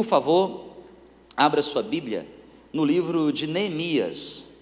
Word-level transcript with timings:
Por 0.00 0.06
favor, 0.06 0.64
abra 1.36 1.60
sua 1.60 1.82
Bíblia 1.82 2.26
no 2.72 2.86
livro 2.86 3.30
de 3.30 3.46
Neemias. 3.46 4.60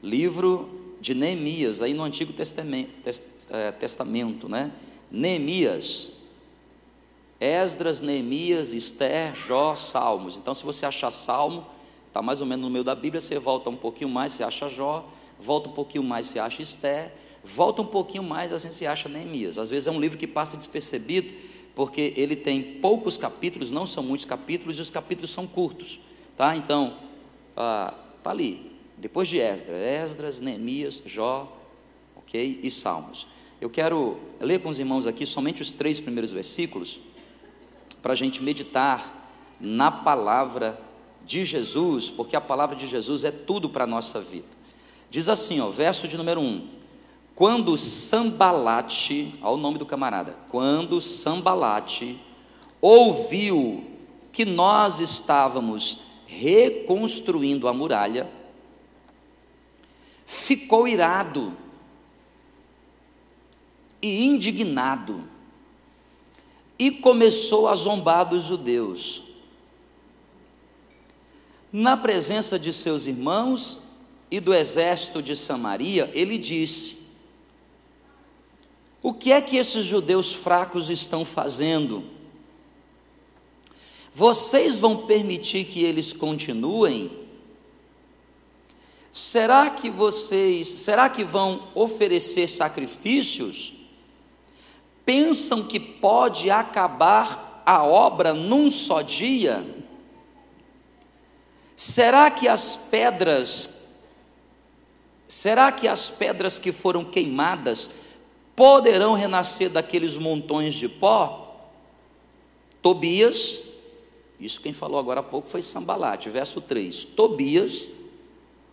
Livro 0.00 0.70
de 1.00 1.14
Neemias, 1.14 1.82
aí 1.82 1.92
no 1.92 2.04
Antigo 2.04 2.32
Testamento, 2.32 2.92
é, 3.50 3.72
Testamento 3.72 4.48
né? 4.48 4.70
Neemias. 5.10 6.12
Esdras, 7.40 8.00
Neemias, 8.00 8.72
Esther, 8.72 9.34
Jó, 9.34 9.74
Salmos. 9.74 10.36
Então, 10.36 10.54
se 10.54 10.62
você 10.62 10.86
achar 10.86 11.10
Salmo, 11.10 11.66
está 12.06 12.22
mais 12.22 12.40
ou 12.40 12.46
menos 12.46 12.64
no 12.64 12.70
meio 12.70 12.84
da 12.84 12.94
Bíblia, 12.94 13.20
você 13.20 13.36
volta 13.36 13.70
um 13.70 13.76
pouquinho 13.76 14.10
mais, 14.10 14.34
você 14.34 14.44
acha 14.44 14.68
Jó, 14.68 15.08
volta 15.40 15.68
um 15.68 15.72
pouquinho 15.72 16.04
mais, 16.04 16.28
você 16.28 16.38
acha 16.38 16.62
Esther, 16.62 17.12
volta 17.42 17.82
um 17.82 17.86
pouquinho 17.86 18.22
mais, 18.22 18.52
assim 18.52 18.70
você 18.70 18.86
acha 18.86 19.08
Neemias. 19.08 19.58
Às 19.58 19.70
vezes 19.70 19.88
é 19.88 19.90
um 19.90 20.00
livro 20.00 20.16
que 20.16 20.28
passa 20.28 20.56
despercebido, 20.56 21.34
porque 21.78 22.12
ele 22.16 22.34
tem 22.34 22.60
poucos 22.60 23.16
capítulos, 23.16 23.70
não 23.70 23.86
são 23.86 24.02
muitos 24.02 24.26
capítulos, 24.26 24.78
e 24.78 24.80
os 24.80 24.90
capítulos 24.90 25.30
são 25.30 25.46
curtos. 25.46 26.00
Tá? 26.36 26.56
Então, 26.56 26.96
está 27.50 27.94
ah, 28.24 28.30
ali, 28.30 28.72
depois 28.96 29.28
de 29.28 29.38
Esdras, 29.38 29.80
Esdras, 29.80 30.40
Neemias, 30.40 31.00
Jó, 31.06 31.56
ok? 32.16 32.58
E 32.64 32.68
Salmos. 32.68 33.28
Eu 33.60 33.70
quero 33.70 34.18
ler 34.40 34.60
com 34.60 34.70
os 34.70 34.80
irmãos 34.80 35.06
aqui 35.06 35.24
somente 35.24 35.62
os 35.62 35.70
três 35.70 36.00
primeiros 36.00 36.32
versículos, 36.32 36.98
para 38.02 38.12
a 38.12 38.16
gente 38.16 38.42
meditar 38.42 39.30
na 39.60 39.92
palavra 39.92 40.80
de 41.24 41.44
Jesus, 41.44 42.10
porque 42.10 42.34
a 42.34 42.40
palavra 42.40 42.74
de 42.74 42.88
Jesus 42.88 43.22
é 43.22 43.30
tudo 43.30 43.70
para 43.70 43.84
a 43.84 43.86
nossa 43.86 44.20
vida. 44.20 44.48
Diz 45.12 45.28
assim, 45.28 45.60
ó, 45.60 45.70
verso 45.70 46.08
de 46.08 46.16
número 46.16 46.40
1: 46.40 46.68
Quando 47.38 47.76
Sambalate, 47.76 49.32
ao 49.40 49.56
nome 49.56 49.78
do 49.78 49.86
camarada, 49.86 50.36
quando 50.48 51.00
Sambalate 51.00 52.18
ouviu 52.80 53.84
que 54.32 54.44
nós 54.44 54.98
estávamos 54.98 56.00
reconstruindo 56.26 57.68
a 57.68 57.72
muralha, 57.72 58.28
ficou 60.26 60.88
irado 60.88 61.56
e 64.02 64.24
indignado 64.24 65.22
e 66.76 66.90
começou 66.90 67.68
a 67.68 67.74
zombar 67.76 68.28
dos 68.28 68.42
judeus. 68.42 69.22
Na 71.72 71.96
presença 71.96 72.58
de 72.58 72.72
seus 72.72 73.06
irmãos 73.06 73.78
e 74.28 74.40
do 74.40 74.52
exército 74.52 75.22
de 75.22 75.36
Samaria, 75.36 76.10
ele 76.12 76.36
disse: 76.36 76.97
O 79.02 79.14
que 79.14 79.32
é 79.32 79.40
que 79.40 79.56
esses 79.56 79.84
judeus 79.84 80.34
fracos 80.34 80.90
estão 80.90 81.24
fazendo? 81.24 82.04
Vocês 84.12 84.78
vão 84.78 85.06
permitir 85.06 85.64
que 85.64 85.84
eles 85.84 86.12
continuem? 86.12 87.10
Será 89.12 89.70
que 89.70 89.88
vocês, 89.88 90.66
será 90.66 91.08
que 91.08 91.24
vão 91.24 91.68
oferecer 91.74 92.48
sacrifícios? 92.48 93.78
pensam 95.08 95.62
que 95.62 95.80
pode 95.80 96.50
acabar 96.50 97.62
a 97.64 97.82
obra 97.82 98.34
num 98.34 98.70
só 98.70 99.00
dia? 99.00 99.64
Será 101.74 102.30
que 102.30 102.46
as 102.46 102.76
pedras, 102.76 103.86
será 105.26 105.72
que 105.72 105.88
as 105.88 106.10
pedras 106.10 106.58
que 106.58 106.72
foram 106.72 107.06
queimadas 107.06 107.88
poderão 108.58 109.14
renascer 109.14 109.70
daqueles 109.70 110.16
montões 110.16 110.74
de 110.74 110.88
pó? 110.88 111.70
Tobias, 112.82 113.62
isso 114.40 114.60
quem 114.60 114.72
falou 114.72 114.98
agora 114.98 115.20
há 115.20 115.22
pouco 115.22 115.46
foi 115.46 115.62
Sambalate, 115.62 116.28
verso 116.28 116.60
3. 116.60 117.04
Tobias, 117.04 117.88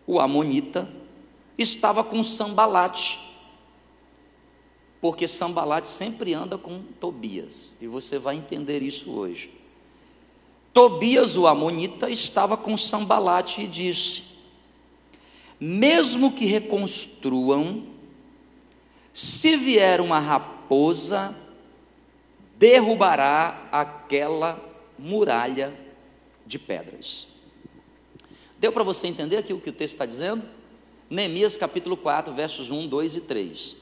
o 0.07 0.19
Amonita, 0.19 0.91
estava 1.55 2.03
com 2.03 2.23
Sambalate 2.23 3.23
porque 5.05 5.27
Sambalate 5.27 5.87
sempre 5.87 6.33
anda 6.33 6.57
com 6.57 6.81
Tobias, 6.99 7.75
e 7.79 7.85
você 7.85 8.17
vai 8.17 8.37
entender 8.37 8.81
isso 8.81 9.11
hoje. 9.11 9.51
Tobias, 10.73 11.37
o 11.37 11.45
Amonita, 11.45 12.09
estava 12.09 12.57
com 12.57 12.75
Sambalate 12.75 13.61
e 13.61 13.67
disse: 13.67 14.23
Mesmo 15.59 16.31
que 16.31 16.45
reconstruam, 16.45 17.83
se 19.15 19.55
vier 19.55 20.01
uma 20.01 20.19
raposa, 20.19 21.33
derrubará 22.57 23.65
aquela 23.71 24.61
muralha 24.99 25.73
de 26.45 26.59
pedras. 26.59 27.27
Deu 28.59 28.73
para 28.73 28.83
você 28.83 29.07
entender 29.07 29.37
aqui 29.37 29.53
o 29.53 29.61
que 29.61 29.69
o 29.69 29.73
texto 29.73 29.93
está 29.93 30.05
dizendo? 30.05 30.45
Neemias 31.09 31.55
capítulo 31.55 31.95
4, 31.95 32.33
versos 32.33 32.69
1, 32.69 32.87
2 32.89 33.15
e 33.15 33.21
3. 33.21 33.77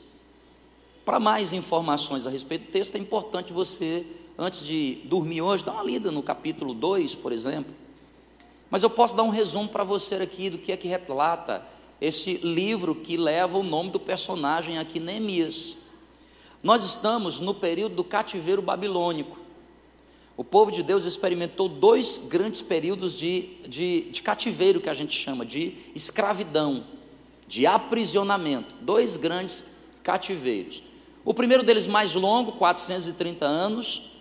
Para 1.03 1.19
mais 1.19 1.51
informações 1.51 2.27
a 2.27 2.29
respeito 2.29 2.67
do 2.67 2.71
texto, 2.71 2.95
é 2.95 2.99
importante 2.99 3.51
você, 3.51 4.05
antes 4.37 4.63
de 4.63 5.01
dormir 5.05 5.41
hoje, 5.41 5.65
dar 5.65 5.71
uma 5.71 5.83
lida 5.83 6.11
no 6.11 6.21
capítulo 6.21 6.75
2, 6.75 7.15
por 7.15 7.31
exemplo. 7.31 7.73
Mas 8.69 8.83
eu 8.83 8.89
posso 8.91 9.15
dar 9.15 9.23
um 9.23 9.29
resumo 9.29 9.67
para 9.67 9.83
você 9.83 10.13
aqui 10.13 10.51
do 10.51 10.59
que 10.59 10.71
é 10.71 10.77
que 10.77 10.87
retrata 10.87 11.65
esse 11.99 12.35
livro 12.37 12.95
que 12.95 13.17
leva 13.17 13.57
o 13.57 13.63
nome 13.63 13.89
do 13.89 13.99
personagem 13.99 14.77
aqui, 14.77 14.99
Neemias. 14.99 15.77
Nós 16.61 16.83
estamos 16.83 17.39
no 17.39 17.53
período 17.53 17.95
do 17.95 18.03
cativeiro 18.03 18.61
babilônico. 18.61 19.37
O 20.35 20.43
povo 20.43 20.71
de 20.71 20.81
Deus 20.81 21.05
experimentou 21.05 21.69
dois 21.69 22.17
grandes 22.29 22.61
períodos 22.61 23.13
de, 23.13 23.49
de, 23.67 24.01
de 24.09 24.21
cativeiro, 24.21 24.81
que 24.81 24.89
a 24.89 24.93
gente 24.93 25.13
chama 25.17 25.45
de 25.45 25.75
escravidão, 25.93 26.85
de 27.47 27.67
aprisionamento. 27.67 28.75
Dois 28.81 29.15
grandes 29.15 29.65
cativeiros. 30.01 30.81
O 31.23 31.33
primeiro 31.33 31.63
deles 31.63 31.85
mais 31.85 32.15
longo, 32.15 32.53
430 32.53 33.45
anos, 33.45 34.11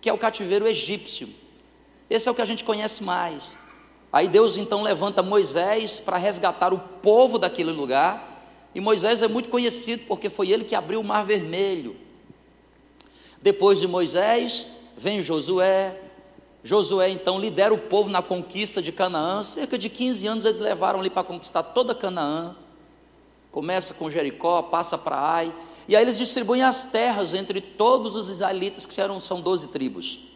que 0.00 0.08
é 0.08 0.12
o 0.12 0.18
cativeiro 0.18 0.66
egípcio. 0.66 1.28
Esse 2.10 2.28
é 2.28 2.32
o 2.32 2.34
que 2.34 2.42
a 2.42 2.46
gente 2.46 2.64
conhece 2.64 3.02
mais. 3.02 3.56
Aí 4.12 4.28
Deus 4.28 4.58
então 4.58 4.82
levanta 4.82 5.22
Moisés 5.22 5.98
para 5.98 6.18
resgatar 6.18 6.74
o 6.74 6.78
povo 6.78 7.38
daquele 7.38 7.72
lugar. 7.72 8.30
E 8.74 8.80
Moisés 8.80 9.22
é 9.22 9.28
muito 9.28 9.48
conhecido 9.48 10.04
porque 10.06 10.28
foi 10.28 10.50
ele 10.50 10.64
que 10.64 10.74
abriu 10.74 11.00
o 11.00 11.04
Mar 11.04 11.24
Vermelho. 11.24 11.96
Depois 13.40 13.80
de 13.80 13.88
Moisés, 13.88 14.66
vem 14.96 15.22
Josué. 15.22 15.98
Josué 16.62 17.08
então 17.08 17.40
lidera 17.40 17.72
o 17.72 17.78
povo 17.78 18.10
na 18.10 18.20
conquista 18.20 18.82
de 18.82 18.92
Canaã. 18.92 19.42
Cerca 19.42 19.78
de 19.78 19.88
15 19.88 20.26
anos 20.26 20.44
eles 20.44 20.58
levaram 20.58 21.00
ali 21.00 21.08
para 21.08 21.24
conquistar 21.24 21.62
toda 21.62 21.94
Canaã. 21.94 22.54
Começa 23.50 23.94
com 23.94 24.10
Jericó, 24.10 24.62
passa 24.62 24.96
para 24.96 25.18
Ai, 25.18 25.54
e 25.86 25.96
aí 25.96 26.02
eles 26.02 26.16
distribuem 26.16 26.62
as 26.62 26.84
terras 26.84 27.34
entre 27.34 27.60
todos 27.60 28.16
os 28.16 28.28
israelitas, 28.28 28.86
que 28.86 29.00
eram, 29.00 29.20
são 29.20 29.40
12 29.40 29.68
tribos. 29.68 30.31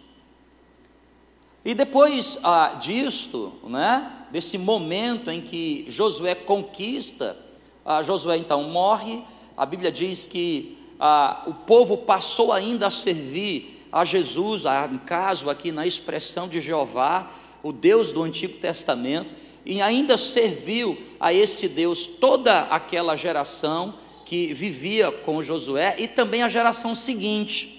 E 1.66 1.74
depois 1.74 2.38
ah, 2.44 2.78
disto, 2.80 3.52
né, 3.64 4.08
desse 4.30 4.56
momento 4.56 5.28
em 5.32 5.40
que 5.40 5.84
Josué 5.88 6.32
conquista, 6.32 7.36
ah, 7.84 8.04
Josué 8.04 8.36
então 8.36 8.62
morre, 8.70 9.20
a 9.56 9.66
Bíblia 9.66 9.90
diz 9.90 10.26
que 10.26 10.78
ah, 11.00 11.42
o 11.44 11.52
povo 11.52 11.98
passou 11.98 12.52
ainda 12.52 12.86
a 12.86 12.90
servir 12.90 13.84
a 13.90 14.04
Jesus, 14.04 14.64
ah, 14.64 14.86
no 14.86 15.00
caso 15.00 15.50
aqui 15.50 15.72
na 15.72 15.84
expressão 15.84 16.46
de 16.46 16.60
Jeová, 16.60 17.28
o 17.64 17.72
Deus 17.72 18.12
do 18.12 18.22
Antigo 18.22 18.58
Testamento, 18.58 19.34
e 19.64 19.82
ainda 19.82 20.16
serviu 20.16 20.96
a 21.18 21.32
esse 21.32 21.68
Deus 21.68 22.06
toda 22.06 22.60
aquela 22.60 23.16
geração 23.16 23.92
que 24.24 24.54
vivia 24.54 25.10
com 25.10 25.42
Josué 25.42 25.96
e 25.98 26.06
também 26.06 26.44
a 26.44 26.48
geração 26.48 26.94
seguinte. 26.94 27.75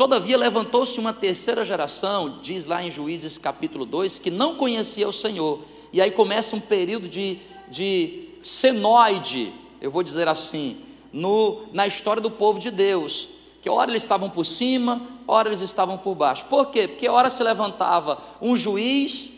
Todavia 0.00 0.38
levantou-se 0.38 0.98
uma 0.98 1.12
terceira 1.12 1.62
geração, 1.62 2.38
diz 2.40 2.64
lá 2.64 2.82
em 2.82 2.90
Juízes 2.90 3.36
capítulo 3.36 3.84
2, 3.84 4.18
que 4.18 4.30
não 4.30 4.54
conhecia 4.54 5.06
o 5.06 5.12
Senhor. 5.12 5.58
E 5.92 6.00
aí 6.00 6.10
começa 6.10 6.56
um 6.56 6.60
período 6.60 7.06
de, 7.06 7.38
de 7.68 8.30
senoide, 8.40 9.52
eu 9.78 9.90
vou 9.90 10.02
dizer 10.02 10.26
assim, 10.26 10.78
no, 11.12 11.66
na 11.74 11.86
história 11.86 12.22
do 12.22 12.30
povo 12.30 12.58
de 12.58 12.70
Deus. 12.70 13.28
Que 13.60 13.68
ora 13.68 13.90
eles 13.90 14.02
estavam 14.02 14.30
por 14.30 14.46
cima, 14.46 15.02
ora 15.28 15.50
eles 15.50 15.60
estavam 15.60 15.98
por 15.98 16.14
baixo. 16.14 16.46
Por 16.46 16.68
quê? 16.70 16.88
Porque 16.88 17.06
ora 17.06 17.28
se 17.28 17.42
levantava 17.42 18.16
um 18.40 18.56
juiz 18.56 19.32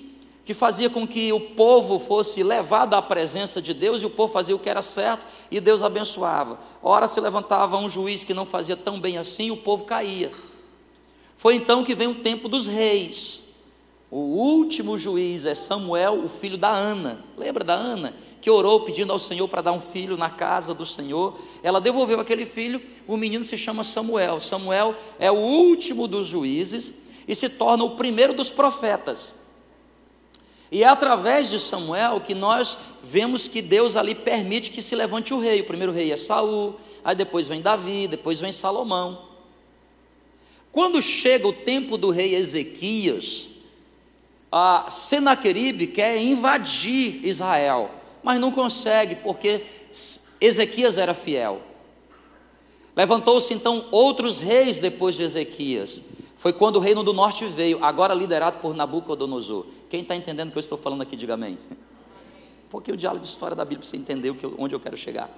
que 0.44 0.54
fazia 0.54 0.88
com 0.88 1.08
que 1.08 1.32
o 1.32 1.40
povo 1.40 1.98
fosse 1.98 2.40
levado 2.44 2.94
à 2.94 3.02
presença 3.02 3.60
de 3.60 3.75
Deus 3.75 4.00
e 4.00 4.06
o 4.06 4.10
povo 4.10 4.32
fazia 4.32 4.54
o 4.54 4.60
que 4.60 4.70
era 4.70 4.81
certo 4.81 5.26
e 5.50 5.58
Deus 5.58 5.82
abençoava. 5.82 6.56
Ora 6.81 7.08
se 7.08 7.20
levantava 7.20 7.76
um 7.78 7.90
juiz 7.90 8.22
que 8.22 8.32
não 8.32 8.46
fazia 8.46 8.76
tão 8.76 9.00
bem 9.00 9.19
assim 9.19 9.46
e 9.46 9.50
o 9.50 9.56
povo 9.56 9.82
caía. 9.82 10.31
Foi 11.42 11.56
então 11.56 11.82
que 11.82 11.96
vem 11.96 12.06
o 12.06 12.14
tempo 12.14 12.48
dos 12.48 12.68
reis. 12.68 13.56
O 14.08 14.20
último 14.20 14.96
juiz 14.96 15.44
é 15.44 15.56
Samuel, 15.56 16.24
o 16.24 16.28
filho 16.28 16.56
da 16.56 16.70
Ana. 16.70 17.24
Lembra 17.36 17.64
da 17.64 17.74
Ana? 17.74 18.14
Que 18.40 18.48
orou 18.48 18.82
pedindo 18.82 19.12
ao 19.12 19.18
Senhor 19.18 19.48
para 19.48 19.60
dar 19.60 19.72
um 19.72 19.80
filho 19.80 20.16
na 20.16 20.30
casa 20.30 20.72
do 20.72 20.86
Senhor. 20.86 21.36
Ela 21.60 21.80
devolveu 21.80 22.20
aquele 22.20 22.46
filho, 22.46 22.80
o 23.08 23.16
menino 23.16 23.44
se 23.44 23.58
chama 23.58 23.82
Samuel. 23.82 24.38
Samuel 24.38 24.94
é 25.18 25.32
o 25.32 25.34
último 25.34 26.06
dos 26.06 26.28
juízes 26.28 26.92
e 27.26 27.34
se 27.34 27.48
torna 27.48 27.82
o 27.82 27.96
primeiro 27.96 28.32
dos 28.34 28.52
profetas. 28.52 29.34
E 30.70 30.84
é 30.84 30.86
através 30.86 31.50
de 31.50 31.58
Samuel 31.58 32.20
que 32.20 32.36
nós 32.36 32.78
vemos 33.02 33.48
que 33.48 33.60
Deus 33.60 33.96
ali 33.96 34.14
permite 34.14 34.70
que 34.70 34.80
se 34.80 34.94
levante 34.94 35.34
o 35.34 35.40
rei. 35.40 35.62
O 35.62 35.66
primeiro 35.66 35.92
rei 35.92 36.12
é 36.12 36.16
Saul, 36.16 36.76
aí 37.04 37.16
depois 37.16 37.48
vem 37.48 37.60
Davi, 37.60 38.06
depois 38.06 38.38
vem 38.38 38.52
Salomão. 38.52 39.31
Quando 40.72 41.02
chega 41.02 41.46
o 41.46 41.52
tempo 41.52 41.98
do 41.98 42.10
rei 42.10 42.34
Ezequias, 42.34 43.50
a 44.50 44.86
Senaqueribe 44.90 45.86
quer 45.86 46.16
invadir 46.16 47.24
Israel, 47.26 47.90
mas 48.22 48.40
não 48.40 48.50
consegue, 48.50 49.16
porque 49.16 49.62
Ezequias 50.40 50.96
era 50.96 51.12
fiel. 51.12 51.60
Levantou-se 52.96 53.52
então 53.52 53.86
outros 53.90 54.40
reis 54.40 54.80
depois 54.80 55.14
de 55.14 55.22
Ezequias. 55.22 56.04
Foi 56.36 56.54
quando 56.54 56.76
o 56.76 56.80
reino 56.80 57.02
do 57.02 57.12
norte 57.12 57.44
veio, 57.44 57.84
agora 57.84 58.14
liderado 58.14 58.58
por 58.58 58.75
Nabucodonosor. 58.75 59.66
Quem 59.90 60.00
está 60.00 60.16
entendendo 60.16 60.48
o 60.48 60.52
que 60.52 60.58
eu 60.58 60.60
estou 60.60 60.78
falando 60.78 61.02
aqui, 61.02 61.16
diga 61.16 61.34
amém. 61.34 61.58
Um 62.66 62.68
pouquinho 62.70 62.96
de 62.96 63.06
aula 63.06 63.20
de 63.20 63.26
história 63.26 63.54
da 63.54 63.64
Bíblia 63.64 63.80
para 63.80 63.88
você 63.88 63.96
entender 63.98 64.34
onde 64.58 64.75
eu 64.75 64.80
quero 64.80 64.96
chegar. 64.96 65.30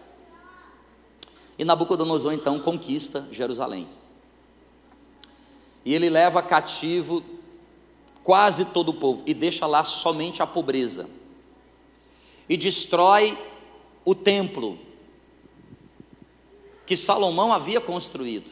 E 1.58 1.64
Nabucodonosor 1.64 2.32
então 2.32 2.58
conquista 2.60 3.26
Jerusalém. 3.32 3.86
E 5.84 5.94
ele 5.94 6.08
leva 6.08 6.42
cativo 6.42 7.22
quase 8.22 8.66
todo 8.66 8.88
o 8.88 8.94
povo 8.94 9.22
e 9.26 9.34
deixa 9.34 9.66
lá 9.66 9.84
somente 9.84 10.42
a 10.42 10.46
pobreza. 10.46 11.08
E 12.48 12.56
destrói 12.56 13.38
o 14.04 14.14
templo 14.14 14.78
que 16.86 16.96
Salomão 16.96 17.52
havia 17.52 17.80
construído. 17.80 18.50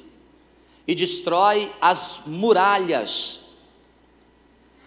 E 0.86 0.94
destrói 0.94 1.72
as 1.80 2.22
muralhas. 2.26 3.40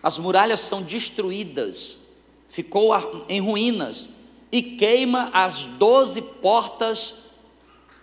As 0.04 0.20
muralhas 0.20 0.60
são 0.60 0.84
destruídas, 0.84 2.10
ficou 2.48 2.92
em 3.28 3.40
ruínas 3.40 4.12
e 4.52 4.62
queima 4.62 5.32
as 5.34 5.66
doze 5.66 6.22
portas 6.22 7.25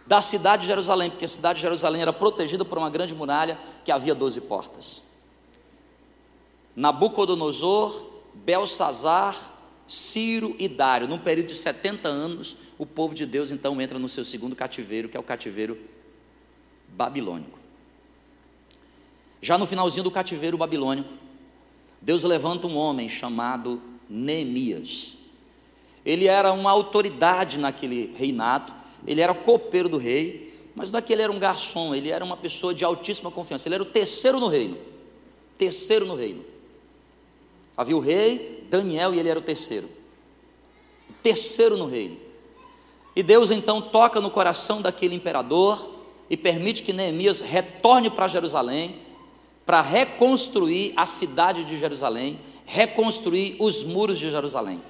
da 0.07 0.21
cidade 0.21 0.63
de 0.63 0.69
Jerusalém, 0.69 1.11
porque 1.11 1.25
a 1.25 1.29
cidade 1.29 1.57
de 1.57 1.63
Jerusalém 1.63 2.03
era 2.03 2.13
protegida 2.13 2.65
por 2.65 2.79
uma 2.79 2.91
grande 2.91 3.15
muralha 3.15 3.59
que 3.85 3.93
havia 3.93 4.15
doze 4.15 4.41
portas. 4.41 5.05
Nabucodonosor, 6.75 8.07
Belsazar, 8.35 9.37
Ciro 9.87 10.57
e 10.59 10.69
Dário, 10.69 11.07
num 11.07 11.19
período 11.19 11.49
de 11.49 11.55
70 11.55 12.09
anos, 12.09 12.57
o 12.79 12.87
povo 12.87 13.15
de 13.15 13.27
Deus 13.27 13.51
então 13.51 13.81
entra 13.81 13.99
no 13.99 14.09
seu 14.09 14.25
segundo 14.25 14.57
cativeiro, 14.57 15.09
que 15.09 15.17
é 15.17 15.21
o 15.21 15.23
cativeiro 15.23 15.79
babilônico. 16.89 17.59
Já 19.41 19.59
no 19.59 19.67
finalzinho 19.67 20.05
do 20.05 20.11
cativeiro 20.11 20.57
babilônico, 20.57 21.13
Deus 22.01 22.25
levanta 22.25 22.67
um 22.67 22.77
homem 22.77 23.09
chamado 23.09 23.83
Neemias. 24.09 25.17
Ele 26.05 26.27
era 26.27 26.53
uma 26.53 26.71
autoridade 26.71 27.59
naquele 27.59 28.15
reinado, 28.17 28.75
ele 29.07 29.21
era 29.21 29.35
copeiro 29.35 29.89
do 29.89 29.99
rei, 29.99 30.53
mas 30.75 30.91
não 30.91 30.99
é 30.99 31.03
que 31.03 31.13
ele 31.13 31.23
era 31.23 31.33
um 31.33 31.39
garçom, 31.39 31.95
ele 31.95 32.11
era 32.11 32.25
uma 32.25 32.37
pessoa 32.37 32.75
de 32.75 32.85
altíssima 32.85 33.31
confiança, 33.31 33.69
ele 33.69 33.75
era 33.75 33.83
o 33.83 33.87
terceiro 33.87 34.41
no 34.41 34.49
reino. 34.49 34.79
Terceiro 35.59 36.07
no 36.07 36.15
reino. 36.15 36.45
Havia 37.77 37.97
o 37.97 38.01
rei, 38.01 38.67
Daniel, 38.71 39.15
e 39.15 39.19
ele 39.19 39.29
era 39.29 39.39
o 39.39 39.43
terceiro. 39.43 39.89
terceiro 41.23 41.77
no 41.77 41.87
reino. 41.87 42.17
E 43.15 43.23
Deus 43.23 43.51
então 43.51 43.81
toca 43.81 44.21
no 44.21 44.31
coração 44.31 44.81
daquele 44.81 45.15
imperador 45.15 45.91
e 46.31 46.37
permite 46.37 46.83
que 46.83 46.93
Neemias 46.93 47.41
retorne 47.41 48.11
para 48.11 48.27
Jerusalém 48.27 48.99
para 49.65 49.81
reconstruir 49.81 50.93
a 50.97 51.07
cidade 51.07 51.65
de 51.65 51.79
Jerusalém, 51.79 52.41
reconstruir 52.67 53.57
os 53.61 53.83
muros 53.83 54.19
de 54.19 54.31
Jerusalém. 54.31 54.83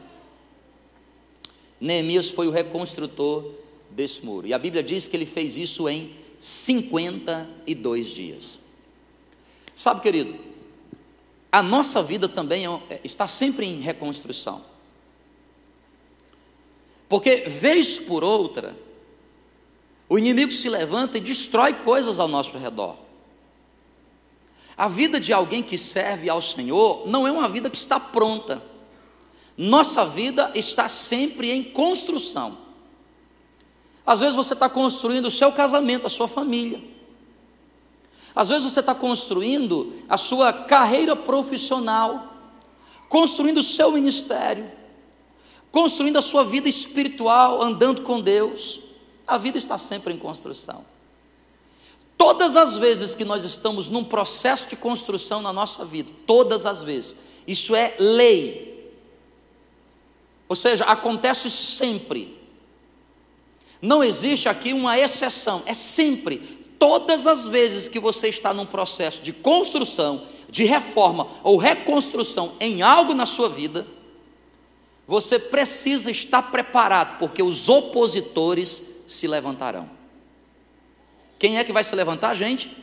Neemias 1.80 2.30
foi 2.30 2.46
o 2.46 2.50
reconstrutor 2.50 3.50
desse 3.94 4.24
muro. 4.24 4.46
E 4.46 4.54
a 4.54 4.58
Bíblia 4.58 4.82
diz 4.82 5.06
que 5.06 5.16
ele 5.16 5.26
fez 5.26 5.56
isso 5.56 5.88
em 5.88 6.12
52 6.38 8.06
dias. 8.08 8.60
Sabe, 9.74 10.00
querido, 10.00 10.38
a 11.50 11.62
nossa 11.62 12.02
vida 12.02 12.28
também 12.28 12.66
é, 12.66 13.00
está 13.04 13.28
sempre 13.28 13.66
em 13.66 13.80
reconstrução. 13.80 14.62
Porque, 17.08 17.42
vez 17.48 17.98
por 17.98 18.24
outra, 18.24 18.76
o 20.08 20.18
inimigo 20.18 20.50
se 20.50 20.68
levanta 20.68 21.18
e 21.18 21.20
destrói 21.20 21.74
coisas 21.74 22.18
ao 22.18 22.26
nosso 22.26 22.56
redor. 22.56 22.96
A 24.76 24.88
vida 24.88 25.20
de 25.20 25.32
alguém 25.32 25.62
que 25.62 25.76
serve 25.76 26.30
ao 26.30 26.40
Senhor 26.40 27.06
não 27.06 27.26
é 27.26 27.30
uma 27.30 27.48
vida 27.48 27.68
que 27.68 27.76
está 27.76 28.00
pronta. 28.00 28.62
Nossa 29.56 30.06
vida 30.06 30.50
está 30.54 30.88
sempre 30.88 31.50
em 31.50 31.62
construção. 31.62 32.61
Às 34.04 34.20
vezes 34.20 34.34
você 34.34 34.54
está 34.54 34.68
construindo 34.68 35.26
o 35.26 35.30
seu 35.30 35.52
casamento, 35.52 36.06
a 36.06 36.10
sua 36.10 36.28
família. 36.28 36.82
Às 38.34 38.48
vezes 38.48 38.64
você 38.70 38.80
está 38.80 38.94
construindo 38.94 39.92
a 40.08 40.16
sua 40.16 40.52
carreira 40.52 41.14
profissional, 41.14 42.34
construindo 43.08 43.58
o 43.58 43.62
seu 43.62 43.92
ministério 43.92 44.82
construindo 45.72 46.18
a 46.18 46.22
sua 46.22 46.44
vida 46.44 46.68
espiritual, 46.68 47.62
andando 47.62 48.02
com 48.02 48.20
Deus. 48.20 48.80
A 49.26 49.38
vida 49.38 49.56
está 49.56 49.78
sempre 49.78 50.12
em 50.12 50.18
construção. 50.18 50.84
Todas 52.16 52.54
as 52.54 52.76
vezes 52.76 53.14
que 53.14 53.24
nós 53.24 53.42
estamos 53.42 53.88
num 53.88 54.04
processo 54.04 54.68
de 54.68 54.76
construção 54.76 55.40
na 55.40 55.52
nossa 55.52 55.84
vida, 55.84 56.12
todas 56.26 56.66
as 56.66 56.82
vezes, 56.82 57.16
isso 57.46 57.74
é 57.74 57.96
lei. 57.98 58.92
Ou 60.46 60.54
seja, 60.54 60.84
acontece 60.84 61.50
sempre. 61.50 62.38
Não 63.82 64.02
existe 64.02 64.48
aqui 64.48 64.72
uma 64.72 64.96
exceção, 64.96 65.60
é 65.66 65.74
sempre. 65.74 66.38
Todas 66.78 67.26
as 67.26 67.48
vezes 67.48 67.88
que 67.88 67.98
você 67.98 68.28
está 68.28 68.54
num 68.54 68.64
processo 68.64 69.20
de 69.22 69.32
construção, 69.32 70.22
de 70.48 70.64
reforma 70.64 71.26
ou 71.42 71.56
reconstrução 71.56 72.52
em 72.60 72.82
algo 72.82 73.12
na 73.12 73.26
sua 73.26 73.48
vida, 73.48 73.84
você 75.06 75.38
precisa 75.38 76.10
estar 76.12 76.42
preparado, 76.52 77.18
porque 77.18 77.42
os 77.42 77.68
opositores 77.68 79.02
se 79.08 79.26
levantarão. 79.26 79.90
Quem 81.38 81.58
é 81.58 81.64
que 81.64 81.72
vai 81.72 81.82
se 81.82 81.94
levantar, 81.96 82.34
gente? 82.34 82.76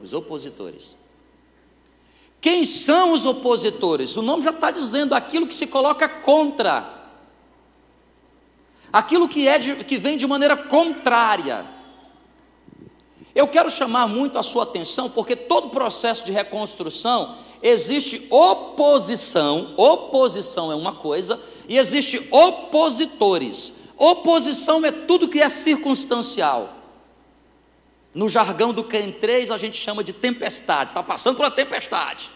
Os 0.00 0.14
opositores. 0.14 0.96
Quem 2.40 2.64
são 2.64 3.12
os 3.12 3.26
opositores? 3.26 4.16
O 4.16 4.22
nome 4.22 4.44
já 4.44 4.50
está 4.50 4.70
dizendo 4.70 5.12
aquilo 5.12 5.46
que 5.46 5.54
se 5.54 5.66
coloca 5.66 6.08
contra, 6.08 6.99
aquilo 8.92 9.28
que, 9.28 9.46
é 9.46 9.58
de, 9.58 9.76
que 9.76 9.96
vem 9.96 10.16
de 10.16 10.26
maneira 10.26 10.56
contrária. 10.56 11.64
Eu 13.34 13.46
quero 13.48 13.70
chamar 13.70 14.08
muito 14.08 14.38
a 14.38 14.42
sua 14.42 14.64
atenção, 14.64 15.08
porque 15.08 15.36
todo 15.36 15.70
processo 15.70 16.24
de 16.24 16.32
reconstrução 16.32 17.36
existe 17.62 18.26
oposição, 18.30 19.74
oposição 19.76 20.72
é 20.72 20.74
uma 20.74 20.94
coisa, 20.94 21.40
e 21.68 21.78
existe 21.78 22.26
opositores. 22.30 23.74
Oposição 23.96 24.84
é 24.84 24.90
tudo 24.90 25.28
que 25.28 25.40
é 25.40 25.48
circunstancial. 25.48 26.74
No 28.14 28.28
jargão 28.28 28.72
do 28.72 28.82
3 28.82 29.50
a 29.50 29.58
gente 29.58 29.76
chama 29.76 30.02
de 30.02 30.12
tempestade, 30.12 30.90
está 30.90 31.02
passando 31.02 31.38
uma 31.38 31.50
tempestade. 31.50 32.30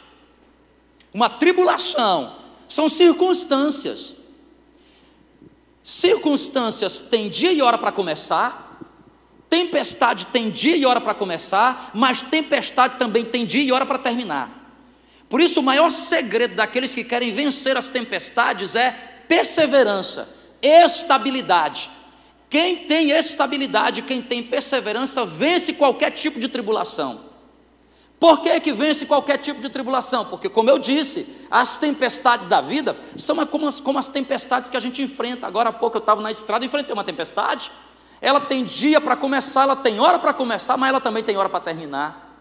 Uma 1.12 1.28
tribulação, 1.28 2.36
são 2.68 2.88
circunstâncias. 2.88 4.23
Circunstâncias 5.84 6.98
têm 6.98 7.28
dia 7.28 7.52
e 7.52 7.60
hora 7.60 7.76
para 7.76 7.92
começar, 7.92 8.80
tempestade 9.50 10.24
tem 10.26 10.48
dia 10.48 10.74
e 10.74 10.86
hora 10.86 10.98
para 10.98 11.12
começar, 11.12 11.90
mas 11.92 12.22
tempestade 12.22 12.98
também 12.98 13.22
tem 13.22 13.44
dia 13.44 13.62
e 13.62 13.70
hora 13.70 13.84
para 13.84 13.98
terminar. 13.98 14.50
Por 15.28 15.42
isso, 15.42 15.60
o 15.60 15.62
maior 15.62 15.90
segredo 15.90 16.54
daqueles 16.54 16.94
que 16.94 17.04
querem 17.04 17.34
vencer 17.34 17.76
as 17.76 17.90
tempestades 17.90 18.74
é 18.74 18.92
perseverança, 19.28 20.26
estabilidade. 20.62 21.90
Quem 22.48 22.76
tem 22.86 23.10
estabilidade, 23.10 24.00
quem 24.00 24.22
tem 24.22 24.42
perseverança, 24.42 25.26
vence 25.26 25.74
qualquer 25.74 26.12
tipo 26.12 26.40
de 26.40 26.48
tribulação. 26.48 27.33
Por 28.24 28.40
que, 28.40 28.58
que 28.58 28.72
vence 28.72 29.04
qualquer 29.04 29.36
tipo 29.36 29.60
de 29.60 29.68
tribulação? 29.68 30.24
Porque, 30.24 30.48
como 30.48 30.70
eu 30.70 30.78
disse, 30.78 31.46
as 31.50 31.76
tempestades 31.76 32.46
da 32.46 32.62
vida 32.62 32.96
são 33.18 33.44
como 33.44 33.68
as, 33.68 33.80
como 33.80 33.98
as 33.98 34.08
tempestades 34.08 34.70
que 34.70 34.78
a 34.78 34.80
gente 34.80 35.02
enfrenta. 35.02 35.46
Agora 35.46 35.68
há 35.68 35.72
pouco 35.74 35.98
eu 35.98 36.00
estava 36.00 36.22
na 36.22 36.32
estrada 36.32 36.64
e 36.64 36.66
enfrentei 36.66 36.94
uma 36.94 37.04
tempestade. 37.04 37.70
Ela 38.22 38.40
tem 38.40 38.64
dia 38.64 38.98
para 38.98 39.14
começar, 39.14 39.64
ela 39.64 39.76
tem 39.76 40.00
hora 40.00 40.18
para 40.18 40.32
começar, 40.32 40.74
mas 40.78 40.88
ela 40.88 41.02
também 41.02 41.22
tem 41.22 41.36
hora 41.36 41.50
para 41.50 41.60
terminar. 41.60 42.34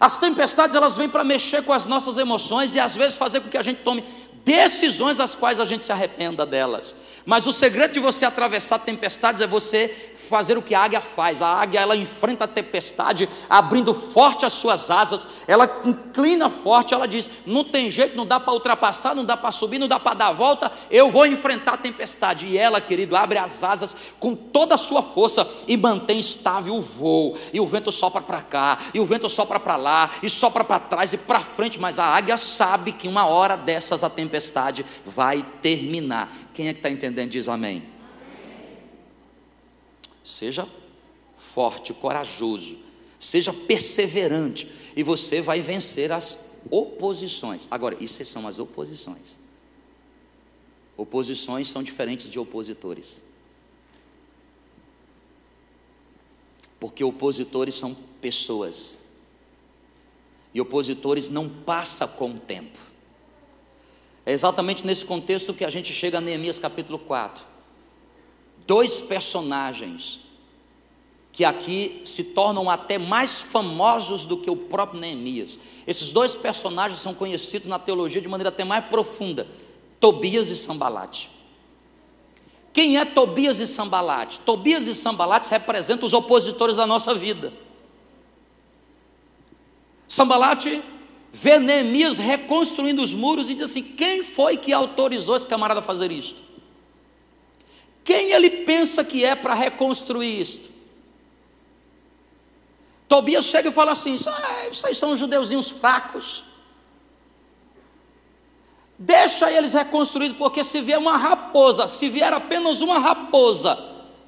As 0.00 0.18
tempestades 0.18 0.74
elas 0.74 0.96
vêm 0.96 1.08
para 1.08 1.22
mexer 1.22 1.62
com 1.62 1.72
as 1.72 1.86
nossas 1.86 2.16
emoções 2.16 2.74
e 2.74 2.80
às 2.80 2.96
vezes 2.96 3.16
fazer 3.16 3.40
com 3.42 3.48
que 3.48 3.56
a 3.56 3.62
gente 3.62 3.82
tome 3.84 4.04
decisões 4.46 5.18
as 5.18 5.34
quais 5.34 5.58
a 5.58 5.64
gente 5.64 5.84
se 5.84 5.90
arrependa 5.90 6.46
delas. 6.46 6.94
Mas 7.26 7.48
o 7.48 7.52
segredo 7.52 7.94
de 7.94 7.98
você 7.98 8.24
atravessar 8.24 8.78
tempestades 8.78 9.42
é 9.42 9.46
você 9.48 10.12
fazer 10.28 10.56
o 10.56 10.62
que 10.62 10.74
a 10.74 10.82
águia 10.82 11.00
faz. 11.00 11.42
A 11.42 11.48
águia 11.48 11.80
ela 11.80 11.96
enfrenta 11.96 12.44
a 12.44 12.48
tempestade, 12.48 13.28
abrindo 13.50 13.92
forte 13.92 14.46
as 14.46 14.52
suas 14.52 14.90
asas, 14.90 15.26
ela 15.48 15.82
inclina 15.84 16.48
forte, 16.48 16.94
ela 16.94 17.08
diz: 17.08 17.28
"Não 17.44 17.64
tem 17.64 17.90
jeito, 17.90 18.16
não 18.16 18.24
dá 18.24 18.38
para 18.38 18.52
ultrapassar, 18.52 19.16
não 19.16 19.24
dá 19.24 19.36
para 19.36 19.50
subir, 19.50 19.80
não 19.80 19.88
dá 19.88 19.98
para 19.98 20.14
dar 20.14 20.28
a 20.28 20.32
volta, 20.32 20.70
eu 20.88 21.10
vou 21.10 21.26
enfrentar 21.26 21.74
a 21.74 21.78
tempestade". 21.78 22.46
E 22.46 22.56
ela, 22.56 22.80
querido, 22.80 23.16
abre 23.16 23.38
as 23.38 23.64
asas 23.64 23.96
com 24.20 24.36
toda 24.36 24.76
a 24.76 24.78
sua 24.78 25.02
força 25.02 25.48
e 25.66 25.76
mantém 25.76 26.20
estável 26.20 26.74
o 26.74 26.82
voo. 26.82 27.36
E 27.52 27.58
o 27.58 27.66
vento 27.66 27.90
sopra 27.90 28.22
para 28.22 28.40
cá, 28.42 28.78
e 28.94 29.00
o 29.00 29.04
vento 29.04 29.28
sopra 29.28 29.58
para 29.58 29.76
lá, 29.76 30.08
e 30.22 30.30
sopra 30.30 30.62
para 30.62 30.78
trás 30.78 31.12
e 31.12 31.18
para 31.18 31.40
frente, 31.40 31.80
mas 31.80 31.98
a 31.98 32.04
águia 32.04 32.36
sabe 32.36 32.92
que 32.92 33.08
uma 33.08 33.26
hora 33.26 33.56
dessas 33.56 34.04
a 34.04 34.10
tempestade 34.10 34.35
vai 35.04 35.42
terminar. 35.60 36.32
Quem 36.52 36.68
é 36.68 36.72
que 36.72 36.78
está 36.78 36.90
entendendo 36.90 37.30
diz 37.30 37.48
amém. 37.48 37.82
Seja 40.22 40.68
forte, 41.36 41.94
corajoso, 41.94 42.78
seja 43.18 43.52
perseverante, 43.52 44.68
e 44.96 45.02
você 45.02 45.40
vai 45.40 45.60
vencer 45.60 46.10
as 46.10 46.58
oposições. 46.70 47.68
Agora, 47.70 47.96
isso 48.00 48.24
são 48.24 48.48
as 48.48 48.58
oposições. 48.58 49.38
Oposições 50.96 51.68
são 51.68 51.82
diferentes 51.82 52.28
de 52.28 52.38
opositores. 52.38 53.22
Porque 56.80 57.04
opositores 57.04 57.74
são 57.74 57.94
pessoas. 58.20 59.00
E 60.54 60.60
opositores 60.60 61.28
não 61.28 61.48
passam 61.48 62.08
com 62.08 62.30
o 62.30 62.38
tempo. 62.38 62.78
É 64.26 64.32
exatamente 64.32 64.84
nesse 64.84 65.06
contexto 65.06 65.54
que 65.54 65.64
a 65.64 65.70
gente 65.70 65.92
chega 65.92 66.18
a 66.18 66.20
Neemias 66.20 66.58
capítulo 66.58 66.98
4 66.98 67.56
dois 68.66 69.00
personagens 69.00 70.20
que 71.30 71.44
aqui 71.44 72.00
se 72.02 72.24
tornam 72.24 72.70
até 72.70 72.96
mais 72.96 73.42
famosos 73.42 74.24
do 74.24 74.38
que 74.38 74.50
o 74.50 74.56
próprio 74.56 74.98
Neemias. 74.98 75.58
Esses 75.86 76.10
dois 76.10 76.34
personagens 76.34 76.98
são 76.98 77.12
conhecidos 77.12 77.68
na 77.68 77.78
teologia 77.78 78.22
de 78.22 78.28
maneira 78.28 78.48
até 78.48 78.64
mais 78.64 78.86
profunda: 78.86 79.46
Tobias 80.00 80.48
e 80.48 80.56
Sambalate. 80.56 81.30
Quem 82.72 82.98
é 82.98 83.04
Tobias 83.04 83.58
e 83.58 83.66
Sambalate? 83.66 84.40
Tobias 84.40 84.86
e 84.86 84.94
Sambalate 84.94 85.50
representam 85.50 86.06
os 86.06 86.14
opositores 86.14 86.76
da 86.76 86.86
nossa 86.86 87.14
vida. 87.14 87.52
Sambalate 90.08 90.82
vê 91.36 91.58
Neemias 91.58 92.16
reconstruindo 92.16 93.02
os 93.02 93.12
muros 93.12 93.50
e 93.50 93.54
diz 93.54 93.64
assim: 93.64 93.82
quem 93.82 94.22
foi 94.22 94.56
que 94.56 94.72
autorizou 94.72 95.36
esse 95.36 95.46
camarada 95.46 95.80
a 95.80 95.82
fazer 95.82 96.10
isso? 96.10 96.36
Quem 98.02 98.30
ele 98.30 98.48
pensa 98.48 99.04
que 99.04 99.22
é 99.22 99.34
para 99.34 99.52
reconstruir 99.52 100.40
isto? 100.40 100.70
Tobias 103.06 103.44
chega 103.44 103.68
e 103.68 103.72
fala 103.72 103.92
assim: 103.92 104.16
ah, 104.26 104.68
aí 104.84 104.94
são 104.94 105.14
judeuzinhos 105.14 105.70
fracos. 105.70 106.44
Deixa 108.98 109.52
eles 109.52 109.74
reconstruídos, 109.74 110.38
porque 110.38 110.64
se 110.64 110.80
vier 110.80 110.98
uma 110.98 111.18
raposa, 111.18 111.86
se 111.86 112.08
vier 112.08 112.32
apenas 112.32 112.80
uma 112.80 112.98
raposa, 112.98 113.78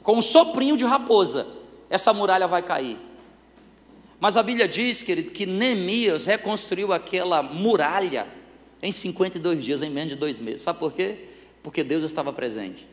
com 0.02 0.18
um 0.18 0.22
soprinho 0.22 0.76
de 0.76 0.84
raposa, 0.84 1.46
essa 1.88 2.12
muralha 2.12 2.46
vai 2.46 2.60
cair. 2.60 3.07
Mas 4.20 4.36
a 4.36 4.42
Bíblia 4.42 4.66
diz, 4.66 5.02
querido, 5.02 5.30
que 5.30 5.46
Neemias 5.46 6.24
reconstruiu 6.24 6.92
aquela 6.92 7.42
muralha 7.42 8.26
em 8.82 8.90
52 8.90 9.64
dias, 9.64 9.82
em 9.82 9.90
menos 9.90 10.10
de 10.10 10.16
dois 10.16 10.38
meses. 10.38 10.62
Sabe 10.62 10.78
por 10.78 10.92
quê? 10.92 11.26
Porque 11.62 11.84
Deus 11.84 12.02
estava 12.02 12.32
presente. 12.32 12.86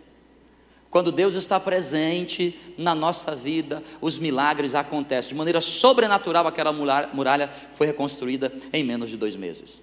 Quando 0.89 1.11
Deus 1.11 1.35
está 1.35 1.59
presente 1.59 2.57
na 2.77 2.95
nossa 2.95 3.35
vida, 3.35 3.83
os 3.99 4.17
milagres 4.17 4.75
acontecem. 4.75 5.29
De 5.29 5.35
maneira 5.35 5.59
sobrenatural, 5.59 6.47
aquela 6.47 6.71
muralha 6.71 7.49
foi 7.49 7.87
reconstruída 7.87 8.53
em 8.71 8.83
menos 8.83 9.09
de 9.09 9.17
dois 9.17 9.35
meses. 9.35 9.81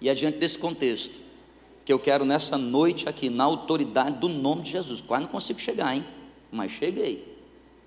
E 0.00 0.08
é 0.08 0.14
diante 0.14 0.38
desse 0.38 0.58
contexto 0.58 1.20
que 1.84 1.92
eu 1.92 1.98
quero 1.98 2.24
nessa 2.24 2.58
noite 2.58 3.08
aqui, 3.08 3.30
na 3.30 3.44
autoridade 3.44 4.18
do 4.18 4.28
nome 4.28 4.62
de 4.62 4.72
Jesus. 4.72 5.00
Quase 5.00 5.24
não 5.24 5.30
consigo 5.30 5.60
chegar, 5.60 5.94
hein? 5.94 6.04
Mas 6.50 6.72
cheguei. 6.72 7.38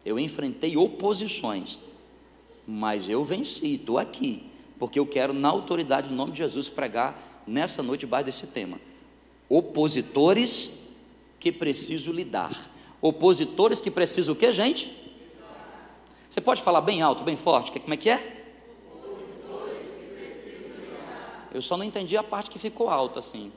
Eu 0.03 0.17
enfrentei 0.17 0.75
oposições, 0.75 1.79
mas 2.67 3.09
eu 3.09 3.23
venci, 3.23 3.75
estou 3.75 3.97
aqui, 3.97 4.49
porque 4.79 4.99
eu 4.99 5.05
quero, 5.05 5.33
na 5.33 5.49
autoridade 5.49 6.09
do 6.09 6.15
nome 6.15 6.31
de 6.31 6.39
Jesus, 6.39 6.69
pregar 6.69 7.43
nessa 7.45 7.83
noite 7.83 8.01
debaixo 8.01 8.25
desse 8.25 8.47
tema. 8.47 8.79
Opositores 9.47 10.89
que 11.39 11.51
preciso 11.51 12.11
lidar. 12.11 12.71
Opositores 13.01 13.79
que 13.79 13.91
precisam 13.91 14.33
o 14.33 14.37
que, 14.37 14.51
gente? 14.51 15.05
Você 16.27 16.41
pode 16.41 16.61
falar 16.61 16.81
bem 16.81 17.01
alto, 17.01 17.23
bem 17.23 17.35
forte? 17.35 17.71
Como 17.71 17.93
é 17.93 17.97
que 17.97 18.09
é? 18.09 18.31
Eu 21.53 21.61
só 21.61 21.77
não 21.77 21.85
entendi 21.85 22.17
a 22.17 22.23
parte 22.23 22.49
que 22.49 22.59
ficou 22.59 22.89
alta 22.89 23.19
assim. 23.19 23.51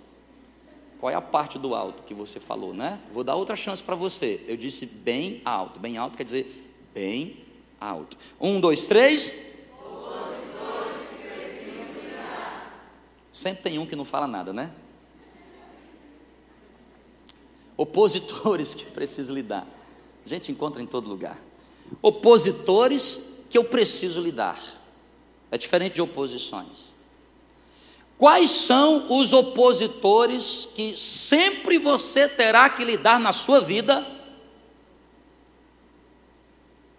Qual 1.00 1.10
é 1.10 1.14
a 1.14 1.20
parte 1.20 1.58
do 1.58 1.74
alto 1.74 2.02
que 2.02 2.14
você 2.14 2.38
falou, 2.38 2.74
né? 2.74 3.00
Vou 3.12 3.24
dar 3.24 3.34
outra 3.34 3.56
chance 3.56 3.82
para 3.82 3.96
você. 3.96 4.44
Eu 4.46 4.56
disse 4.56 4.86
bem 4.86 5.40
alto. 5.44 5.80
Bem 5.80 5.96
alto 5.96 6.16
quer 6.16 6.24
dizer 6.24 6.70
bem 6.92 7.47
alto. 7.80 8.16
Um, 8.40 8.60
dois, 8.60 8.86
três. 8.86 9.46
Sempre 13.32 13.62
tem 13.62 13.78
um 13.78 13.86
que 13.86 13.94
não 13.94 14.04
fala 14.04 14.26
nada, 14.26 14.52
né? 14.52 14.72
opositores 17.78 18.74
que 18.74 18.84
eu 18.84 18.90
preciso 18.90 19.32
lidar. 19.32 19.66
A 20.26 20.28
gente 20.28 20.52
encontra 20.52 20.82
em 20.82 20.86
todo 20.86 21.08
lugar. 21.08 21.38
Opositores 22.02 23.20
que 23.48 23.56
eu 23.56 23.64
preciso 23.64 24.20
lidar. 24.20 24.60
É 25.50 25.56
diferente 25.56 25.94
de 25.94 26.02
oposições. 26.02 26.92
Quais 28.18 28.50
são 28.50 29.06
os 29.16 29.32
opositores 29.32 30.68
que 30.74 30.98
sempre 30.98 31.78
você 31.78 32.28
terá 32.28 32.68
que 32.68 32.84
lidar 32.84 33.18
na 33.18 33.32
sua 33.32 33.60
vida? 33.60 34.04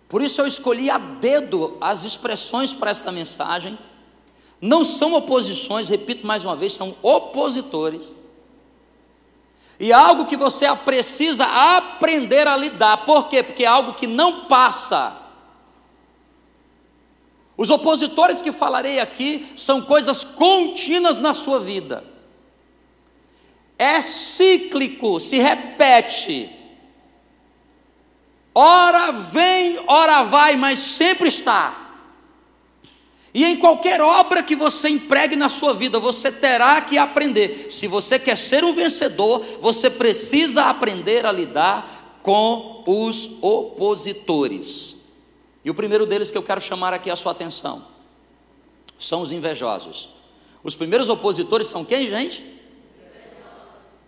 Por 0.10 0.22
isso 0.22 0.42
eu 0.42 0.48
escolhi 0.48 0.90
a 0.90 0.98
dedo 0.98 1.78
as 1.80 2.04
expressões 2.04 2.74
para 2.74 2.92
esta 2.92 3.12
mensagem. 3.12 3.80
Não 4.60 4.84
são 4.84 5.14
oposições, 5.14 5.88
repito 5.88 6.28
mais 6.28 6.44
uma 6.44 6.56
vez, 6.56 6.74
são 6.74 6.94
opositores 7.02 8.18
e 9.80 9.92
é 9.92 9.96
algo 9.96 10.26
que 10.26 10.36
você 10.36 10.66
precisa 10.76 11.46
aprender 11.78 12.46
a 12.46 12.58
lidar. 12.58 13.06
Por 13.06 13.30
quê? 13.30 13.42
Porque 13.42 13.64
é 13.64 13.68
algo 13.68 13.94
que 13.94 14.06
não 14.06 14.46
passa. 14.46 15.16
Os 17.56 17.70
opositores 17.70 18.42
que 18.42 18.52
falarei 18.52 19.00
aqui 19.00 19.48
são 19.56 19.82
coisas 19.82 20.24
contínuas 20.24 21.22
na 21.22 21.34
sua 21.34 21.62
vida. 21.62 22.04
É 23.78 24.02
cíclico, 24.02 25.18
se 25.20 25.38
repete. 25.38 26.50
Ora 28.62 29.14
vem, 29.14 29.80
ora 29.88 30.26
vai, 30.26 30.58
mas 30.58 30.80
sempre 30.80 31.30
está. 31.30 31.96
E 33.34 33.46
em 33.46 33.56
qualquer 33.56 34.02
obra 34.02 34.44
que 34.44 34.54
você 34.54 34.90
empregue 34.90 35.38
na 35.38 35.48
sua 35.48 35.74
vida, 35.74 35.98
você 35.98 36.30
terá 36.30 36.82
que 36.82 36.98
aprender. 36.98 37.72
Se 37.72 37.88
você 37.88 38.20
quer 38.20 38.38
ser 38.38 38.66
um 38.66 38.74
vencedor, 38.74 39.40
você 39.62 39.90
precisa 39.90 40.66
aprender 40.66 41.26
a 41.26 41.32
lidar 41.32 42.20
com 42.22 42.84
os 42.86 43.42
opositores. 43.42 45.14
E 45.64 45.70
o 45.70 45.74
primeiro 45.74 46.06
deles 46.06 46.30
que 46.30 46.38
eu 46.38 46.44
quero 46.44 46.60
chamar 46.60 46.94
aqui 46.94 47.10
a 47.10 47.16
sua 47.16 47.32
atenção 47.32 47.88
são 48.98 49.22
os 49.22 49.32
invejosos. 49.32 50.10
Os 50.62 50.76
primeiros 50.76 51.08
opositores 51.08 51.68
são 51.68 51.86
quem, 51.86 52.10
gente? 52.10 52.44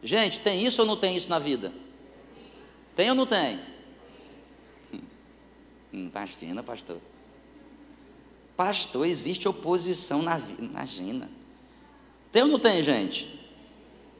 Gente, 0.03 0.41
tem 0.41 0.65
isso 0.65 0.81
ou 0.81 0.87
não 0.87 0.97
tem 0.97 1.15
isso 1.15 1.29
na 1.29 1.39
vida? 1.39 1.71
Tem 2.93 3.09
ou 3.09 3.15
não 3.15 3.25
tem? 3.25 3.70
Hum, 5.93 6.09
pastina, 6.09 6.63
pastor. 6.63 6.97
Pastor, 8.55 9.05
existe 9.05 9.47
oposição 9.47 10.21
na 10.21 10.37
vida. 10.37 10.63
Imagina. 10.63 11.29
Tem 12.31 12.43
ou 12.43 12.47
não 12.47 12.59
tem, 12.59 12.81
gente? 12.81 13.39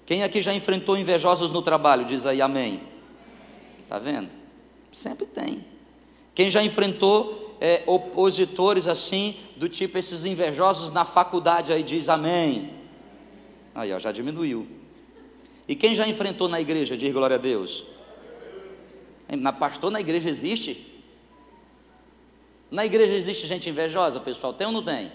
Quem 0.06 0.24
aqui 0.24 0.42
já 0.42 0.54
enfrentou 0.54 0.98
invejosos 0.98 1.52
no 1.52 1.62
trabalho? 1.62 2.06
Diz 2.06 2.26
aí 2.26 2.42
amém. 2.42 2.82
Está 3.84 4.00
vendo? 4.00 4.30
Sempre 4.92 5.26
tem. 5.26 5.64
Quem 6.34 6.50
já 6.50 6.64
enfrentou 6.64 7.58
é, 7.62 7.84
opositores 7.86 8.88
assim, 8.88 9.36
do 9.56 9.70
tipo 9.70 9.98
esses 9.98 10.26
invejosos 10.26 10.92
na 10.92 11.06
faculdade 11.06 11.72
aí, 11.72 11.84
diz 11.84 12.10
amém. 12.10 12.74
Aí, 13.74 13.94
ó, 13.94 14.00
já 14.00 14.12
diminuiu. 14.12 14.68
E 15.68 15.76
quem 15.76 15.96
já 15.96 16.06
enfrentou 16.08 16.50
na 16.50 16.60
igreja, 16.60 16.98
diz 16.98 17.14
glória 17.14 17.36
a 17.38 17.40
Deus. 17.40 17.86
Na 19.30 19.54
pastor, 19.54 19.92
na 19.92 20.02
igreja 20.02 20.28
existe? 20.28 20.91
Na 22.72 22.86
igreja 22.86 23.14
existe 23.14 23.46
gente 23.46 23.70
invejosa, 23.70 24.22
pessoal? 24.22 24.54
Tem 24.54 24.66
ou 24.66 24.72
não 24.72 24.82
tem? 24.82 25.12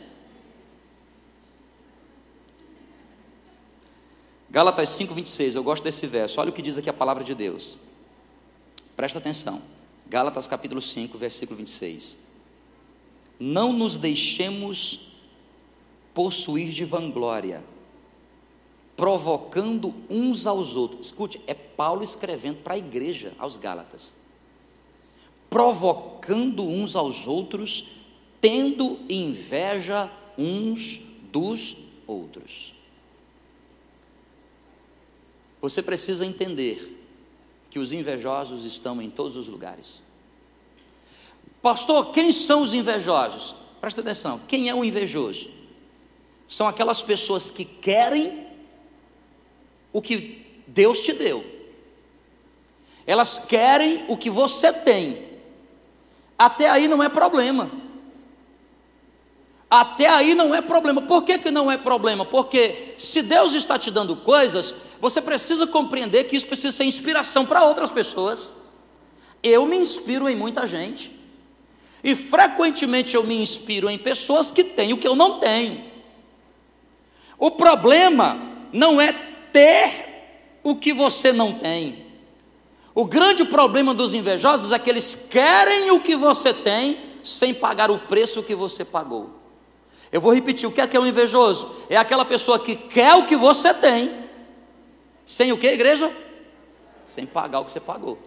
Gálatas 4.50 4.90
5:26, 4.90 5.56
eu 5.56 5.62
gosto 5.62 5.82
desse 5.82 6.06
verso. 6.06 6.38
Olha 6.38 6.50
o 6.50 6.52
que 6.52 6.60
diz 6.60 6.76
aqui 6.76 6.90
a 6.90 6.92
palavra 6.92 7.25
de 7.25 7.34
Deus. 7.34 7.78
Presta 8.94 9.18
atenção. 9.18 9.62
Gálatas 10.06 10.46
capítulo 10.46 10.82
5, 10.82 11.16
versículo 11.16 11.56
26. 11.56 12.18
Não 13.40 13.72
nos 13.72 13.98
deixemos 13.98 15.16
possuir 16.14 16.70
de 16.70 16.84
vanglória, 16.84 17.64
provocando 18.96 19.94
uns 20.08 20.46
aos 20.46 20.76
outros. 20.76 21.06
Escute, 21.06 21.40
é 21.46 21.54
Paulo 21.54 22.02
escrevendo 22.02 22.58
para 22.58 22.75
a 22.75 22.78
igreja, 22.78 23.34
aos 23.38 23.56
Gálatas. 23.56 24.14
Provocando 25.48 26.66
uns 26.66 26.96
aos 26.96 27.26
outros, 27.26 27.88
tendo 28.40 29.00
inveja 29.08 30.10
uns 30.36 31.00
dos 31.32 31.76
outros. 32.06 32.74
Você 35.60 35.82
precisa 35.82 36.24
entender 36.24 36.96
que 37.70 37.78
os 37.78 37.92
invejosos 37.92 38.64
estão 38.64 39.02
em 39.02 39.10
todos 39.10 39.36
os 39.36 39.48
lugares. 39.48 40.00
Pastor, 41.60 42.12
quem 42.12 42.30
são 42.30 42.62
os 42.62 42.72
invejosos? 42.72 43.56
Presta 43.80 44.00
atenção, 44.00 44.40
quem 44.46 44.68
é 44.68 44.74
o 44.74 44.84
invejoso? 44.84 45.50
São 46.46 46.68
aquelas 46.68 47.02
pessoas 47.02 47.50
que 47.50 47.64
querem 47.64 48.46
o 49.92 50.00
que 50.00 50.46
Deus 50.66 51.02
te 51.02 51.12
deu. 51.12 51.44
Elas 53.06 53.38
querem 53.38 54.04
o 54.08 54.16
que 54.16 54.30
você 54.30 54.72
tem. 54.72 55.25
Até 56.38 56.69
aí 56.69 56.87
não 56.88 57.02
é 57.02 57.09
problema. 57.09 57.71
Até 59.69 60.09
aí 60.09 60.35
não 60.35 60.55
é 60.55 60.61
problema. 60.61 61.02
Por 61.02 61.25
que, 61.25 61.38
que 61.38 61.50
não 61.50 61.71
é 61.71 61.76
problema? 61.76 62.25
Porque 62.25 62.95
se 62.97 63.23
Deus 63.23 63.55
está 63.55 63.78
te 63.78 63.90
dando 63.90 64.16
coisas, 64.16 64.75
você 65.00 65.21
precisa 65.21 65.66
compreender 65.66 66.25
que 66.25 66.37
isso 66.37 66.47
precisa 66.47 66.76
ser 66.76 66.85
inspiração 66.85 67.45
para 67.45 67.64
outras 67.64 67.90
pessoas. 67.90 68.52
Eu 69.43 69.66
me 69.66 69.76
inspiro 69.76 70.28
em 70.28 70.37
muita 70.37 70.66
gente. 70.66 71.12
E 72.05 72.14
frequentemente 72.14 73.16
eu 73.16 73.25
me 73.25 73.37
inspiro 73.37 73.90
em 73.90 73.99
pessoas 73.99 74.52
que 74.52 74.62
têm 74.62 74.93
o 74.93 74.99
que 74.99 75.09
eu 75.09 75.16
não 75.16 75.40
tenho. 75.40 75.85
O 77.38 77.50
problema 77.50 78.40
não 78.73 79.00
é 79.00 79.12
ter 79.52 80.61
o 80.62 80.76
que 80.76 80.93
você 80.93 81.33
não 81.33 81.52
tem. 81.52 82.05
O 82.96 83.04
grande 83.04 83.44
problema 83.44 83.92
dos 83.92 84.14
invejosos 84.14 84.72
é 84.72 84.78
que 84.78 84.88
eles 84.88 85.14
querem 85.14 85.90
o 85.90 86.00
que 86.00 86.16
você 86.16 86.54
tem 86.54 86.98
sem 87.22 87.52
pagar 87.52 87.90
o 87.90 87.98
preço 87.98 88.42
que 88.42 88.54
você 88.54 88.86
pagou. 88.86 89.38
Eu 90.10 90.18
vou 90.18 90.32
repetir: 90.32 90.66
o 90.66 90.72
que 90.72 90.80
é 90.80 90.86
que 90.86 90.96
é 90.96 91.00
um 91.00 91.06
invejoso? 91.06 91.70
É 91.90 91.98
aquela 91.98 92.24
pessoa 92.24 92.58
que 92.58 92.74
quer 92.74 93.12
o 93.14 93.26
que 93.26 93.36
você 93.36 93.74
tem, 93.74 94.24
sem 95.26 95.52
o 95.52 95.58
que, 95.58 95.66
igreja? 95.66 96.10
Sem 97.04 97.26
pagar 97.26 97.60
o 97.60 97.66
que 97.66 97.72
você 97.72 97.80
pagou. 97.80 98.18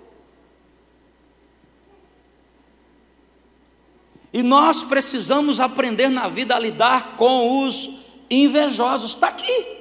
E 4.32 4.44
nós 4.44 4.84
precisamos 4.84 5.60
aprender 5.60 6.10
na 6.10 6.28
vida 6.28 6.56
a 6.56 6.60
lidar 6.60 7.16
com 7.16 7.66
os 7.66 8.02
invejosos. 8.30 9.16
Está 9.16 9.30
aqui. 9.30 9.80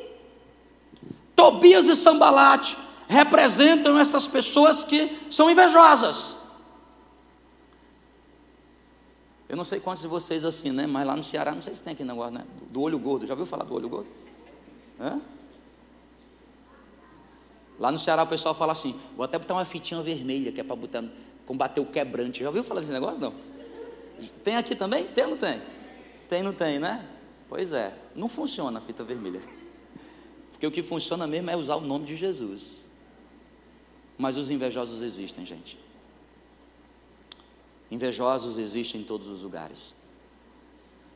Tobias 1.37 1.89
e 1.89 1.95
Sambalate 1.95 2.88
representam 3.09 3.99
essas 3.99 4.27
pessoas 4.27 4.85
que 4.85 5.11
são 5.31 5.51
invejosas. 5.51 6.37
Eu 9.49 9.57
não 9.57 9.65
sei 9.65 9.81
quantos 9.81 10.03
de 10.03 10.09
vocês 10.09 10.45
assim, 10.45 10.71
né? 10.71 10.87
Mas 10.87 11.07
lá 11.07 11.17
no 11.17 11.25
Ceará, 11.25 11.53
não 11.53 11.63
sei 11.63 11.75
se 11.75 11.81
tem 11.81 11.95
aqui 11.95 12.05
negócio, 12.05 12.35
né? 12.35 12.45
Do 12.71 12.83
olho 12.83 12.99
gordo. 12.99 13.27
Já 13.27 13.33
ouviu 13.33 13.47
falar 13.47 13.65
do 13.65 13.75
olho 13.75 13.89
gordo? 13.89 14.09
Hã? 15.01 15.19
Lá 17.79 17.91
no 17.91 17.99
Ceará 17.99 18.25
o 18.25 18.27
pessoal 18.27 18.55
fala 18.55 18.73
assim: 18.73 18.95
vou 19.17 19.25
até 19.25 19.39
botar 19.39 19.55
uma 19.55 19.65
fitinha 19.65 20.03
vermelha 20.03 20.53
que 20.53 20.61
é 20.61 20.65
para 20.65 20.77
botar, 20.77 21.03
combater 21.47 21.81
o 21.81 21.87
quebrante. 21.87 22.41
Já 22.41 22.49
ouviu 22.49 22.63
falar 22.63 22.81
desse 22.81 22.93
negócio? 22.93 23.19
Não. 23.19 23.33
Tem 24.45 24.57
aqui 24.57 24.75
também? 24.75 25.07
Tem 25.07 25.25
ou 25.25 25.31
não 25.31 25.39
tem? 25.39 25.63
Tem, 26.29 26.43
não 26.43 26.53
tem, 26.53 26.79
né? 26.79 27.09
Pois 27.49 27.73
é. 27.73 27.97
Não 28.15 28.29
funciona 28.29 28.79
a 28.79 28.83
fita 28.83 29.03
vermelha. 29.03 29.41
Porque 30.53 30.67
o 30.67 30.71
que 30.71 30.83
funciona 30.83 31.27
mesmo 31.27 31.49
é 31.51 31.57
usar 31.57 31.77
o 31.77 31.81
nome 31.81 32.05
de 32.05 32.17
Jesus. 32.17 32.88
Mas 34.19 34.37
os 34.37 34.51
invejosos 34.51 35.01
existem, 35.01 35.47
gente. 35.47 35.79
Invejosos 37.91 38.59
existem 38.59 39.01
em 39.01 39.05
todos 39.05 39.29
os 39.29 39.43
lugares. 39.43 39.95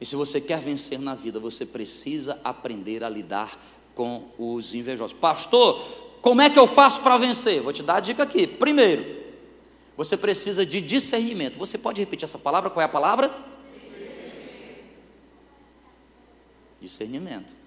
E 0.00 0.06
se 0.06 0.16
você 0.16 0.40
quer 0.40 0.60
vencer 0.60 0.98
na 0.98 1.14
vida, 1.14 1.40
você 1.40 1.66
precisa 1.66 2.40
aprender 2.44 3.02
a 3.02 3.08
lidar 3.08 3.60
com 3.94 4.28
os 4.38 4.72
invejosos. 4.72 5.12
Pastor, 5.12 5.80
como 6.22 6.40
é 6.40 6.48
que 6.48 6.58
eu 6.58 6.66
faço 6.66 7.02
para 7.02 7.18
vencer? 7.18 7.60
Vou 7.60 7.72
te 7.72 7.82
dar 7.82 7.96
a 7.96 8.00
dica 8.00 8.22
aqui. 8.22 8.46
Primeiro, 8.46 9.04
você 9.96 10.16
precisa 10.16 10.64
de 10.64 10.80
discernimento. 10.80 11.58
Você 11.58 11.76
pode 11.76 12.00
repetir 12.00 12.24
essa 12.24 12.38
palavra? 12.38 12.70
Qual 12.70 12.80
é 12.80 12.86
a 12.86 12.88
palavra? 12.88 13.32
Discernimento. 16.80 17.61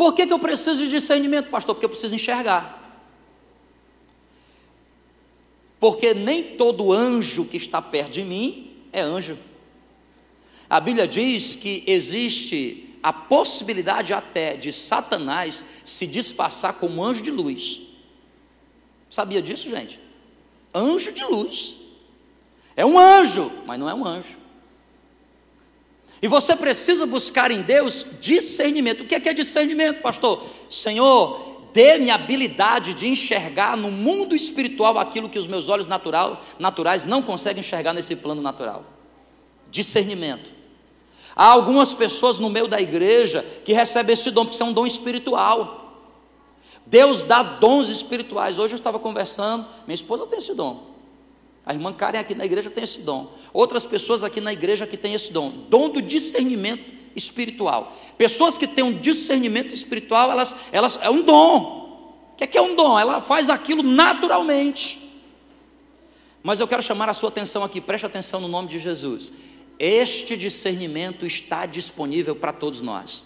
Por 0.00 0.14
que, 0.14 0.26
que 0.26 0.32
eu 0.32 0.38
preciso 0.38 0.82
de 0.82 0.88
discernimento, 0.88 1.50
pastor? 1.50 1.74
Porque 1.74 1.84
eu 1.84 1.90
preciso 1.90 2.14
enxergar. 2.14 3.04
Porque 5.78 6.14
nem 6.14 6.56
todo 6.56 6.90
anjo 6.90 7.44
que 7.44 7.58
está 7.58 7.82
perto 7.82 8.12
de 8.12 8.24
mim 8.24 8.74
é 8.94 9.02
anjo. 9.02 9.36
A 10.70 10.80
Bíblia 10.80 11.06
diz 11.06 11.54
que 11.54 11.84
existe 11.86 12.98
a 13.02 13.12
possibilidade 13.12 14.14
até 14.14 14.56
de 14.56 14.72
Satanás 14.72 15.62
se 15.84 16.06
disfarçar 16.06 16.72
como 16.78 17.04
anjo 17.04 17.22
de 17.22 17.30
luz. 17.30 17.82
Sabia 19.10 19.42
disso, 19.42 19.68
gente? 19.68 20.00
Anjo 20.74 21.12
de 21.12 21.24
luz. 21.24 21.76
É 22.74 22.86
um 22.86 22.98
anjo, 22.98 23.52
mas 23.66 23.78
não 23.78 23.86
é 23.86 23.92
um 23.92 24.06
anjo. 24.06 24.39
E 26.22 26.28
você 26.28 26.54
precisa 26.54 27.06
buscar 27.06 27.50
em 27.50 27.62
Deus 27.62 28.04
discernimento. 28.20 29.02
O 29.02 29.06
que 29.06 29.14
é, 29.14 29.20
que 29.20 29.28
é 29.28 29.32
discernimento, 29.32 30.02
pastor? 30.02 30.42
Senhor, 30.68 31.68
dê-me 31.72 32.10
habilidade 32.10 32.92
de 32.94 33.08
enxergar 33.08 33.76
no 33.76 33.90
mundo 33.90 34.36
espiritual 34.36 34.98
aquilo 34.98 35.28
que 35.28 35.38
os 35.38 35.46
meus 35.46 35.68
olhos 35.68 35.86
natural, 35.86 36.42
naturais 36.58 37.04
não 37.04 37.22
conseguem 37.22 37.60
enxergar 37.60 37.94
nesse 37.94 38.16
plano 38.16 38.42
natural. 38.42 38.84
Discernimento. 39.70 40.52
Há 41.34 41.46
algumas 41.46 41.94
pessoas 41.94 42.38
no 42.38 42.50
meio 42.50 42.68
da 42.68 42.80
igreja 42.80 43.42
que 43.64 43.72
recebem 43.72 44.12
esse 44.12 44.30
dom, 44.30 44.44
porque 44.44 44.56
isso 44.56 44.62
é 44.62 44.66
um 44.66 44.72
dom 44.74 44.86
espiritual. 44.86 45.80
Deus 46.86 47.22
dá 47.22 47.42
dons 47.42 47.88
espirituais. 47.88 48.58
Hoje 48.58 48.74
eu 48.74 48.78
estava 48.78 48.98
conversando, 48.98 49.64
minha 49.86 49.94
esposa 49.94 50.26
tem 50.26 50.38
esse 50.38 50.54
dom. 50.54 50.89
A 51.64 51.74
irmã 51.74 51.92
Karen 51.92 52.18
aqui 52.18 52.34
na 52.34 52.44
igreja 52.44 52.70
tem 52.70 52.84
esse 52.84 53.00
dom. 53.00 53.32
Outras 53.52 53.84
pessoas 53.84 54.22
aqui 54.24 54.40
na 54.40 54.52
igreja 54.52 54.86
que 54.86 54.96
têm 54.96 55.14
esse 55.14 55.32
dom. 55.32 55.50
Dom 55.68 55.90
do 55.90 56.00
discernimento 56.00 56.84
espiritual. 57.14 57.96
Pessoas 58.16 58.56
que 58.56 58.66
têm 58.66 58.84
um 58.84 58.92
discernimento 58.92 59.72
espiritual, 59.74 60.30
elas, 60.30 60.56
elas 60.72 60.98
é 61.02 61.10
um 61.10 61.22
dom. 61.22 61.80
O 62.32 62.36
que 62.36 62.44
é, 62.44 62.46
que 62.46 62.58
é 62.58 62.62
um 62.62 62.74
dom? 62.74 62.98
Ela 62.98 63.20
faz 63.20 63.50
aquilo 63.50 63.82
naturalmente. 63.82 65.10
Mas 66.42 66.58
eu 66.58 66.66
quero 66.66 66.82
chamar 66.82 67.08
a 67.08 67.14
sua 67.14 67.28
atenção 67.28 67.62
aqui, 67.62 67.80
preste 67.80 68.06
atenção 68.06 68.40
no 68.40 68.48
nome 68.48 68.68
de 68.68 68.78
Jesus. 68.78 69.32
Este 69.78 70.36
discernimento 70.36 71.26
está 71.26 71.66
disponível 71.66 72.34
para 72.34 72.52
todos 72.52 72.80
nós. 72.80 73.24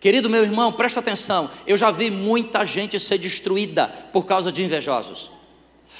Querido 0.00 0.28
meu 0.28 0.42
irmão, 0.42 0.72
presta 0.72 1.00
atenção. 1.00 1.50
Eu 1.66 1.76
já 1.76 1.90
vi 1.90 2.10
muita 2.10 2.64
gente 2.64 2.98
ser 2.98 3.18
destruída 3.18 3.86
por 4.12 4.26
causa 4.26 4.50
de 4.50 4.64
invejosos. 4.64 5.30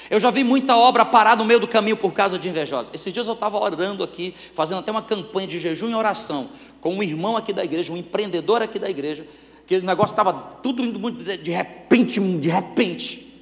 Eu 0.09 0.19
já 0.19 0.29
vi 0.31 0.43
muita 0.43 0.75
obra 0.75 1.05
parar 1.05 1.37
no 1.37 1.45
meio 1.45 1.59
do 1.59 1.67
caminho 1.67 1.97
por 1.97 2.13
causa 2.13 2.37
de 2.37 2.49
invejosos. 2.49 2.91
Esses 2.93 3.13
dias 3.13 3.27
eu 3.27 3.33
estava 3.33 3.57
orando 3.57 4.03
aqui, 4.03 4.33
fazendo 4.53 4.79
até 4.79 4.91
uma 4.91 5.01
campanha 5.01 5.47
de 5.47 5.59
jejum 5.59 5.89
e 5.89 5.95
oração 5.95 6.49
com 6.81 6.93
um 6.95 7.03
irmão 7.03 7.37
aqui 7.37 7.53
da 7.53 7.63
igreja, 7.63 7.93
um 7.93 7.97
empreendedor 7.97 8.61
aqui 8.61 8.79
da 8.79 8.89
igreja, 8.89 9.25
que 9.65 9.77
o 9.77 9.83
negócio 9.83 10.13
estava 10.13 10.33
tudo 10.61 10.83
indo 10.83 10.99
muito 10.99 11.23
de 11.23 11.51
repente, 11.51 12.19
de 12.19 12.49
repente. 12.49 13.33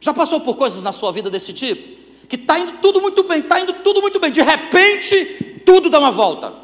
Já 0.00 0.12
passou 0.12 0.40
por 0.40 0.56
coisas 0.56 0.82
na 0.82 0.92
sua 0.92 1.12
vida 1.12 1.30
desse 1.30 1.52
tipo? 1.52 2.04
que 2.28 2.36
está 2.36 2.58
indo 2.58 2.72
tudo 2.78 3.00
muito 3.00 3.22
bem, 3.24 3.40
está 3.40 3.60
indo 3.60 3.72
tudo 3.74 4.00
muito 4.00 4.18
bem, 4.18 4.30
de 4.30 4.42
repente, 4.42 5.62
tudo 5.64 5.90
dá 5.90 5.98
uma 5.98 6.10
volta, 6.10 6.54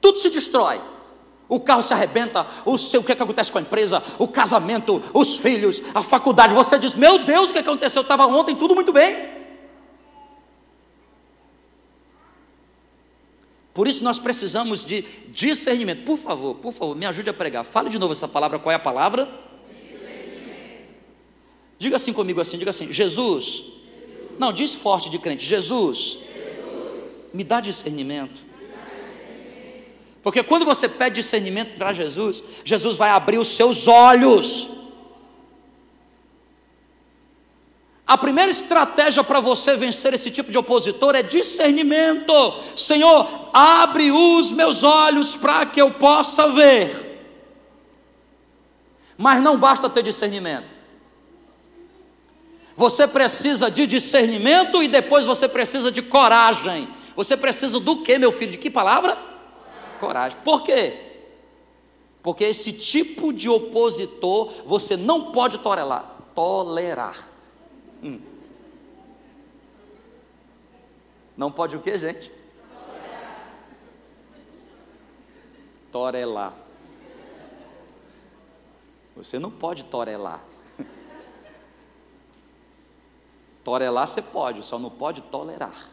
tudo 0.00 0.18
se 0.18 0.30
destrói. 0.30 0.80
O 1.52 1.60
carro 1.60 1.82
se 1.82 1.92
arrebenta, 1.92 2.46
o 2.64 2.78
seu, 2.78 3.02
o 3.02 3.04
que, 3.04 3.12
é 3.12 3.14
que 3.14 3.22
acontece 3.22 3.52
com 3.52 3.58
a 3.58 3.60
empresa, 3.60 4.02
o 4.18 4.26
casamento, 4.26 4.98
os 5.12 5.36
filhos, 5.36 5.82
a 5.94 6.02
faculdade. 6.02 6.54
Você 6.54 6.78
diz: 6.78 6.94
Meu 6.94 7.18
Deus, 7.26 7.50
o 7.50 7.52
que 7.52 7.58
aconteceu? 7.58 8.00
Estava 8.00 8.24
ontem 8.26 8.56
tudo 8.56 8.74
muito 8.74 8.90
bem. 8.90 9.28
Por 13.74 13.86
isso 13.86 14.02
nós 14.02 14.18
precisamos 14.18 14.82
de 14.82 15.02
discernimento. 15.28 16.06
Por 16.06 16.16
favor, 16.16 16.54
por 16.54 16.72
favor, 16.72 16.96
me 16.96 17.04
ajude 17.04 17.28
a 17.28 17.34
pregar. 17.34 17.64
Fale 17.64 17.90
de 17.90 17.98
novo 17.98 18.14
essa 18.14 18.26
palavra. 18.26 18.58
Qual 18.58 18.72
é 18.72 18.76
a 18.76 18.78
palavra? 18.78 19.28
Diga 21.78 21.96
assim 21.96 22.14
comigo 22.14 22.40
assim, 22.40 22.56
diga 22.56 22.70
assim: 22.70 22.90
Jesus, 22.90 23.64
não, 24.38 24.54
diz 24.54 24.72
forte 24.72 25.10
de 25.10 25.18
crente: 25.18 25.44
Jesus, 25.44 26.16
Jesus 26.16 26.18
me 27.34 27.44
dá 27.44 27.60
discernimento, 27.60 28.42
Porque 30.22 30.42
quando 30.42 30.64
você 30.64 30.88
pede 30.88 31.16
discernimento 31.16 31.76
para 31.76 31.92
Jesus, 31.92 32.44
Jesus 32.64 32.96
vai 32.96 33.10
abrir 33.10 33.38
os 33.38 33.48
seus 33.48 33.88
olhos. 33.88 34.68
A 38.06 38.16
primeira 38.16 38.50
estratégia 38.50 39.24
para 39.24 39.40
você 39.40 39.76
vencer 39.76 40.14
esse 40.14 40.30
tipo 40.30 40.50
de 40.50 40.58
opositor 40.58 41.16
é 41.16 41.22
discernimento. 41.22 42.32
Senhor, 42.76 43.48
abre 43.52 44.12
os 44.12 44.52
meus 44.52 44.84
olhos 44.84 45.34
para 45.34 45.66
que 45.66 45.80
eu 45.80 45.90
possa 45.92 46.48
ver. 46.50 47.10
Mas 49.18 49.42
não 49.42 49.56
basta 49.56 49.88
ter 49.88 50.02
discernimento. 50.02 50.72
Você 52.76 53.08
precisa 53.08 53.70
de 53.70 53.86
discernimento 53.86 54.82
e 54.82 54.88
depois 54.88 55.24
você 55.24 55.48
precisa 55.48 55.90
de 55.90 56.02
coragem. 56.02 56.88
Você 57.16 57.36
precisa 57.36 57.80
do 57.80 58.02
que, 58.02 58.18
meu 58.18 58.30
filho? 58.30 58.52
De 58.52 58.58
que 58.58 58.70
palavra? 58.70 59.31
Coragem. 60.02 60.36
Por 60.42 60.64
quê? 60.64 60.98
Porque 62.24 62.42
esse 62.42 62.72
tipo 62.72 63.32
de 63.32 63.48
opositor 63.48 64.52
você 64.64 64.96
não 64.96 65.30
pode 65.30 65.58
tolerar. 65.58 66.18
Tolerar. 66.34 67.28
Hum. 68.02 68.20
Não 71.36 71.52
pode 71.52 71.76
o 71.76 71.80
que, 71.80 71.96
gente? 71.96 72.32
Torelar. 75.92 76.52
Você 79.14 79.38
não 79.38 79.52
pode 79.52 79.84
torelar. 79.84 80.44
Torelar 83.62 84.08
você 84.08 84.20
pode, 84.20 84.64
só 84.64 84.80
não 84.80 84.90
pode 84.90 85.20
tolerar. 85.22 85.90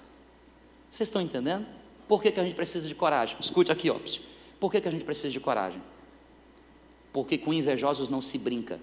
Vocês 0.89 1.07
estão 1.07 1.21
entendendo? 1.21 1.77
Por 2.09 2.23
que, 2.23 2.31
que 2.31 2.39
a 2.39 2.43
gente 2.43 2.55
precisa 2.55 2.87
de 2.87 2.95
coragem? 2.95 3.37
Escute 3.39 3.71
aqui, 3.71 3.87
ó. 3.91 3.99
Por 4.59 4.71
que, 4.71 4.81
que 4.81 4.87
a 4.87 4.91
gente 4.91 5.05
precisa 5.05 5.29
de 5.29 5.39
coragem? 5.39 5.79
Porque 7.13 7.37
com 7.37 7.53
invejosos 7.53 8.09
não 8.09 8.19
se 8.19 8.39
brinca, 8.39 8.79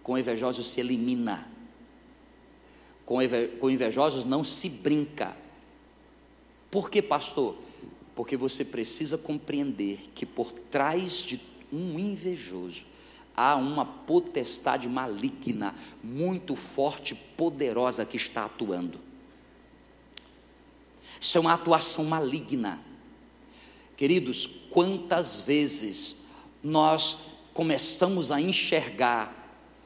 com 0.00 0.16
invejosos 0.16 0.64
se 0.68 0.78
elimina, 0.78 1.50
com 3.04 3.68
invejosos 3.68 4.24
não 4.24 4.44
se 4.44 4.68
brinca. 4.68 5.36
Por 6.70 6.88
que, 6.88 7.02
pastor? 7.02 7.56
Porque 8.14 8.36
você 8.36 8.64
precisa 8.64 9.18
compreender 9.18 9.98
que 10.14 10.24
por 10.24 10.52
trás 10.52 11.20
de 11.20 11.40
um 11.72 11.98
invejoso 11.98 12.86
há 13.36 13.56
uma 13.56 13.84
potestade 13.84 14.88
maligna, 14.88 15.74
muito 16.00 16.54
forte, 16.54 17.16
poderosa 17.36 18.06
que 18.06 18.16
está 18.16 18.44
atuando. 18.44 19.00
Isso 21.20 21.38
é 21.38 21.40
uma 21.40 21.54
atuação 21.54 22.04
maligna. 22.04 22.80
Queridos, 23.96 24.48
quantas 24.70 25.40
vezes 25.40 26.24
nós 26.62 27.18
começamos 27.52 28.32
a 28.32 28.40
enxergar, 28.40 29.32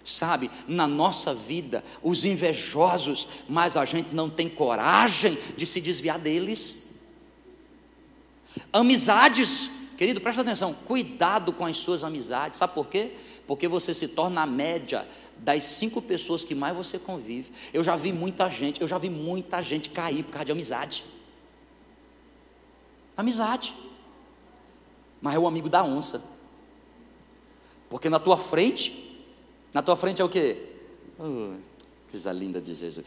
sabe, 0.02 0.50
na 0.66 0.86
nossa 0.86 1.34
vida, 1.34 1.84
os 2.02 2.24
invejosos, 2.24 3.28
mas 3.48 3.76
a 3.76 3.84
gente 3.84 4.14
não 4.14 4.30
tem 4.30 4.48
coragem 4.48 5.36
de 5.56 5.66
se 5.66 5.80
desviar 5.80 6.18
deles. 6.18 6.94
Amizades, 8.72 9.70
querido, 9.98 10.20
presta 10.20 10.40
atenção, 10.40 10.72
cuidado 10.72 11.52
com 11.52 11.66
as 11.66 11.76
suas 11.76 12.02
amizades, 12.02 12.58
sabe 12.58 12.74
por 12.74 12.88
quê? 12.88 13.12
porque 13.48 13.66
você 13.66 13.94
se 13.94 14.06
torna 14.08 14.42
a 14.42 14.46
média 14.46 15.08
das 15.38 15.64
cinco 15.64 16.02
pessoas 16.02 16.44
que 16.44 16.54
mais 16.54 16.76
você 16.76 16.98
convive. 16.98 17.50
Eu 17.72 17.82
já 17.82 17.96
vi 17.96 18.12
muita 18.12 18.48
gente, 18.50 18.82
eu 18.82 18.86
já 18.86 18.98
vi 18.98 19.08
muita 19.08 19.62
gente 19.62 19.88
cair 19.88 20.22
por 20.22 20.32
causa 20.32 20.44
de 20.44 20.52
amizade. 20.52 21.02
Amizade. 23.18 23.74
Mas 25.20 25.34
é 25.34 25.38
o 25.38 25.48
amigo 25.48 25.68
da 25.68 25.82
onça. 25.82 26.22
Porque 27.90 28.08
na 28.08 28.20
tua 28.20 28.38
frente, 28.38 29.26
na 29.74 29.82
tua 29.82 29.96
frente 29.96 30.22
é 30.22 30.24
o 30.24 30.28
quê? 30.28 30.56
Oh, 31.18 31.56
coisa 32.08 32.32
linda 32.32 32.60
de 32.60 32.74
Jesus. 32.74 33.04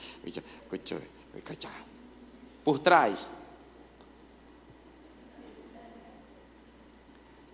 Por 2.61 2.77
trás. 2.77 3.31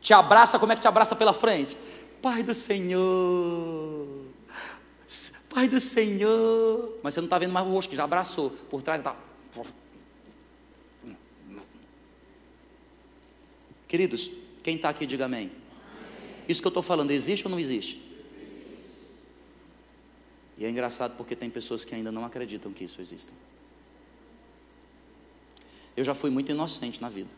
Te 0.02 0.14
abraça, 0.14 0.58
como 0.58 0.72
é 0.72 0.76
que 0.76 0.82
te 0.82 0.88
abraça 0.88 1.16
pela 1.16 1.34
frente? 1.34 1.78
Pai 2.22 2.42
do 2.42 2.54
Senhor, 2.56 4.26
Pai 5.50 5.68
do 5.68 5.80
Senhor. 5.80 6.98
Mas 7.04 7.14
você 7.14 7.22
não 7.22 7.26
está 7.28 7.38
vendo 7.38 7.52
mais 7.52 7.68
o 7.68 7.72
rosto, 7.72 7.90
que 7.90 7.96
já 7.96 8.06
abraçou. 8.06 8.50
Por 8.50 8.82
trás 8.82 9.00
está. 9.00 9.16
Queridos, 13.88 14.30
quem 14.64 14.76
está 14.76 14.90
aqui, 14.90 15.06
diga 15.06 15.26
amém. 15.26 15.52
Isso 16.48 16.62
que 16.62 16.68
eu 16.68 16.70
estou 16.70 16.84
falando, 16.84 17.12
existe 17.12 17.46
ou 17.46 17.52
não 17.52 17.60
existe? 17.60 18.02
E 20.58 20.66
é 20.66 20.70
engraçado 20.70 21.16
porque 21.16 21.36
tem 21.36 21.50
pessoas 21.50 21.86
que 21.86 21.94
ainda 21.94 22.12
não 22.12 22.26
acreditam 22.26 22.74
que 22.74 22.84
isso 22.84 23.00
exista. 23.00 23.32
Eu 25.96 26.04
já 26.04 26.16
fui 26.16 26.30
muito 26.30 26.52
inocente 26.52 27.02
na 27.02 27.10
vida. 27.10 27.30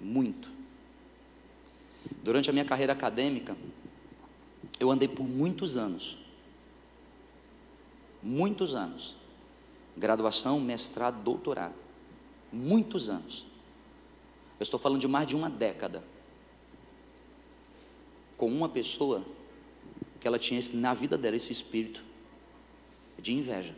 Muito. 0.00 0.50
Durante 2.22 2.50
a 2.50 2.52
minha 2.52 2.64
carreira 2.64 2.92
acadêmica, 2.92 3.56
eu 4.78 4.90
andei 4.90 5.08
por 5.08 5.24
muitos 5.24 5.76
anos. 5.76 6.18
Muitos 8.22 8.74
anos. 8.74 9.16
Graduação, 9.96 10.60
mestrado, 10.60 11.22
doutorado. 11.22 11.87
Muitos 12.52 13.08
anos. 13.08 13.46
Eu 14.58 14.64
estou 14.64 14.78
falando 14.78 15.00
de 15.00 15.08
mais 15.08 15.26
de 15.26 15.36
uma 15.36 15.48
década. 15.48 16.02
Com 18.36 18.48
uma 18.48 18.68
pessoa 18.68 19.24
que 20.20 20.26
ela 20.26 20.38
tinha 20.38 20.60
na 20.74 20.94
vida 20.94 21.16
dela 21.16 21.36
esse 21.36 21.52
espírito 21.52 22.02
de 23.18 23.32
inveja. 23.32 23.74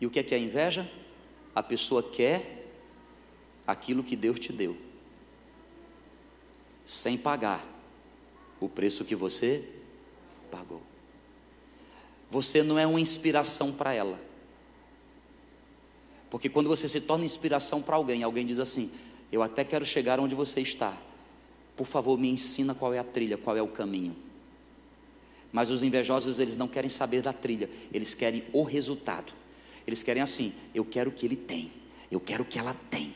E 0.00 0.06
o 0.06 0.10
que 0.10 0.18
é 0.18 0.22
que 0.22 0.34
é 0.34 0.38
inveja? 0.38 0.90
A 1.54 1.62
pessoa 1.62 2.02
quer 2.02 2.64
aquilo 3.66 4.04
que 4.04 4.16
Deus 4.16 4.38
te 4.38 4.52
deu, 4.52 4.76
sem 6.84 7.16
pagar 7.16 7.64
o 8.60 8.68
preço 8.68 9.04
que 9.04 9.14
você 9.14 9.66
pagou. 10.50 10.82
Você 12.30 12.62
não 12.62 12.78
é 12.78 12.86
uma 12.86 13.00
inspiração 13.00 13.72
para 13.72 13.94
ela. 13.94 14.20
Porque 16.34 16.48
quando 16.48 16.66
você 16.66 16.88
se 16.88 17.00
torna 17.00 17.24
inspiração 17.24 17.80
para 17.80 17.94
alguém, 17.94 18.24
alguém 18.24 18.44
diz 18.44 18.58
assim: 18.58 18.90
Eu 19.30 19.40
até 19.40 19.62
quero 19.62 19.84
chegar 19.84 20.18
onde 20.18 20.34
você 20.34 20.60
está. 20.60 21.00
Por 21.76 21.86
favor, 21.86 22.18
me 22.18 22.28
ensina 22.28 22.74
qual 22.74 22.92
é 22.92 22.98
a 22.98 23.04
trilha, 23.04 23.38
qual 23.38 23.56
é 23.56 23.62
o 23.62 23.68
caminho. 23.68 24.16
Mas 25.52 25.70
os 25.70 25.84
invejosos, 25.84 26.40
eles 26.40 26.56
não 26.56 26.66
querem 26.66 26.90
saber 26.90 27.22
da 27.22 27.32
trilha, 27.32 27.70
eles 27.92 28.14
querem 28.14 28.42
o 28.52 28.64
resultado. 28.64 29.32
Eles 29.86 30.02
querem 30.02 30.24
assim: 30.24 30.52
Eu 30.74 30.84
quero 30.84 31.10
o 31.10 31.12
que 31.12 31.24
ele 31.24 31.36
tem, 31.36 31.70
eu 32.10 32.18
quero 32.18 32.42
o 32.42 32.46
que 32.46 32.58
ela 32.58 32.74
tem. 32.90 33.14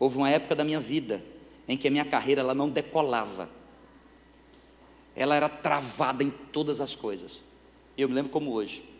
Houve 0.00 0.16
uma 0.16 0.30
época 0.30 0.56
da 0.56 0.64
minha 0.64 0.80
vida 0.80 1.24
em 1.68 1.76
que 1.76 1.86
a 1.86 1.92
minha 1.92 2.04
carreira 2.04 2.40
ela 2.40 2.56
não 2.56 2.68
decolava. 2.68 3.48
Ela 5.14 5.36
era 5.36 5.48
travada 5.48 6.24
em 6.24 6.30
todas 6.30 6.80
as 6.80 6.96
coisas. 6.96 7.44
Eu 7.96 8.08
me 8.08 8.16
lembro 8.16 8.32
como 8.32 8.52
hoje. 8.52 8.93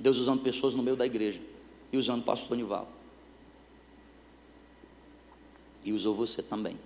Deus 0.00 0.16
usando 0.16 0.42
pessoas 0.42 0.74
no 0.74 0.82
meio 0.82 0.96
da 0.96 1.04
igreja 1.04 1.40
e 1.92 1.98
usando 1.98 2.20
o 2.20 2.24
pastor 2.24 2.56
Nival. 2.56 2.88
E 5.84 5.92
usou 5.92 6.14
você 6.14 6.42
também. 6.42 6.78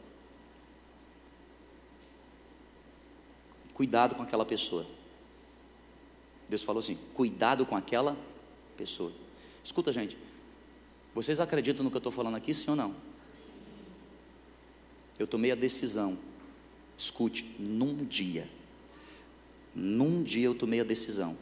Cuidado 3.72 4.14
com 4.14 4.22
aquela 4.22 4.44
pessoa. 4.44 4.86
Deus 6.48 6.62
falou 6.62 6.78
assim: 6.78 6.96
cuidado 7.14 7.64
com 7.64 7.76
aquela 7.76 8.16
pessoa. 8.76 9.12
Escuta, 9.62 9.92
gente, 9.92 10.16
vocês 11.14 11.40
acreditam 11.40 11.84
no 11.84 11.90
que 11.90 11.96
eu 11.96 12.00
estou 12.00 12.12
falando 12.12 12.36
aqui, 12.36 12.52
sim 12.52 12.70
ou 12.70 12.76
não? 12.76 12.94
Eu 15.18 15.26
tomei 15.26 15.52
a 15.52 15.54
decisão. 15.54 16.18
Escute, 16.96 17.54
num 17.58 18.04
dia. 18.04 18.48
Num 19.74 20.22
dia 20.22 20.46
eu 20.46 20.54
tomei 20.54 20.80
a 20.80 20.84
decisão. 20.84 21.36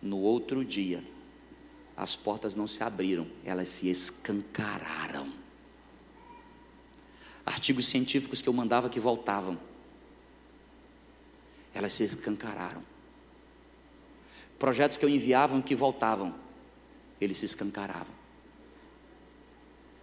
No 0.00 0.18
outro 0.18 0.64
dia, 0.64 1.02
as 1.96 2.14
portas 2.14 2.54
não 2.54 2.66
se 2.66 2.82
abriram, 2.82 3.26
elas 3.44 3.68
se 3.68 3.88
escancararam. 3.88 5.32
Artigos 7.44 7.86
científicos 7.86 8.42
que 8.42 8.48
eu 8.48 8.52
mandava 8.52 8.90
que 8.90 9.00
voltavam, 9.00 9.58
elas 11.72 11.92
se 11.92 12.04
escancararam. 12.04 12.82
Projetos 14.58 14.98
que 14.98 15.04
eu 15.04 15.08
enviava 15.08 15.60
que 15.62 15.74
voltavam, 15.74 16.34
eles 17.20 17.38
se 17.38 17.46
escancaravam. 17.46 18.14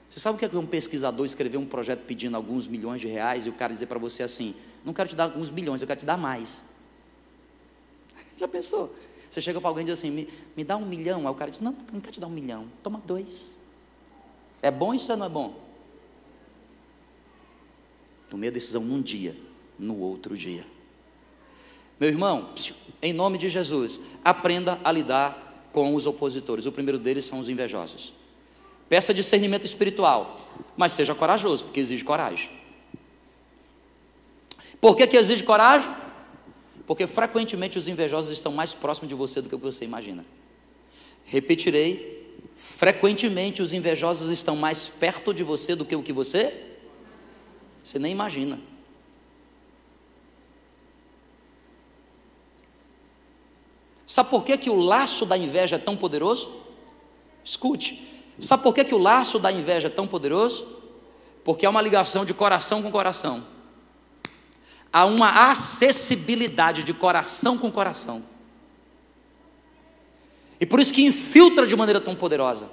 Você 0.09 0.19
sabe 0.19 0.35
o 0.35 0.39
que 0.39 0.55
é 0.55 0.59
um 0.59 0.65
pesquisador 0.65 1.25
escrever 1.25 1.57
um 1.57 1.65
projeto 1.65 2.05
pedindo 2.05 2.37
alguns 2.37 2.67
milhões 2.67 3.01
de 3.01 3.07
reais 3.07 3.47
e 3.47 3.49
o 3.49 3.53
cara 3.53 3.73
dizer 3.73 3.87
para 3.87 3.97
você 3.97 4.21
assim: 4.21 4.55
não 4.85 4.93
quero 4.93 5.09
te 5.09 5.15
dar 5.15 5.23
alguns 5.23 5.49
milhões, 5.49 5.81
eu 5.81 5.87
quero 5.87 5.99
te 5.99 6.05
dar 6.05 6.17
mais. 6.17 6.65
Já 8.37 8.47
pensou? 8.47 8.95
Você 9.33 9.41
chega 9.41 9.59
para 9.59 9.67
alguém 9.67 9.81
e 9.81 9.85
diz 9.85 9.97
assim: 9.97 10.11
me, 10.11 10.29
me 10.55 10.63
dá 10.63 10.77
um 10.77 10.85
milhão. 10.85 11.21
Aí 11.21 11.33
o 11.33 11.33
cara 11.33 11.49
diz: 11.49 11.59
Não, 11.59 11.75
não 11.91 11.99
quero 11.99 12.13
te 12.13 12.19
dar 12.19 12.27
um 12.27 12.29
milhão, 12.29 12.67
toma 12.83 13.01
dois. 13.03 13.57
É 14.61 14.69
bom 14.69 14.93
isso 14.93 15.11
ou 15.11 15.17
não 15.17 15.25
é 15.25 15.29
bom? 15.29 15.59
Tomei 18.29 18.49
a 18.49 18.51
decisão 18.53 18.83
num 18.83 19.01
dia, 19.01 19.35
no 19.79 19.97
outro 19.97 20.37
dia. 20.37 20.63
Meu 21.99 22.09
irmão, 22.09 22.51
em 23.01 23.11
nome 23.11 23.39
de 23.39 23.49
Jesus, 23.49 23.99
aprenda 24.23 24.79
a 24.83 24.91
lidar 24.91 25.67
com 25.73 25.95
os 25.95 26.05
opositores. 26.05 26.67
O 26.67 26.71
primeiro 26.71 26.99
deles 26.99 27.25
são 27.25 27.39
os 27.39 27.49
invejosos. 27.49 28.13
Peça 28.87 29.15
discernimento 29.15 29.65
espiritual, 29.65 30.35
mas 30.77 30.93
seja 30.93 31.15
corajoso, 31.15 31.65
porque 31.65 31.79
exige 31.79 32.03
coragem. 32.03 32.51
Por 34.79 34.95
que, 34.95 35.07
que 35.07 35.17
exige 35.17 35.43
coragem? 35.43 35.91
Porque 36.85 37.07
frequentemente 37.07 37.77
os 37.77 37.87
invejosos 37.87 38.31
estão 38.31 38.51
mais 38.51 38.73
próximos 38.73 39.09
de 39.09 39.15
você 39.15 39.41
do 39.41 39.49
que 39.49 39.55
você 39.55 39.85
imagina. 39.85 40.25
Repetirei: 41.23 42.37
frequentemente 42.55 43.61
os 43.61 43.73
invejosos 43.73 44.29
estão 44.29 44.55
mais 44.55 44.89
perto 44.89 45.33
de 45.33 45.43
você 45.43 45.75
do 45.75 45.85
que 45.85 45.95
o 45.95 46.03
que 46.03 46.13
você 46.13 46.71
você 47.83 47.99
nem 47.99 48.13
imagina. 48.13 48.59
Sabe 54.05 54.29
por 54.29 54.45
que, 54.45 54.57
que 54.57 54.69
o 54.69 54.75
laço 54.75 55.25
da 55.25 55.37
inveja 55.37 55.75
é 55.75 55.79
tão 55.79 55.97
poderoso? 55.97 56.49
Escute, 57.43 58.07
sabe 58.39 58.63
por 58.63 58.73
que, 58.73 58.85
que 58.85 58.95
o 58.95 58.97
laço 58.97 59.37
da 59.37 59.51
inveja 59.51 59.87
é 59.87 59.91
tão 59.91 60.07
poderoso? 60.07 60.65
Porque 61.43 61.65
é 61.65 61.69
uma 61.69 61.81
ligação 61.81 62.23
de 62.23 62.33
coração 62.33 62.81
com 62.81 62.91
coração. 62.91 63.45
Há 64.93 65.05
uma 65.05 65.49
acessibilidade 65.49 66.83
de 66.83 66.93
coração 66.93 67.57
com 67.57 67.71
coração. 67.71 68.23
E 70.59 70.65
por 70.65 70.79
isso 70.79 70.93
que 70.93 71.03
infiltra 71.03 71.67
de 71.67 71.75
maneira 71.75 71.99
tão 71.99 72.15
poderosa. 72.15 72.69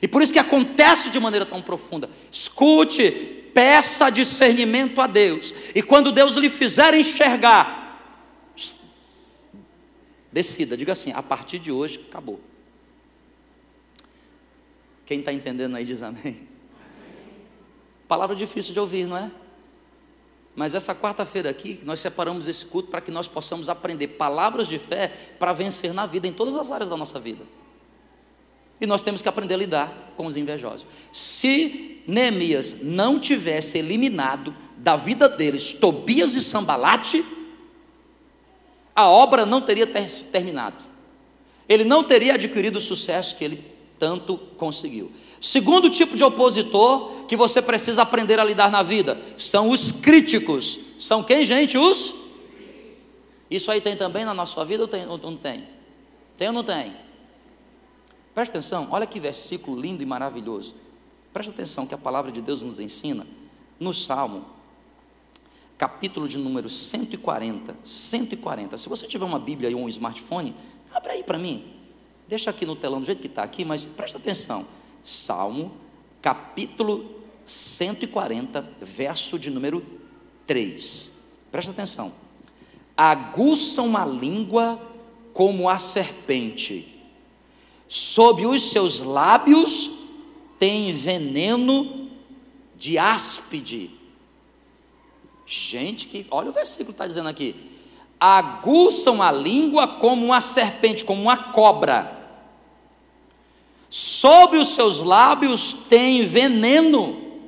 E 0.00 0.08
por 0.08 0.22
isso 0.22 0.32
que 0.32 0.38
acontece 0.38 1.10
de 1.10 1.18
maneira 1.18 1.44
tão 1.44 1.60
profunda. 1.60 2.08
Escute, 2.30 3.10
peça 3.52 4.08
discernimento 4.08 5.00
a 5.00 5.08
Deus. 5.08 5.52
E 5.74 5.82
quando 5.82 6.12
Deus 6.12 6.36
lhe 6.36 6.48
fizer 6.48 6.94
enxergar 6.94 7.84
Decida, 10.34 10.76
diga 10.76 10.90
assim: 10.90 11.12
a 11.12 11.22
partir 11.22 11.60
de 11.60 11.70
hoje, 11.70 12.04
acabou. 12.08 12.40
Quem 15.06 15.20
está 15.20 15.32
entendendo 15.32 15.76
aí 15.76 15.84
diz 15.84 16.02
amém. 16.02 16.48
Palavra 18.08 18.34
difícil 18.34 18.72
de 18.72 18.80
ouvir, 18.80 19.06
não 19.06 19.16
é? 19.16 19.30
Mas 20.56 20.74
essa 20.74 20.94
quarta-feira 20.94 21.50
aqui, 21.50 21.80
nós 21.84 22.00
separamos 22.00 22.46
esse 22.46 22.66
culto 22.66 22.88
para 22.88 23.00
que 23.00 23.10
nós 23.10 23.26
possamos 23.26 23.68
aprender 23.68 24.08
palavras 24.08 24.68
de 24.68 24.78
fé 24.78 25.08
para 25.38 25.52
vencer 25.52 25.92
na 25.92 26.06
vida, 26.06 26.28
em 26.28 26.32
todas 26.32 26.54
as 26.54 26.70
áreas 26.70 26.88
da 26.88 26.96
nossa 26.96 27.18
vida. 27.18 27.44
E 28.80 28.86
nós 28.86 29.02
temos 29.02 29.22
que 29.22 29.28
aprender 29.28 29.54
a 29.54 29.56
lidar 29.56 30.12
com 30.16 30.26
os 30.26 30.36
invejosos. 30.36 30.86
Se 31.12 32.02
Neemias 32.06 32.82
não 32.82 33.18
tivesse 33.18 33.78
eliminado 33.78 34.54
da 34.76 34.96
vida 34.96 35.28
deles 35.28 35.72
Tobias 35.72 36.34
e 36.34 36.42
Sambalate, 36.42 37.24
a 38.94 39.08
obra 39.08 39.44
não 39.44 39.60
teria 39.60 39.86
ter 39.86 40.08
terminado. 40.30 40.84
Ele 41.68 41.84
não 41.84 42.04
teria 42.04 42.34
adquirido 42.34 42.76
o 42.76 42.80
sucesso 42.80 43.36
que 43.36 43.44
ele 43.44 43.64
tanto 43.98 44.36
conseguiu. 44.36 45.10
Segundo 45.44 45.90
tipo 45.90 46.16
de 46.16 46.24
opositor 46.24 47.26
que 47.28 47.36
você 47.36 47.60
precisa 47.60 48.00
aprender 48.00 48.40
a 48.40 48.44
lidar 48.44 48.70
na 48.70 48.82
vida 48.82 49.20
são 49.36 49.68
os 49.68 49.92
críticos. 49.92 50.80
São 50.98 51.22
quem, 51.22 51.44
gente? 51.44 51.76
Os? 51.76 52.14
Isso 53.50 53.70
aí 53.70 53.78
tem 53.78 53.94
também 53.94 54.24
na 54.24 54.32
nossa 54.32 54.64
vida 54.64 54.84
ou, 54.84 54.88
tem, 54.88 55.06
ou 55.06 55.18
não 55.18 55.36
tem? 55.36 55.68
Tem 56.38 56.48
ou 56.48 56.54
não 56.54 56.64
tem? 56.64 56.96
Presta 58.34 58.56
atenção, 58.56 58.88
olha 58.90 59.06
que 59.06 59.20
versículo 59.20 59.78
lindo 59.78 60.02
e 60.02 60.06
maravilhoso. 60.06 60.76
Presta 61.30 61.52
atenção 61.52 61.86
que 61.86 61.92
a 61.94 61.98
palavra 61.98 62.32
de 62.32 62.40
Deus 62.40 62.62
nos 62.62 62.80
ensina 62.80 63.26
no 63.78 63.92
Salmo 63.92 64.46
capítulo 65.76 66.26
de 66.26 66.38
número 66.38 66.70
140. 66.70 67.76
140. 67.84 68.78
Se 68.78 68.88
você 68.88 69.06
tiver 69.06 69.26
uma 69.26 69.38
Bíblia 69.38 69.76
ou 69.76 69.82
um 69.82 69.90
smartphone, 69.90 70.56
abre 70.90 71.12
aí 71.12 71.22
para 71.22 71.38
mim. 71.38 71.70
Deixa 72.26 72.48
aqui 72.48 72.64
no 72.64 72.74
telão 72.74 72.98
do 72.98 73.04
jeito 73.04 73.20
que 73.20 73.26
está 73.26 73.42
aqui, 73.42 73.62
mas 73.62 73.84
presta 73.84 74.16
atenção. 74.16 74.64
Salmo, 75.04 75.72
capítulo 76.20 77.08
140, 77.44 78.68
verso 78.80 79.38
de 79.38 79.50
número 79.50 79.86
3. 80.46 81.12
Presta 81.52 81.70
atenção. 81.70 82.12
Aguçam 82.96 83.96
a 83.96 84.04
língua 84.04 84.80
como 85.32 85.68
a 85.68 85.78
serpente, 85.78 87.00
sob 87.86 88.46
os 88.46 88.62
seus 88.62 89.02
lábios 89.02 89.90
tem 90.58 90.92
veneno 90.92 92.10
de 92.76 92.98
áspide 92.98 93.90
Gente, 95.46 96.06
que 96.06 96.26
olha 96.30 96.50
o 96.50 96.52
versículo 96.52 96.92
está 96.92 97.06
dizendo 97.06 97.28
aqui: 97.28 97.54
aguçam 98.18 99.22
a 99.22 99.30
língua 99.30 99.86
como 99.86 100.24
uma 100.24 100.40
serpente, 100.40 101.04
como 101.04 101.22
uma 101.22 101.36
cobra. 101.36 102.23
Sob 103.96 104.58
os 104.58 104.70
seus 104.70 105.02
lábios 105.02 105.72
tem 105.88 106.26
veneno 106.26 107.38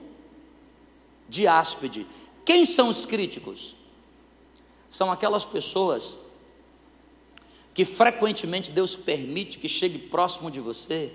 de 1.28 1.44
áspide. 1.44 2.06
Quem 2.44 2.64
são 2.64 2.88
os 2.88 3.04
críticos? 3.04 3.74
São 4.88 5.10
aquelas 5.10 5.44
pessoas 5.44 6.18
que 7.74 7.84
frequentemente 7.84 8.70
Deus 8.70 8.94
permite 8.94 9.58
que 9.58 9.68
chegue 9.68 9.98
próximo 9.98 10.48
de 10.48 10.60
você 10.60 11.12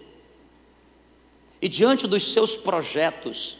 e 1.61 1.69
diante 1.69 2.07
dos 2.07 2.33
seus 2.33 2.57
projetos 2.57 3.59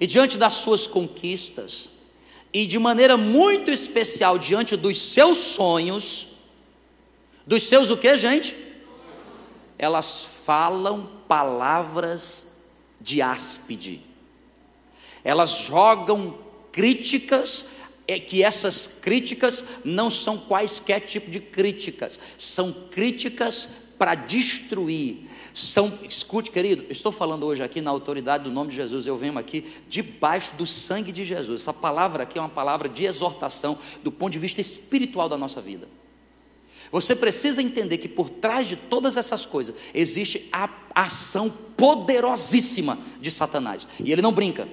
e 0.00 0.06
diante 0.06 0.38
das 0.38 0.54
suas 0.54 0.86
conquistas, 0.86 1.90
e 2.50 2.66
de 2.66 2.78
maneira 2.78 3.18
muito 3.18 3.70
especial 3.70 4.38
diante 4.38 4.74
dos 4.74 4.98
seus 4.98 5.36
sonhos, 5.36 6.28
dos 7.46 7.64
seus 7.64 7.90
o 7.90 7.96
que, 7.98 8.16
gente? 8.16 8.56
Elas 9.76 10.37
falam 10.48 11.06
palavras 11.28 12.62
de 12.98 13.20
áspide. 13.20 14.00
Elas 15.22 15.50
jogam 15.58 16.38
críticas 16.72 17.72
é 18.06 18.18
que 18.18 18.42
essas 18.42 18.86
críticas 18.86 19.62
não 19.84 20.08
são 20.08 20.38
quaisquer 20.38 21.00
tipo 21.00 21.30
de 21.30 21.38
críticas, 21.38 22.18
são 22.38 22.72
críticas 22.90 23.68
para 23.98 24.14
destruir, 24.14 25.28
são, 25.52 25.92
escute, 26.08 26.50
querido, 26.50 26.86
estou 26.88 27.12
falando 27.12 27.44
hoje 27.44 27.62
aqui 27.62 27.82
na 27.82 27.90
autoridade 27.90 28.44
do 28.44 28.50
nome 28.50 28.70
de 28.70 28.76
Jesus, 28.76 29.06
eu 29.06 29.18
venho 29.18 29.36
aqui 29.36 29.62
debaixo 29.86 30.56
do 30.56 30.66
sangue 30.66 31.12
de 31.12 31.26
Jesus. 31.26 31.60
Essa 31.60 31.74
palavra 31.74 32.22
aqui 32.22 32.38
é 32.38 32.40
uma 32.40 32.48
palavra 32.48 32.88
de 32.88 33.04
exortação 33.04 33.78
do 34.02 34.10
ponto 34.10 34.32
de 34.32 34.38
vista 34.38 34.62
espiritual 34.62 35.28
da 35.28 35.36
nossa 35.36 35.60
vida. 35.60 35.86
Você 36.90 37.14
precisa 37.14 37.62
entender 37.62 37.98
que 37.98 38.08
por 38.08 38.30
trás 38.30 38.66
de 38.66 38.76
todas 38.76 39.16
essas 39.16 39.44
coisas 39.44 39.74
existe 39.92 40.48
a 40.52 40.68
ação 40.94 41.50
poderosíssima 41.76 42.98
de 43.20 43.30
Satanás, 43.30 43.86
e 44.02 44.10
ele 44.10 44.22
não 44.22 44.32
brinca. 44.32 44.68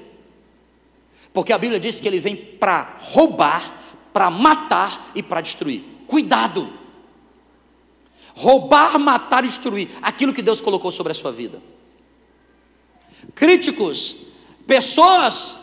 Porque 1.33 1.51
a 1.51 1.57
Bíblia 1.57 1.79
diz 1.79 1.99
que 1.99 2.07
ele 2.07 2.19
vem 2.19 2.35
para 2.35 2.97
roubar, 2.99 3.73
para 4.13 4.29
matar 4.29 5.11
e 5.13 5.21
para 5.21 5.41
destruir. 5.41 5.83
Cuidado! 6.07 6.85
roubar, 8.35 8.99
matar 8.99 9.45
e 9.45 9.47
destruir 9.47 9.89
aquilo 10.01 10.33
que 10.33 10.41
Deus 10.41 10.59
colocou 10.59 10.91
sobre 10.91 11.11
a 11.11 11.15
sua 11.15 11.31
vida. 11.31 11.61
Críticos, 13.33 14.17
pessoas 14.67 15.57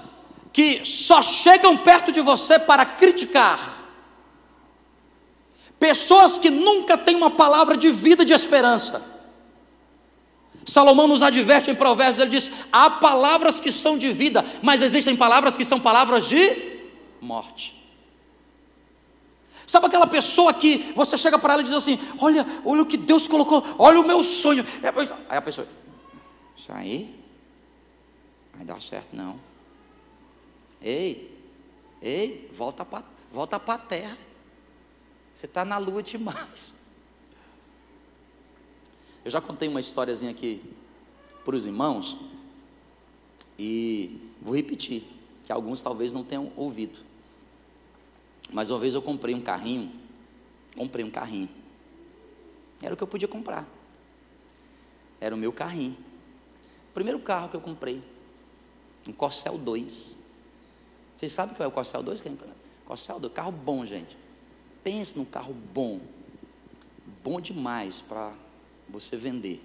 que 0.52 0.84
só 0.84 1.22
chegam 1.22 1.76
perto 1.76 2.10
de 2.10 2.20
você 2.20 2.58
para 2.58 2.84
criticar. 2.84 3.81
Pessoas 5.82 6.38
que 6.38 6.48
nunca 6.48 6.96
têm 6.96 7.16
uma 7.16 7.28
palavra 7.28 7.76
de 7.76 7.90
vida 7.90 8.24
de 8.24 8.32
esperança. 8.32 9.02
Salomão 10.64 11.08
nos 11.08 11.22
adverte 11.22 11.72
em 11.72 11.74
Provérbios, 11.74 12.20
ele 12.20 12.30
diz: 12.30 12.52
há 12.70 12.88
palavras 12.88 13.58
que 13.58 13.72
são 13.72 13.98
de 13.98 14.12
vida, 14.12 14.44
mas 14.62 14.80
existem 14.80 15.16
palavras 15.16 15.56
que 15.56 15.64
são 15.64 15.80
palavras 15.80 16.28
de 16.28 16.38
morte. 17.20 17.84
Sabe 19.66 19.86
aquela 19.86 20.06
pessoa 20.06 20.54
que 20.54 20.92
você 20.94 21.18
chega 21.18 21.36
para 21.36 21.54
ela 21.54 21.62
e 21.62 21.64
diz 21.64 21.74
assim: 21.74 21.98
Olha, 22.20 22.46
olha 22.64 22.82
o 22.82 22.86
que 22.86 22.96
Deus 22.96 23.26
colocou, 23.26 23.66
olha 23.76 24.00
o 24.00 24.06
meu 24.06 24.22
sonho. 24.22 24.64
Aí 25.28 25.36
a 25.36 25.42
pessoa, 25.42 25.66
isso 26.56 26.72
aí 26.72 27.12
vai 28.54 28.64
dar 28.64 28.80
certo 28.80 29.16
não. 29.16 29.34
Ei, 30.80 31.36
ei, 32.00 32.48
volta 32.52 32.84
para 32.84 33.02
volta 33.32 33.56
a 33.56 33.78
terra. 33.78 34.16
Você 35.34 35.46
está 35.46 35.64
na 35.64 35.78
lua 35.78 36.02
demais. 36.02 36.76
Eu 39.24 39.30
já 39.30 39.40
contei 39.40 39.68
uma 39.68 39.80
historiazinha 39.80 40.30
aqui 40.30 40.62
para 41.44 41.54
os 41.54 41.66
irmãos 41.66 42.18
e 43.58 44.32
vou 44.40 44.54
repetir, 44.54 45.04
que 45.44 45.52
alguns 45.52 45.82
talvez 45.82 46.12
não 46.12 46.24
tenham 46.24 46.52
ouvido. 46.56 46.98
Mas 48.52 48.70
uma 48.70 48.78
vez 48.78 48.94
eu 48.94 49.02
comprei 49.02 49.34
um 49.34 49.40
carrinho, 49.40 49.92
comprei 50.76 51.04
um 51.04 51.10
carrinho. 51.10 51.48
Era 52.82 52.94
o 52.94 52.96
que 52.96 53.02
eu 53.02 53.08
podia 53.08 53.28
comprar. 53.28 53.66
Era 55.20 55.34
o 55.34 55.38
meu 55.38 55.52
carrinho. 55.52 55.96
Primeiro 56.92 57.20
carro 57.20 57.48
que 57.48 57.56
eu 57.56 57.60
comprei. 57.60 58.02
Um 59.08 59.12
Corcel 59.12 59.56
2. 59.56 60.18
Vocês 61.16 61.32
sabem 61.32 61.54
o 61.54 61.56
que 61.56 61.62
é 61.62 61.66
o 61.66 61.70
Corcel 61.70 62.02
2? 62.02 62.22
Corcel 62.84 63.20
2, 63.20 63.32
carro 63.32 63.52
bom, 63.52 63.86
gente. 63.86 64.16
Pense 64.82 65.16
num 65.16 65.24
carro 65.24 65.54
bom. 65.54 66.00
Bom 67.22 67.40
demais 67.40 68.00
para 68.00 68.32
você 68.88 69.16
vender. 69.16 69.62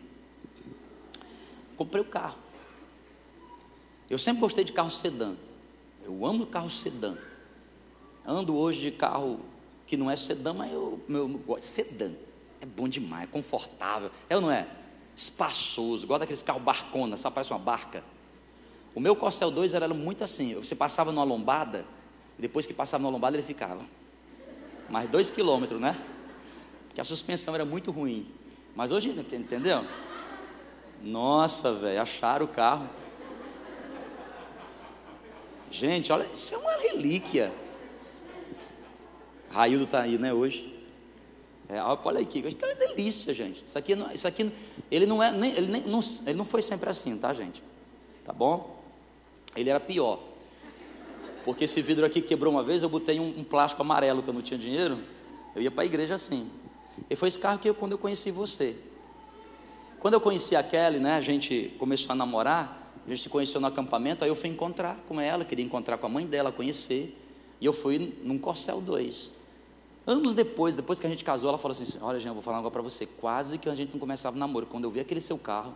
Comprei 1.75 2.01
o 2.01 2.05
carro. 2.05 2.37
Eu 4.09 4.17
sempre 4.17 4.41
gostei 4.41 4.63
de 4.63 4.71
carro 4.71 4.89
sedã. 4.89 5.35
Eu 6.03 6.25
amo 6.25 6.45
carro 6.45 6.69
sedã. 6.69 7.17
Ando 8.25 8.55
hoje 8.55 8.79
de 8.79 8.91
carro 8.91 9.39
que 9.85 9.97
não 9.97 10.09
é 10.09 10.15
sedã, 10.15 10.53
mas 10.53 10.71
eu, 10.71 11.01
meu, 11.07 11.27
gosto. 11.27 11.63
Sedã. 11.63 12.11
É 12.61 12.65
bom 12.65 12.87
demais, 12.87 13.23
é 13.23 13.27
confortável. 13.27 14.11
É 14.29 14.35
ou 14.35 14.41
não 14.41 14.51
é? 14.51 14.67
Espaçoso. 15.15 16.07
Gosto 16.07 16.21
daqueles 16.21 16.43
carros 16.43 16.61
barcona, 16.61 17.17
sabe? 17.17 17.35
Parece 17.35 17.51
uma 17.51 17.59
barca. 17.59 18.03
O 18.93 18.99
meu 18.99 19.15
Corcel 19.15 19.51
2 19.51 19.73
era 19.73 19.87
muito 19.89 20.23
assim. 20.23 20.55
Você 20.55 20.75
passava 20.75 21.11
numa 21.11 21.23
lombada, 21.23 21.85
depois 22.37 22.65
que 22.65 22.73
passava 22.73 23.01
numa 23.01 23.11
lombada 23.11 23.35
ele 23.35 23.43
ficava. 23.43 23.85
Mais 24.89 25.09
dois 25.09 25.29
quilômetros, 25.29 25.81
né? 25.81 25.95
Porque 26.87 27.01
a 27.01 27.03
suspensão 27.03 27.53
era 27.53 27.65
muito 27.65 27.91
ruim. 27.91 28.31
Mas 28.75 28.91
hoje, 28.91 29.09
entendeu? 29.09 29.85
Nossa, 31.01 31.73
velho, 31.73 32.01
acharam 32.01 32.45
o 32.45 32.49
carro. 32.49 32.89
Gente, 35.69 36.11
olha, 36.11 36.25
isso 36.33 36.55
é 36.55 36.57
uma 36.57 36.73
relíquia. 36.77 37.53
Raildo 39.49 39.85
está 39.85 40.01
aí, 40.01 40.17
né, 40.17 40.33
hoje. 40.33 40.73
É, 41.69 41.81
olha 41.81 42.21
aqui, 42.21 42.39
isso 42.39 42.57
é 42.61 42.65
uma 42.65 42.75
delícia, 42.75 43.33
gente. 43.33 43.63
Isso 43.65 43.77
aqui, 43.77 43.93
isso 44.13 44.27
aqui 44.27 44.51
ele 44.89 45.05
não 45.05 45.21
é, 45.21 45.31
nem, 45.31 45.51
ele, 45.51 45.67
nem, 45.67 45.81
não, 45.81 45.99
ele 46.25 46.37
não 46.37 46.45
foi 46.45 46.61
sempre 46.61 46.89
assim, 46.89 47.17
tá, 47.17 47.33
gente? 47.33 47.61
Tá 48.23 48.31
bom? 48.31 48.81
Ele 49.55 49.69
era 49.69 49.79
pior. 49.79 50.19
Porque 51.47 51.63
esse 51.63 51.81
vidro 51.81 52.05
aqui 52.05 52.21
quebrou 52.21 52.51
uma 52.51 52.61
vez, 52.61 52.83
eu 52.83 52.89
botei 52.89 53.21
um, 53.21 53.39
um 53.39 53.41
plástico 53.41 53.81
amarelo 53.81 54.21
que 54.21 54.29
eu 54.29 54.33
não 54.33 54.41
tinha 54.41 54.59
dinheiro. 54.59 54.99
Eu 55.55 55.61
ia 55.61 55.71
para 55.71 55.83
a 55.83 55.85
igreja 55.85 56.13
assim. 56.13 56.51
E 57.09 57.15
foi 57.15 57.29
esse 57.29 57.39
carro 57.39 57.57
que 57.57 57.69
eu, 57.69 57.73
quando 57.73 57.93
eu 57.93 57.97
conheci 57.97 58.31
você. 58.31 58.75
Quando 59.97 60.15
eu 60.15 60.19
conheci 60.19 60.57
a 60.57 60.61
Kelly, 60.61 60.99
né, 60.99 61.15
a 61.15 61.21
gente 61.21 61.73
começou 61.79 62.11
a 62.11 62.15
namorar, 62.15 62.91
a 63.05 63.09
gente 63.09 63.23
se 63.23 63.29
conheceu 63.29 63.61
no 63.61 63.67
acampamento, 63.67 64.25
aí 64.25 64.29
eu 64.29 64.35
fui 64.35 64.49
encontrar 64.49 64.97
com 65.07 65.21
ela, 65.21 65.45
queria 65.45 65.63
encontrar 65.63 65.97
com 65.97 66.05
a 66.05 66.09
mãe 66.09 66.27
dela, 66.27 66.51
conhecer. 66.51 67.17
E 67.61 67.65
eu 67.65 67.71
fui 67.71 68.17
num 68.23 68.37
Corcel 68.37 68.81
2. 68.81 69.31
Anos 70.05 70.33
depois, 70.33 70.75
depois 70.75 70.99
que 70.99 71.07
a 71.07 71.09
gente 71.09 71.23
casou, 71.23 71.47
ela 71.47 71.57
falou 71.57 71.71
assim: 71.71 71.97
Olha, 72.01 72.19
Jean, 72.19 72.31
eu 72.31 72.33
vou 72.33 72.43
falar 72.43 72.57
agora 72.57 72.71
para 72.71 72.81
você. 72.81 73.05
Quase 73.05 73.57
que 73.57 73.69
a 73.69 73.73
gente 73.73 73.93
não 73.93 73.99
começava 74.01 74.35
o 74.35 74.39
namoro. 74.39 74.65
Quando 74.65 74.83
eu 74.83 74.91
vi 74.91 74.99
aquele 74.99 75.21
seu 75.21 75.37
carro, 75.37 75.73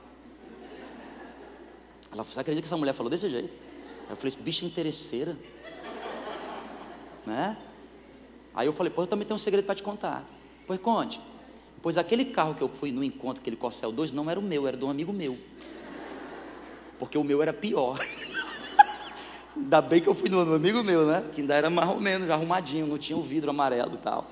ela 2.12 2.26
falou: 2.26 2.26
Você 2.26 2.42
acredita 2.42 2.62
que 2.62 2.68
essa 2.68 2.76
mulher 2.76 2.92
falou 2.92 3.10
desse 3.10 3.30
jeito? 3.30 3.56
Eu 4.10 4.18
falei: 4.18 4.36
Bicha 4.42 4.66
interesseira. 4.66 5.38
Né? 7.26 7.58
Aí 8.54 8.68
eu 8.68 8.74
falei: 8.74 8.92
Pô, 8.92 9.04
eu 9.04 9.08
também 9.08 9.26
tenho 9.26 9.36
um 9.36 9.40
segredo 9.40 9.66
para 9.66 9.76
te 9.76 9.84
contar. 9.84 10.26
Pois 10.68 10.80
conte. 10.80 11.22
Pois 11.82 11.98
aquele 11.98 12.26
carro 12.26 12.54
que 12.54 12.62
eu 12.62 12.68
fui 12.68 12.92
no 12.92 13.04
encontro, 13.04 13.42
aquele 13.42 13.56
Corcel 13.56 13.92
2, 13.92 14.12
não 14.12 14.30
era 14.30 14.40
o 14.40 14.44
meu, 14.44 14.68
era 14.68 14.78
de 14.78 14.86
um 14.86 14.90
amigo 14.90 15.12
meu. 15.12 15.38
Porque 17.00 17.18
o 17.18 17.24
meu 17.24 17.42
era 17.42 17.52
pior. 17.52 18.00
Ainda 19.58 19.82
bem 19.82 20.00
que 20.00 20.08
eu 20.08 20.14
fui 20.14 20.30
no 20.30 20.40
amigo 20.54 20.84
meu, 20.84 21.06
né? 21.06 21.26
Que 21.34 21.42
ainda 21.42 21.54
era 21.54 21.70
mais 21.70 21.90
ou 21.90 22.00
menos 22.00 22.30
arrumadinho, 22.30 22.88
não 22.88 22.98
tinha 22.98 23.18
o 23.18 23.22
vidro 23.22 23.50
amarelo 23.50 23.96
e 23.96 23.98
tal. 23.98 24.26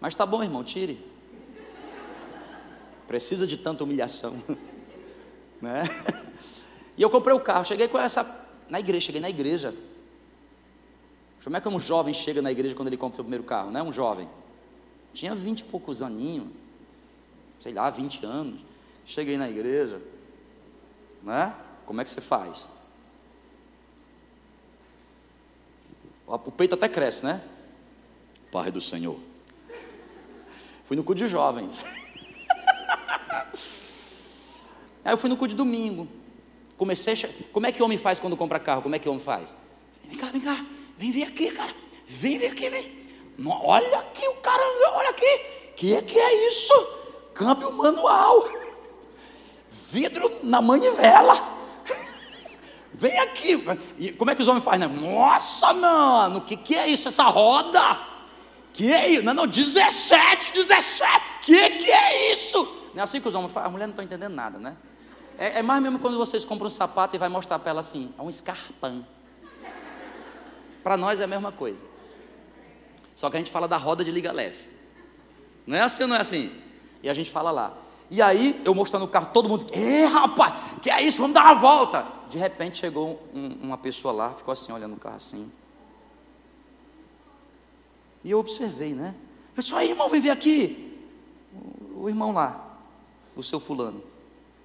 Mas 0.00 0.14
tá 0.14 0.24
bom, 0.24 0.42
irmão, 0.42 0.64
tire. 0.64 0.98
Precisa 3.06 3.46
de 3.46 3.58
tanta 3.58 3.84
humilhação. 3.84 4.42
né? 5.60 5.82
E 6.96 7.02
eu 7.02 7.10
comprei 7.10 7.34
o 7.34 7.40
carro, 7.40 7.66
cheguei 7.66 7.86
com 7.86 7.98
essa 7.98 8.48
na 8.70 8.80
igreja, 8.80 9.06
cheguei 9.06 9.20
na 9.20 9.28
igreja. 9.28 9.74
Como 11.44 11.56
é 11.56 11.60
que 11.60 11.68
um 11.68 11.78
jovem 11.80 12.14
chega 12.14 12.40
na 12.40 12.52
igreja 12.52 12.74
quando 12.74 12.88
ele 12.88 12.96
compra 12.96 13.20
o 13.20 13.24
primeiro 13.24 13.44
carro, 13.44 13.70
né? 13.70 13.82
Um 13.82 13.92
jovem. 13.92 14.28
Tinha 15.12 15.34
vinte 15.34 15.60
e 15.60 15.64
poucos 15.64 16.00
aninhos, 16.02 16.46
sei 17.58 17.72
lá, 17.72 17.90
vinte 17.90 18.24
anos. 18.24 18.60
Cheguei 19.04 19.36
na 19.36 19.50
igreja, 19.50 20.00
né? 21.22 21.54
Como 21.84 22.00
é 22.00 22.04
que 22.04 22.10
você 22.10 22.20
faz? 22.20 22.70
O 26.26 26.52
peito 26.52 26.76
até 26.76 26.88
cresce, 26.88 27.24
né? 27.24 27.42
Pai 28.50 28.70
do 28.70 28.80
Senhor. 28.80 29.18
Fui 30.84 30.96
no 30.96 31.02
cu 31.02 31.14
de 31.14 31.26
jovens. 31.26 31.84
Aí 35.04 35.12
eu 35.12 35.18
fui 35.18 35.28
no 35.28 35.36
cu 35.36 35.48
de 35.48 35.56
domingo. 35.56 36.08
Comecei 36.76 37.14
a... 37.14 37.16
Como 37.52 37.66
é 37.66 37.72
que 37.72 37.82
o 37.82 37.84
homem 37.84 37.98
faz 37.98 38.20
quando 38.20 38.36
compra 38.36 38.60
carro? 38.60 38.82
Como 38.82 38.94
é 38.94 38.98
que 38.98 39.08
o 39.08 39.12
homem 39.12 39.24
faz? 39.24 39.56
Vem 40.04 40.16
cá, 40.16 40.26
vem 40.26 40.40
cá. 40.40 40.64
Vem 40.96 41.10
ver 41.10 41.24
aqui, 41.24 41.50
cara. 41.50 41.74
Vem 42.06 42.38
ver 42.38 42.48
aqui, 42.48 42.68
vem. 42.68 43.02
Olha 43.46 43.98
aqui 43.98 44.26
o 44.28 44.34
cara, 44.34 44.62
olha 44.94 45.10
aqui. 45.10 45.40
Que 45.76 46.02
que 46.02 46.18
é 46.18 46.48
isso? 46.48 46.72
Câmbio 47.34 47.72
manual. 47.72 48.44
Vidro 49.70 50.30
na 50.42 50.60
manivela. 50.60 51.34
Vem 52.94 53.18
aqui. 53.18 53.62
E 53.98 54.12
como 54.12 54.30
é 54.30 54.34
que 54.34 54.42
os 54.42 54.48
homens 54.48 54.64
fazem? 54.64 54.86
Né? 54.86 54.86
Nossa, 54.86 55.72
mano, 55.72 56.38
o 56.38 56.42
que, 56.42 56.56
que 56.56 56.74
é 56.74 56.86
isso? 56.86 57.08
Essa 57.08 57.24
roda? 57.24 57.98
Que 58.72 58.92
é 58.92 59.08
isso? 59.10 59.24
Não, 59.24 59.34
não, 59.34 59.46
17, 59.46 60.52
17. 60.52 61.20
Que 61.42 61.70
que 61.70 61.90
é 61.90 62.32
isso? 62.32 62.62
Não 62.94 63.00
é 63.00 63.04
assim 63.04 63.20
que 63.20 63.28
os 63.28 63.34
homens 63.34 63.52
fazem? 63.52 63.68
A 63.68 63.72
mulher 63.72 63.86
não 63.86 63.92
está 63.92 64.04
entendendo 64.04 64.34
nada, 64.34 64.58
né? 64.58 64.76
É, 65.38 65.58
é, 65.58 65.62
mais 65.62 65.82
mesmo 65.82 65.98
quando 65.98 66.16
vocês 66.16 66.44
compram 66.44 66.68
um 66.68 66.70
sapato 66.70 67.16
e 67.16 67.18
vai 67.18 67.28
mostrar 67.28 67.58
para 67.58 67.70
ela 67.70 67.80
assim, 67.80 68.12
é 68.18 68.22
um 68.22 68.30
escarpão. 68.30 69.04
Para 70.82 70.96
nós 70.96 71.20
é 71.20 71.24
a 71.24 71.26
mesma 71.26 71.52
coisa. 71.52 71.84
Só 73.14 73.30
que 73.30 73.36
a 73.36 73.38
gente 73.38 73.50
fala 73.50 73.68
da 73.68 73.76
roda 73.76 74.04
de 74.04 74.10
liga 74.10 74.32
leve. 74.32 74.70
Não 75.66 75.76
é 75.76 75.82
assim 75.82 76.06
não 76.06 76.16
é 76.16 76.20
assim? 76.20 76.50
E 77.02 77.08
a 77.08 77.14
gente 77.14 77.30
fala 77.30 77.50
lá. 77.50 77.76
E 78.10 78.20
aí, 78.20 78.60
eu 78.62 78.74
mostrando 78.74 79.06
o 79.06 79.08
carro, 79.08 79.30
todo 79.32 79.48
mundo, 79.48 79.66
ei 79.72 80.04
rapaz, 80.04 80.52
que 80.82 80.90
é 80.90 81.00
isso, 81.00 81.18
vamos 81.18 81.32
dar 81.32 81.44
uma 81.44 81.54
volta. 81.54 82.06
De 82.28 82.36
repente 82.36 82.76
chegou 82.76 83.22
um, 83.34 83.64
uma 83.64 83.78
pessoa 83.78 84.12
lá, 84.12 84.30
ficou 84.34 84.52
assim, 84.52 84.70
olhando 84.70 84.94
o 84.94 84.98
carro 84.98 85.16
assim. 85.16 85.50
E 88.22 88.30
eu 88.30 88.38
observei, 88.38 88.92
né? 88.92 89.14
Eu 89.56 89.62
disse, 89.62 89.74
aí 89.74 89.90
irmão, 89.90 90.10
vem 90.10 90.20
ver 90.20 90.28
aqui. 90.28 91.00
O, 91.94 92.02
o 92.02 92.08
irmão 92.10 92.32
lá, 92.32 92.78
o 93.34 93.42
seu 93.42 93.58
fulano, 93.58 94.02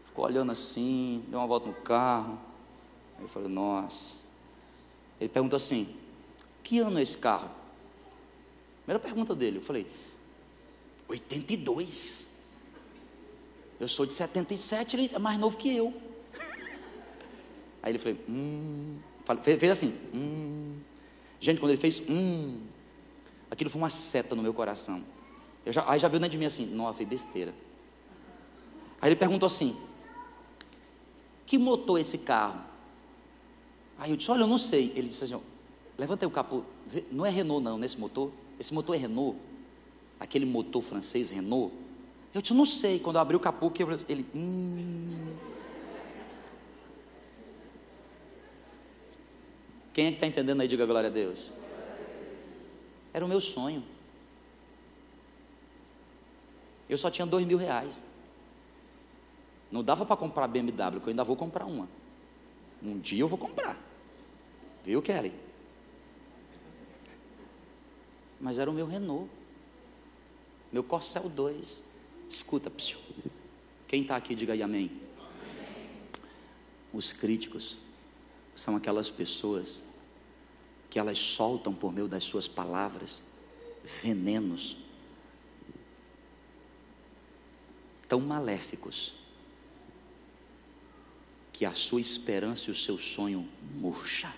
ficou 0.04 0.26
olhando 0.26 0.52
assim, 0.52 1.24
deu 1.30 1.40
uma 1.40 1.48
volta 1.48 1.68
no 1.68 1.74
carro. 1.74 2.38
Aí 3.18 3.24
eu 3.24 3.30
falei, 3.30 3.48
nossa. 3.48 4.16
Ele 5.22 5.30
pergunta 5.30 5.56
assim, 5.56 5.96
que 6.68 6.80
ano 6.80 7.00
é 7.00 7.02
esse 7.02 7.18
carro? 7.18 7.50
Primeira 8.82 9.00
pergunta 9.00 9.34
dele, 9.34 9.60
eu 9.60 9.62
falei, 9.62 9.88
82. 11.08 12.28
Eu 13.80 13.88
sou 13.88 14.06
de 14.06 14.12
77, 14.12 14.98
ele 14.98 15.12
é 15.14 15.18
mais 15.20 15.40
novo 15.40 15.56
que 15.56 15.74
eu. 15.74 15.94
Aí 17.82 17.94
ele 17.94 18.00
falou, 18.00 18.18
hum, 18.28 18.98
fez 19.42 19.72
assim, 19.72 19.98
hum. 20.14 20.76
Gente, 21.40 21.62
quando 21.62 21.72
ele 21.72 21.80
fez, 21.80 22.04
hum, 22.10 22.62
aquilo 23.50 23.70
foi 23.70 23.80
uma 23.80 23.90
seta 23.90 24.36
no 24.36 24.44
meu 24.44 24.54
coração. 24.54 25.02
Eu 25.66 25.72
já, 25.72 25.90
aí 25.90 25.98
já 25.98 26.10
viu 26.10 26.20
dentro 26.20 26.34
de 26.34 26.38
mim 26.38 26.46
assim, 26.46 26.66
nossa, 26.66 27.02
besteira. 27.06 27.54
Aí 29.00 29.08
ele 29.08 29.16
perguntou 29.16 29.48
assim, 29.48 29.74
que 31.46 31.58
motor 31.58 31.98
é 31.98 32.02
esse 32.02 32.18
carro? 32.18 32.62
Aí 33.98 34.12
eu 34.12 34.18
disse, 34.18 34.30
olha, 34.30 34.42
eu 34.42 34.48
não 34.48 34.58
sei. 34.58 34.92
Ele 34.98 35.08
disse 35.08 35.24
assim, 35.24 35.42
levanta 35.98 36.26
aí 36.26 36.28
o 36.28 36.32
capô, 36.32 36.64
não 37.12 37.26
é 37.26 37.30
Renault 37.30 37.64
não, 37.64 37.78
nesse 37.78 38.00
motor? 38.00 38.32
Esse 38.60 38.74
motor 38.74 38.96
é 38.96 39.00
Renault? 39.00 39.38
Aquele 40.20 40.46
motor 40.46 40.82
francês 40.82 41.30
Renault? 41.30 41.74
Eu 42.34 42.42
disse, 42.42 42.54
não 42.54 42.66
sei. 42.66 43.00
Quando 43.00 43.16
eu 43.16 43.22
abri 43.22 43.36
o 43.36 43.40
capô, 43.40 43.72
ele, 44.08 44.26
hum. 44.36 45.36
Quem 49.94 50.06
é 50.06 50.10
que 50.10 50.16
está 50.18 50.28
entendendo 50.28 50.62
aí? 50.62 50.68
Diga 50.68 50.86
glória 50.86 51.10
a 51.10 51.12
Deus. 51.12 51.54
Era 53.12 53.26
o 53.26 53.28
meu 53.28 53.42
sonho. 53.42 53.84
Eu 56.88 56.98
só 56.98 57.10
tinha 57.10 57.26
dois 57.26 57.46
mil 57.46 57.58
reais. 57.58 58.04
Não 59.72 59.84
dava 59.84 60.06
para 60.06 60.16
comprar 60.16 60.48
BMW, 60.48 61.00
que 61.02 61.08
eu 61.08 61.10
ainda 61.10 61.24
vou 61.24 61.36
comprar 61.36 61.66
uma. 61.66 61.90
Um 62.82 63.00
dia 63.00 63.22
eu 63.22 63.28
vou 63.28 63.38
comprar. 63.40 63.78
Viu, 64.84 65.02
Kelly? 65.02 65.34
Mas 68.40 68.60
era 68.60 68.70
o 68.70 68.74
meu 68.74 68.86
Renault. 68.86 69.30
Meu 70.72 70.84
Corcel 70.84 71.30
2. 71.30 71.84
Escuta, 72.30 72.70
psiu. 72.70 73.00
quem 73.88 74.02
está 74.02 74.16
aqui, 74.16 74.36
diga 74.36 74.54
aí 74.54 74.62
amém. 74.62 74.92
Os 76.94 77.14
críticos 77.14 77.78
são 78.54 78.76
aquelas 78.76 79.10
pessoas 79.10 79.86
que 80.90 81.00
elas 81.00 81.20
soltam 81.20 81.74
por 81.74 81.94
meio 81.94 82.08
das 82.08 82.24
suas 82.24 82.48
palavras 82.48 83.32
venenos 83.84 84.78
tão 88.08 88.20
maléficos 88.20 89.14
que 91.52 91.66
a 91.66 91.74
sua 91.74 92.00
esperança 92.00 92.70
e 92.70 92.72
o 92.72 92.76
seu 92.76 92.98
sonho 92.98 93.48
murcha. 93.74 94.34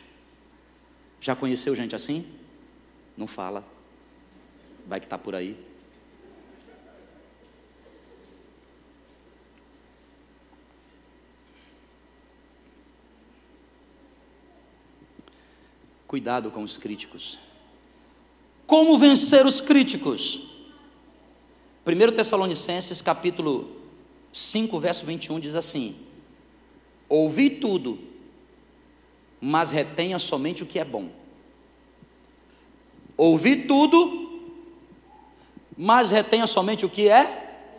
Já 1.20 1.36
conheceu 1.36 1.76
gente 1.76 1.96
assim? 1.96 2.26
Não 3.18 3.28
fala. 3.28 3.79
Vai 4.90 5.00
que 5.00 5.06
está 5.06 5.20
por 5.20 5.36
aí. 5.36 5.56
Cuidado 16.08 16.50
com 16.50 16.64
os 16.64 16.80
críticos. 16.80 17.38
Como 18.66 18.98
vencer 18.98 19.46
os 19.46 19.62
críticos? 19.62 20.50
1 21.86 22.16
Tessalonicenses 22.16 23.00
capítulo 23.00 23.70
5, 24.34 24.80
verso 24.80 25.06
21 25.06 25.40
diz 25.40 25.54
assim: 25.54 25.96
Ouvi 27.08 27.52
tudo, 27.52 28.00
mas 29.40 29.70
retenha 29.70 30.18
somente 30.18 30.64
o 30.64 30.66
que 30.66 30.80
é 30.80 30.84
bom. 30.84 31.12
Ouvi 33.16 33.68
tudo, 33.68 34.29
mas 35.82 36.12
retenha 36.12 36.46
somente 36.46 36.86
o 36.86 36.90
que 36.90 37.08
é. 37.08 37.72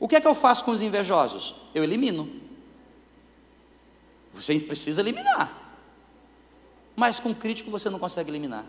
O 0.00 0.08
que 0.08 0.16
é 0.16 0.20
que 0.20 0.26
eu 0.26 0.34
faço 0.34 0.64
com 0.64 0.72
os 0.72 0.82
invejosos? 0.82 1.54
Eu 1.72 1.84
elimino. 1.84 2.28
Você 4.34 4.58
precisa 4.58 5.02
eliminar. 5.02 5.78
Mas 6.96 7.20
com 7.20 7.32
crítico 7.32 7.70
você 7.70 7.88
não 7.88 8.00
consegue 8.00 8.28
eliminar. 8.28 8.66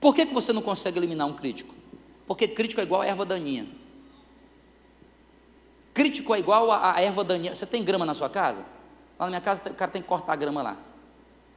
Por 0.00 0.14
que, 0.14 0.24
que 0.24 0.32
você 0.32 0.50
não 0.50 0.62
consegue 0.62 0.98
eliminar 0.98 1.26
um 1.26 1.34
crítico? 1.34 1.74
Porque 2.26 2.48
crítico 2.48 2.80
é 2.80 2.84
igual 2.84 3.02
a 3.02 3.06
erva 3.06 3.26
daninha. 3.26 3.68
Crítico 5.92 6.34
é 6.34 6.38
igual 6.38 6.72
a, 6.72 6.98
erva 7.02 7.22
daninha. 7.22 7.54
Você 7.54 7.66
tem 7.66 7.84
grama 7.84 8.06
na 8.06 8.14
sua 8.14 8.30
casa? 8.30 8.62
Lá 9.18 9.26
na 9.26 9.28
minha 9.28 9.40
casa 9.42 9.62
o 9.68 9.74
cara 9.74 9.90
tem 9.90 10.00
que 10.00 10.08
cortar 10.08 10.32
a 10.32 10.36
grama 10.36 10.62
lá. 10.62 10.78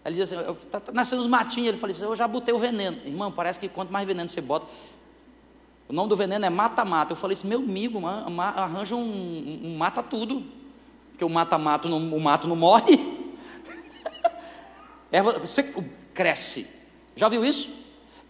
Ele 0.04 0.16
diz 0.16 0.34
assim, 0.34 0.52
está 0.52 0.82
tá 0.82 0.92
nascendo 0.92 1.22
os 1.22 1.28
matinhos. 1.28 1.70
Ele 1.70 1.78
fala 1.78 1.92
assim, 1.92 2.04
eu 2.04 2.18
já 2.18 2.28
botei 2.28 2.54
o 2.54 2.60
veneno. 2.60 2.98
Irmão, 3.06 3.32
parece 3.32 3.58
que 3.58 3.70
quanto 3.70 3.94
mais 3.94 4.06
veneno 4.06 4.28
você 4.28 4.42
bota. 4.42 4.68
O 5.92 5.94
nome 5.94 6.08
do 6.08 6.16
veneno 6.16 6.46
é 6.46 6.50
mata-mata. 6.50 7.12
Eu 7.12 7.18
falei 7.18 7.36
assim, 7.36 7.50
meu 7.50 7.60
amigo, 7.60 8.02
arranja 8.08 8.96
um, 8.96 9.60
um 9.62 9.76
mata 9.78 10.02
tudo. 10.02 10.42
Porque 11.12 11.26
o 11.26 11.30
mata-mato, 11.30 11.90
o 11.90 12.20
mato 12.22 12.48
não 12.48 12.56
morre. 12.56 12.98
Erva, 15.12 15.38
você 15.38 15.64
cresce. 16.14 16.66
Já 17.14 17.28
viu 17.28 17.44
isso? 17.44 17.72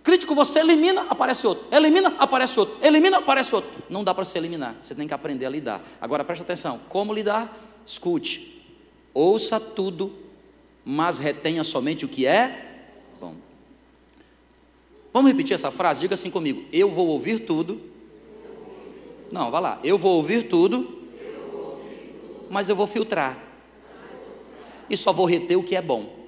Crítico 0.01 0.33
você 0.33 0.57
elimina, 0.57 1.05
aparece 1.07 1.45
outro. 1.45 1.67
Elimina, 1.71 2.15
aparece 2.17 2.59
outro. 2.59 2.79
Elimina, 2.81 3.19
aparece 3.19 3.53
outro. 3.53 3.69
Não 3.87 4.03
dá 4.03 4.11
para 4.11 4.25
se 4.25 4.35
eliminar. 4.39 4.75
Você 4.81 4.95
tem 4.95 5.07
que 5.07 5.13
aprender 5.13 5.45
a 5.45 5.49
lidar. 5.49 5.83
Agora 6.01 6.23
preste 6.23 6.41
atenção. 6.41 6.81
Como 6.89 7.13
lidar? 7.13 7.55
Escute. 7.85 8.59
Ouça 9.13 9.59
tudo, 9.59 10.11
mas 10.83 11.19
retenha 11.19 11.63
somente 11.63 12.05
o 12.05 12.07
que 12.07 12.25
é. 12.25 12.70
Vamos 15.13 15.31
repetir 15.31 15.53
essa 15.53 15.71
frase? 15.71 16.01
Diga 16.01 16.13
assim 16.13 16.31
comigo. 16.31 16.65
Eu 16.71 16.89
vou 16.89 17.07
ouvir 17.07 17.39
tudo. 17.39 17.81
Não, 19.31 19.51
vá 19.51 19.59
lá. 19.59 19.79
Eu 19.83 19.97
vou 19.97 20.15
ouvir 20.15 20.47
tudo, 20.47 21.03
mas 22.49 22.69
eu 22.69 22.75
vou 22.75 22.87
filtrar. 22.87 23.41
E 24.89 24.97
só 24.97 25.13
vou 25.13 25.25
reter 25.25 25.57
o 25.57 25.63
que 25.63 25.75
é 25.75 25.81
bom. 25.81 26.21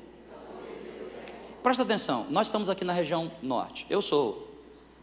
Presta 1.62 1.84
atenção, 1.84 2.28
nós 2.30 2.48
estamos 2.48 2.70
aqui 2.70 2.84
na 2.84 2.92
região 2.92 3.32
norte. 3.42 3.86
Eu 3.90 4.02
sou 4.02 4.50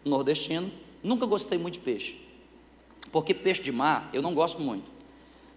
nordestino, 0.05 0.71
nunca 1.03 1.25
gostei 1.25 1.59
muito 1.59 1.75
de 1.75 1.81
peixe. 1.81 2.21
Porque 3.11 3.33
peixe 3.33 3.63
de 3.63 3.73
mar 3.73 4.11
eu 4.13 4.21
não 4.21 4.35
gosto 4.35 4.61
muito. 4.61 4.91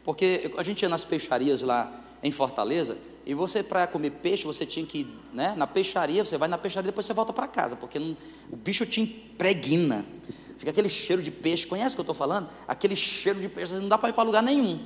Porque 0.04 0.52
a 0.58 0.64
gente 0.64 0.82
ia 0.82 0.90
nas 0.90 1.04
peixarias 1.04 1.62
lá 1.62 2.03
em 2.24 2.32
Fortaleza, 2.32 2.98
e 3.26 3.34
você, 3.34 3.62
para 3.62 3.86
comer 3.86 4.12
peixe, 4.12 4.44
você 4.44 4.66
tinha 4.66 4.86
que 4.86 5.00
ir 5.00 5.08
né, 5.32 5.54
na 5.56 5.68
peixaria, 5.68 6.26
você 6.26 6.38
vai 6.38 6.50
na 6.50 6.58
peixaria 6.58 6.92
depois 6.92 7.06
você 7.06 7.14
volta 7.14 7.32
para 7.32 7.48
casa, 7.48 7.76
porque 7.76 8.00
não, 8.00 8.18
o 8.52 8.56
bicho 8.56 8.86
te 8.86 9.02
impregna. 9.02 10.06
Fica 10.58 10.72
aquele 10.72 10.90
cheiro 10.90 11.22
de 11.22 11.32
peixe, 11.32 11.68
conhece 11.68 11.94
o 11.94 11.98
que 11.98 12.02
eu 12.02 12.04
estou 12.04 12.16
falando? 12.16 12.50
Aquele 12.68 12.96
cheiro 12.96 13.40
de 13.40 13.50
peixe, 13.50 13.76
não 13.76 13.90
dá 13.90 13.98
para 13.98 14.10
ir 14.10 14.14
para 14.14 14.24
lugar 14.24 14.42
nenhum. 14.42 14.80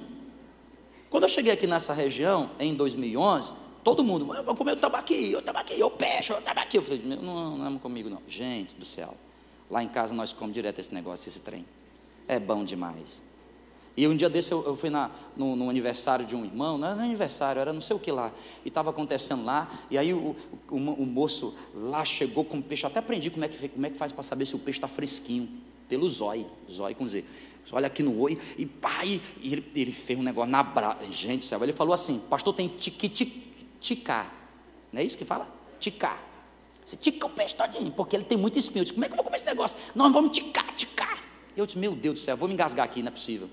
Quando 1.10 1.24
eu 1.24 1.30
cheguei 1.30 1.54
aqui 1.54 1.66
nessa 1.66 1.94
região, 1.94 2.50
em 2.60 2.74
2011, 2.74 3.68
Todo 3.88 4.04
mundo, 4.04 4.36
eu 4.36 4.44
vou 4.44 4.54
comer 4.54 4.74
o 4.74 4.76
tambaqui, 4.76 5.34
o 5.34 5.42
tambaqui, 5.42 5.82
o 5.82 5.90
peixe, 5.90 6.34
o 6.34 6.42
tambaqui. 6.42 6.78
Eu 6.78 6.84
falei, 6.84 7.02
não, 7.06 7.58
não 7.58 7.78
é 7.78 7.80
comigo 7.80 8.10
não. 8.10 8.22
Gente 8.28 8.76
do 8.76 8.84
céu, 8.84 9.16
lá 9.72 9.82
em 9.82 9.88
casa 9.88 10.14
nós 10.14 10.34
comemos 10.34 10.56
direto 10.56 10.80
esse 10.80 10.94
negócio, 10.94 11.30
esse 11.30 11.40
trem. 11.40 11.66
É 12.28 12.38
bom 12.38 12.66
demais. 12.66 13.24
E 13.98 14.08
um 14.08 14.16
dia 14.16 14.30
desse 14.30 14.52
eu, 14.54 14.64
eu 14.64 14.78
fui 14.78 14.92
na, 14.92 15.10
no, 15.36 15.56
no, 15.56 15.72
aniversário 15.72 16.24
de 16.24 16.36
um 16.36 16.46
irmão, 16.46 16.78
não 16.78 16.88
era 16.88 17.02
aniversário, 17.02 17.60
era 17.60 17.74
não 17.74 17.82
sei 17.82 17.96
o 17.96 18.00
que 18.00 18.12
lá, 18.12 18.32
e 18.64 18.68
estava 18.68 18.92
acontecendo 18.92 19.44
lá, 19.44 19.68
e 19.90 19.98
aí 19.98 20.14
o, 20.14 20.36
o, 20.70 20.76
o, 20.76 21.06
moço 21.06 21.56
lá 21.74 22.06
chegou 22.06 22.46
com 22.46 22.62
peixe, 22.62 22.86
até 22.86 23.00
aprendi 23.00 23.32
como 23.32 23.44
é 23.44 23.48
que, 23.48 23.68
como 23.68 23.88
é 23.88 23.90
que 23.90 23.98
faz 23.98 24.12
para 24.14 24.22
saber 24.22 24.46
se 24.46 24.56
o 24.56 24.60
peixe 24.60 24.78
está 24.78 24.88
fresquinho, 24.88 25.50
pelo 25.90 26.08
zóio, 26.08 26.46
zóio 26.72 26.96
com 26.96 27.08
Z. 27.08 27.26
Olha 27.72 27.88
aqui 27.88 28.04
no 28.04 28.22
oi, 28.22 28.38
e 28.56 28.68
pai, 28.68 29.20
e 29.42 29.52
ele, 29.54 29.72
ele 29.76 29.92
fez 29.92 30.18
um 30.18 30.24
negócio 30.24 30.52
na 30.52 30.62
brasa, 30.62 31.12
gente 31.12 31.40
do 31.40 31.46
céu, 31.46 31.62
ele 31.64 31.74
falou 31.74 31.94
assim, 31.94 32.20
pastor 32.30 32.54
tem 32.54 32.68
tiquitico, 32.68 33.36
ticar. 33.80 34.32
Não 34.94 35.02
é 35.02 35.04
isso 35.04 35.18
que 35.18 35.26
fala? 35.26 35.50
Ticar. 35.80 36.24
Você 36.86 36.96
tica 36.96 37.26
o 37.26 37.30
peixe 37.30 37.56
todinho, 37.56 37.92
porque 37.92 38.16
ele 38.16 38.24
tem 38.24 38.38
muito 38.38 38.58
espinho. 38.58 38.82
Eu 38.82 38.84
disse, 38.86 38.94
como 38.94 39.04
é 39.04 39.08
que 39.08 39.14
eu 39.14 39.18
vou 39.18 39.26
comer 39.26 39.38
esse 39.38 39.46
negócio? 39.46 39.78
Nós 39.94 40.14
vamos 40.14 40.30
ticar, 40.38 40.74
ticar. 40.76 41.18
Eu 41.58 41.66
disse, 41.66 41.78
meu 41.78 41.94
Deus 41.94 42.14
do 42.14 42.20
céu, 42.22 42.38
vou 42.38 42.48
me 42.48 42.54
engasgar 42.54 42.86
aqui, 42.86 43.02
não 43.02 43.10
é 43.10 43.12
possível. 43.12 43.50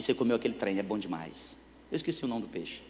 E 0.00 0.02
você 0.02 0.14
comeu 0.14 0.34
aquele 0.34 0.54
trem, 0.54 0.78
é 0.78 0.82
bom 0.82 0.96
demais. 0.96 1.54
Eu 1.92 1.96
esqueci 1.96 2.24
o 2.24 2.26
nome 2.26 2.40
do 2.40 2.48
peixe. 2.48 2.82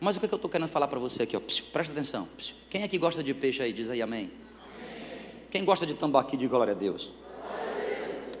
Mas 0.00 0.16
o 0.16 0.18
que, 0.18 0.24
é 0.24 0.28
que 0.28 0.34
eu 0.34 0.36
estou 0.36 0.50
querendo 0.50 0.66
falar 0.66 0.88
para 0.88 0.98
você 0.98 1.24
aqui? 1.24 1.36
Ó? 1.36 1.40
Psiu, 1.40 1.66
presta 1.66 1.92
atenção. 1.92 2.26
Psiu. 2.38 2.56
Quem 2.70 2.82
aqui 2.82 2.96
gosta 2.96 3.22
de 3.22 3.34
peixe 3.34 3.62
aí? 3.62 3.70
Diz 3.70 3.90
aí 3.90 4.00
amém. 4.00 4.30
amém. 4.30 5.30
Quem 5.50 5.62
gosta 5.62 5.84
de 5.84 5.92
tambaqui, 5.92 6.38
diz 6.38 6.48
glória 6.48 6.72
a 6.72 6.74
Deus. 6.74 7.12
Glória 7.12 8.12
a 8.22 8.30
Deus. 8.30 8.38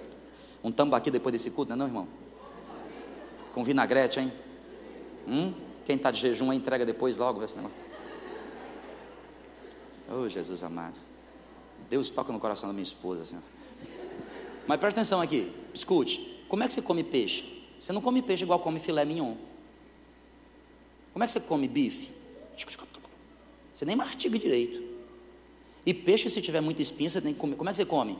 Um 0.64 0.72
tambaqui 0.72 1.10
depois 1.10 1.34
desse 1.34 1.50
culto, 1.50 1.68
não 1.68 1.74
é 1.74 1.78
não, 1.80 1.86
irmão? 1.86 2.08
Com 3.52 3.62
vinagrete, 3.62 4.20
hein? 4.20 4.32
Hum? 5.28 5.52
Quem 5.84 5.96
está 5.96 6.10
de 6.10 6.20
jejum 6.20 6.50
entrega 6.50 6.86
depois 6.86 7.18
logo 7.18 7.44
esse 7.44 7.56
negócio. 7.56 7.76
Oh, 10.10 10.26
Jesus 10.30 10.62
amado. 10.62 10.96
Deus 11.90 12.08
toca 12.08 12.32
no 12.32 12.40
coração 12.40 12.70
da 12.70 12.72
minha 12.72 12.82
esposa. 12.82 13.20
Assim. 13.20 13.36
Mas 14.66 14.80
presta 14.80 14.98
atenção 14.98 15.20
aqui. 15.20 15.52
Escute. 15.74 16.33
Como 16.54 16.62
é 16.62 16.68
que 16.68 16.72
você 16.72 16.82
come 16.82 17.02
peixe? 17.02 17.44
Você 17.80 17.92
não 17.92 18.00
come 18.00 18.22
peixe 18.22 18.44
igual 18.44 18.60
come 18.60 18.78
filé 18.78 19.04
mignon. 19.04 19.34
Como 21.12 21.24
é 21.24 21.26
que 21.26 21.32
você 21.32 21.40
come 21.40 21.66
bife? 21.66 22.12
Você 23.72 23.84
nem 23.84 23.96
mastiga 23.96 24.38
direito. 24.38 24.80
E 25.84 25.92
peixe, 25.92 26.30
se 26.30 26.40
tiver 26.40 26.60
muita 26.60 26.80
espinha, 26.80 27.10
você 27.10 27.20
tem 27.20 27.34
que 27.34 27.40
comer. 27.40 27.56
Como 27.56 27.68
é 27.68 27.72
que 27.72 27.78
você 27.78 27.84
come? 27.84 28.16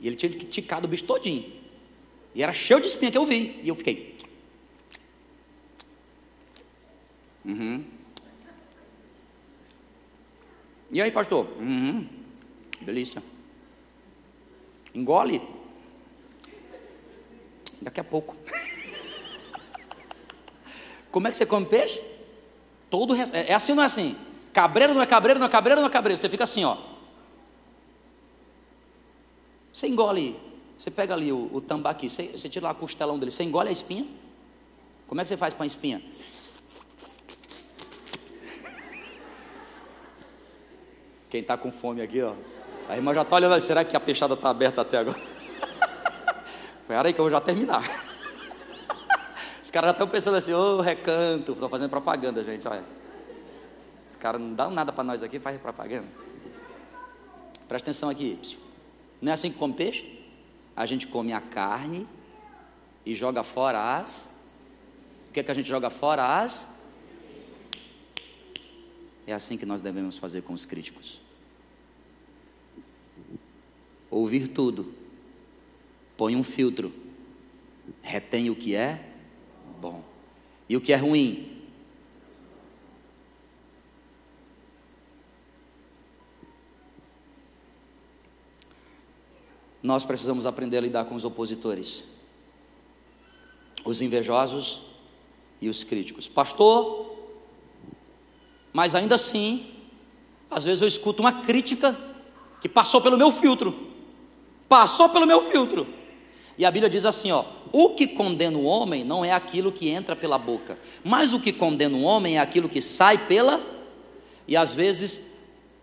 E 0.00 0.08
ele 0.08 0.16
tinha 0.16 0.32
que 0.32 0.46
ticar 0.46 0.80
do 0.80 0.88
bicho 0.88 1.04
todinho. 1.04 1.62
E 2.34 2.42
era 2.42 2.52
cheio 2.52 2.80
de 2.80 2.88
espinha 2.88 3.12
que 3.12 3.18
eu 3.18 3.24
vi. 3.24 3.60
E 3.62 3.68
eu 3.68 3.76
fiquei. 3.76 4.16
Uhum. 7.44 7.93
E 10.94 11.02
aí, 11.02 11.10
pastor? 11.10 11.48
Uhum. 11.58 12.06
Delícia. 12.80 13.20
Engole. 14.94 15.42
Daqui 17.82 17.98
a 17.98 18.04
pouco. 18.04 18.36
Como 21.10 21.26
é 21.26 21.32
que 21.32 21.36
você 21.36 21.46
come 21.46 21.66
peixe? 21.66 22.00
Todo 22.88 23.12
é, 23.16 23.50
é 23.50 23.54
assim 23.54 23.72
ou 23.72 23.76
não 23.76 23.82
é 23.82 23.86
assim? 23.86 24.16
Cabreiro 24.52 24.94
não 24.94 25.02
é 25.02 25.06
cabreiro, 25.06 25.40
não 25.40 25.48
é 25.48 25.50
cabreiro, 25.50 25.80
não 25.80 25.88
é 25.88 25.90
cabreiro. 25.90 26.16
Você 26.16 26.28
fica 26.28 26.44
assim, 26.44 26.64
ó. 26.64 26.76
Você 29.72 29.88
engole, 29.88 30.36
você 30.78 30.92
pega 30.92 31.12
ali 31.12 31.32
o, 31.32 31.50
o 31.52 31.60
tambaqui, 31.60 32.08
você, 32.08 32.28
você 32.28 32.48
tira 32.48 32.66
lá 32.66 32.70
a 32.70 32.74
costelão 32.74 33.18
dele, 33.18 33.32
você 33.32 33.42
engole 33.42 33.68
a 33.68 33.72
espinha? 33.72 34.06
Como 35.08 35.20
é 35.20 35.24
que 35.24 35.28
você 35.28 35.36
faz 35.36 35.52
com 35.54 35.64
a 35.64 35.66
espinha? 35.66 36.00
Quem 41.34 41.40
está 41.40 41.56
com 41.56 41.68
fome 41.68 42.00
aqui, 42.00 42.22
ó. 42.22 42.32
A 42.88 42.94
irmã 42.94 43.12
já 43.12 43.22
está 43.22 43.34
olhando, 43.34 43.60
será 43.60 43.84
que 43.84 43.96
a 43.96 43.98
peixada 43.98 44.34
está 44.34 44.50
aberta 44.50 44.82
até 44.82 44.98
agora? 44.98 45.18
Espera 46.80 47.08
aí 47.08 47.12
que 47.12 47.20
eu 47.20 47.24
vou 47.24 47.30
já 47.32 47.40
terminar. 47.40 47.82
Os 49.60 49.68
caras 49.68 49.88
já 49.88 49.90
estão 49.90 50.06
pensando 50.06 50.36
assim, 50.36 50.52
ô 50.52 50.76
oh, 50.76 50.80
recanto, 50.80 51.50
estou 51.50 51.68
fazendo 51.68 51.90
propaganda, 51.90 52.44
gente, 52.44 52.68
olha. 52.68 52.84
Os 54.08 54.14
caras 54.14 54.40
não 54.40 54.52
dão 54.52 54.70
nada 54.70 54.92
para 54.92 55.02
nós 55.02 55.24
aqui, 55.24 55.40
faz 55.40 55.60
propaganda. 55.60 56.06
Presta 57.66 57.90
atenção 57.90 58.08
aqui. 58.10 58.38
Não 59.20 59.32
é 59.32 59.34
assim 59.34 59.50
que 59.50 59.58
come 59.58 59.74
peixe? 59.74 60.24
A 60.76 60.86
gente 60.86 61.08
come 61.08 61.32
a 61.32 61.40
carne 61.40 62.06
e 63.04 63.12
joga 63.12 63.42
fora 63.42 63.96
as. 63.96 64.30
O 65.30 65.32
que 65.32 65.40
é 65.40 65.42
que 65.42 65.50
a 65.50 65.54
gente 65.54 65.68
joga 65.68 65.90
fora? 65.90 66.38
As 66.40 66.80
É 69.26 69.32
assim 69.32 69.58
que 69.58 69.66
nós 69.66 69.82
devemos 69.82 70.16
fazer 70.16 70.42
com 70.42 70.52
os 70.52 70.64
críticos. 70.64 71.23
Ouvir 74.14 74.46
tudo, 74.46 74.94
põe 76.16 76.36
um 76.36 76.44
filtro, 76.44 76.94
retém 78.00 78.48
o 78.48 78.54
que 78.54 78.72
é 78.72 79.12
bom 79.80 80.04
e 80.68 80.76
o 80.76 80.80
que 80.80 80.92
é 80.92 80.96
ruim. 80.96 81.66
Nós 89.82 90.04
precisamos 90.04 90.46
aprender 90.46 90.78
a 90.78 90.82
lidar 90.82 91.06
com 91.06 91.16
os 91.16 91.24
opositores, 91.24 92.04
os 93.84 94.00
invejosos 94.00 94.82
e 95.60 95.68
os 95.68 95.82
críticos. 95.82 96.28
Pastor, 96.28 97.16
mas 98.72 98.94
ainda 98.94 99.16
assim, 99.16 99.74
às 100.48 100.64
vezes 100.64 100.82
eu 100.82 100.86
escuto 100.86 101.20
uma 101.20 101.42
crítica 101.42 101.98
que 102.60 102.68
passou 102.68 103.00
pelo 103.00 103.18
meu 103.18 103.32
filtro. 103.32 103.92
Passou 104.74 105.08
pelo 105.08 105.24
meu 105.24 105.40
filtro. 105.40 105.86
E 106.58 106.64
a 106.64 106.70
Bíblia 106.72 106.90
diz 106.90 107.06
assim, 107.06 107.30
ó: 107.30 107.44
"O 107.70 107.90
que 107.90 108.08
condena 108.08 108.58
o 108.58 108.64
homem 108.64 109.04
não 109.04 109.24
é 109.24 109.30
aquilo 109.30 109.70
que 109.70 109.88
entra 109.88 110.16
pela 110.16 110.36
boca, 110.36 110.76
mas 111.04 111.32
o 111.32 111.38
que 111.38 111.52
condena 111.52 111.96
o 111.96 112.02
homem 112.02 112.38
é 112.38 112.40
aquilo 112.40 112.68
que 112.68 112.82
sai 112.82 113.16
pela 113.16 113.62
E 114.48 114.56
às 114.56 114.74
vezes 114.74 115.26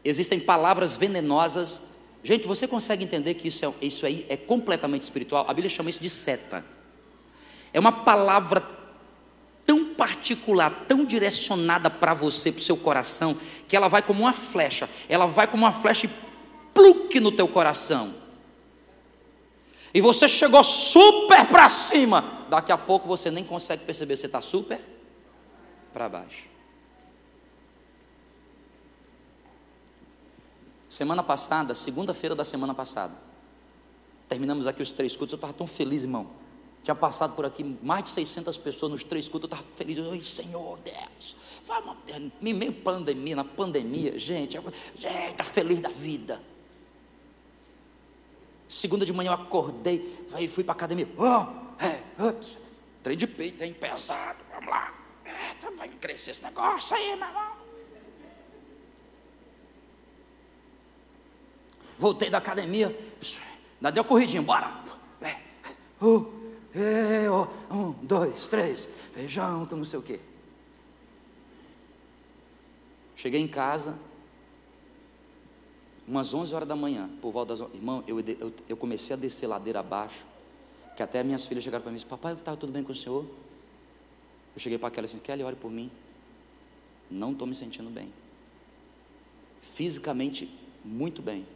existem 0.04 0.42
palavras 0.42 0.98
venenosas. 0.98 1.84
Gente, 2.22 2.46
você 2.46 2.68
consegue 2.68 3.02
entender 3.02 3.36
que 3.36 3.48
isso, 3.48 3.66
é, 3.66 3.74
isso 3.82 4.06
aí 4.06 4.26
é 4.28 4.36
completamente 4.36 5.04
espiritual? 5.04 5.46
A 5.48 5.54
Bíblia 5.54 5.70
chama 5.70 5.90
isso 5.90 6.02
de 6.04 6.10
seta. 6.10 6.66
É 7.72 7.80
uma 7.80 7.94
palavra 7.94 8.62
tão 9.66 9.86
particular, 9.96 10.84
tão 10.86 11.06
direcionada 11.06 11.90
para 11.90 12.14
você, 12.14 12.52
para 12.52 12.60
o 12.60 12.62
seu 12.64 12.76
coração, 12.76 13.38
que 13.70 13.76
ela 13.78 13.88
vai 13.88 14.02
como 14.02 14.24
uma 14.24 14.34
flecha, 14.34 14.90
ela 15.08 15.28
vai 15.28 15.48
como 15.48 15.64
uma 15.64 15.72
flecha 15.72 16.08
e 16.08 16.10
pluque 16.74 17.22
no 17.22 17.32
teu 17.32 17.48
coração. 17.48 18.20
E 19.94 20.00
você 20.00 20.30
chegou 20.30 20.64
super 20.64 21.46
para 21.48 21.68
cima, 21.68 22.24
daqui 22.50 22.72
a 22.72 22.78
pouco 22.78 23.08
você 23.08 23.30
nem 23.30 23.44
consegue 23.44 23.84
perceber, 23.84 24.16
você 24.16 24.26
está 24.26 24.40
super 24.40 24.80
para 25.92 26.08
baixo. 26.08 26.50
Semana 30.88 31.24
passada, 31.24 31.74
segunda-feira 31.74 32.36
da 32.36 32.44
semana 32.44 32.74
passada, 32.74 33.14
terminamos 34.28 34.68
aqui 34.68 34.82
os 34.82 34.92
três 34.92 35.16
cultos, 35.16 35.34
eu 35.34 35.38
estava 35.38 35.54
tão 35.54 35.68
feliz, 35.68 36.04
irmão. 36.04 36.42
Tinha 36.84 36.96
passado 36.96 37.36
por 37.36 37.46
aqui 37.46 37.64
mais 37.84 38.06
de 38.06 38.10
600 38.10 38.58
pessoas 38.58 38.92
nos 38.92 39.04
três 39.04 39.30
cultos. 39.30 39.50
Eu 39.50 39.56
estava 39.56 39.76
feliz. 39.76 40.00
Oi, 40.00 40.24
Senhor 40.24 40.80
Deus. 40.80 41.36
Vamos, 41.66 41.98
meio 42.42 42.74
pandemia, 42.74 43.36
na 43.36 43.44
pandemia, 43.44 44.18
gente. 44.18 44.60
Gente, 44.96 45.36
tá 45.36 45.44
feliz 45.44 45.80
da 45.80 45.90
vida. 45.90 46.42
Segunda 48.82 49.06
de 49.06 49.14
manhã 49.14 49.30
eu 49.30 49.36
acordei. 49.36 50.28
Aí 50.34 50.48
fui 50.48 50.64
para 50.64 50.74
academia. 50.74 51.08
Oh, 51.16 51.86
é, 51.86 52.28
ups, 52.28 52.58
trem 53.04 53.16
de 53.16 53.28
peito, 53.28 53.64
hein? 53.64 53.76
Pesado. 53.80 54.40
Vamos 54.52 54.68
lá. 54.68 54.92
É, 55.24 55.70
vai 55.78 55.88
crescer 55.88 56.32
esse 56.32 56.42
negócio 56.42 56.98
aí, 56.98 57.16
meu 57.16 57.28
irmão. 57.28 57.58
Voltei 62.00 62.32
da 62.32 62.40
academia. 62.40 62.88
Ainda 63.76 63.92
deu 63.92 64.04
corridinha, 64.04 64.42
bora. 64.42 64.84
É, 65.22 65.36
é, 66.74 67.30
ó, 67.30 67.48
um, 67.70 67.92
dois, 68.02 68.48
três, 68.48 68.90
feijão, 69.14 69.68
não 69.70 69.86
sei 69.86 70.00
o 70.00 70.02
quê. 70.02 70.20
Cheguei 73.16 73.42
em 73.42 73.48
casa, 73.48 73.96
umas 76.12 76.34
11 76.34 76.54
horas 76.54 76.68
da 76.68 76.76
manhã, 76.76 77.10
por 77.22 77.32
volta 77.32 77.56
das 77.56 77.74
irmão, 77.74 78.04
eu, 78.06 78.20
eu, 78.20 78.54
eu 78.68 78.76
comecei 78.76 79.16
a 79.16 79.18
descer 79.18 79.48
ladeira 79.48 79.80
abaixo, 79.80 80.26
que 80.94 81.02
até 81.02 81.24
minhas 81.24 81.46
filhas 81.46 81.64
chegaram 81.64 81.82
para 81.82 81.90
mim 81.90 81.96
e 81.96 82.00
disseram, 82.00 82.18
papai, 82.18 82.34
estava 82.34 82.58
tudo 82.58 82.74
bem 82.74 82.84
com 82.84 82.92
o 82.92 82.96
senhor? 82.96 83.26
Eu 84.54 84.60
cheguei 84.60 84.78
para 84.78 84.90
aquela 84.90 85.06
assim, 85.06 85.20
Kelly, 85.20 85.42
ore 85.42 85.56
por 85.56 85.72
mim. 85.72 85.90
Não 87.10 87.32
estou 87.32 87.48
me 87.48 87.56
sentindo 87.56 87.90
bem. 87.90 88.12
Fisicamente, 89.62 90.54
muito 90.84 91.22
bem. 91.22 91.48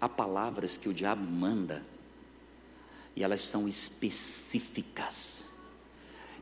Há 0.00 0.08
palavras 0.08 0.78
que 0.78 0.88
o 0.88 0.94
diabo 0.94 1.22
manda 1.22 1.84
e 3.14 3.22
elas 3.22 3.42
são 3.42 3.68
específicas, 3.68 5.48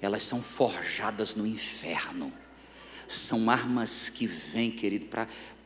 elas 0.01 0.23
são 0.23 0.41
forjadas 0.41 1.35
no 1.35 1.45
inferno, 1.45 2.33
são 3.15 3.51
armas 3.51 4.09
que 4.09 4.27
vêm, 4.27 4.71
querido, 4.71 5.07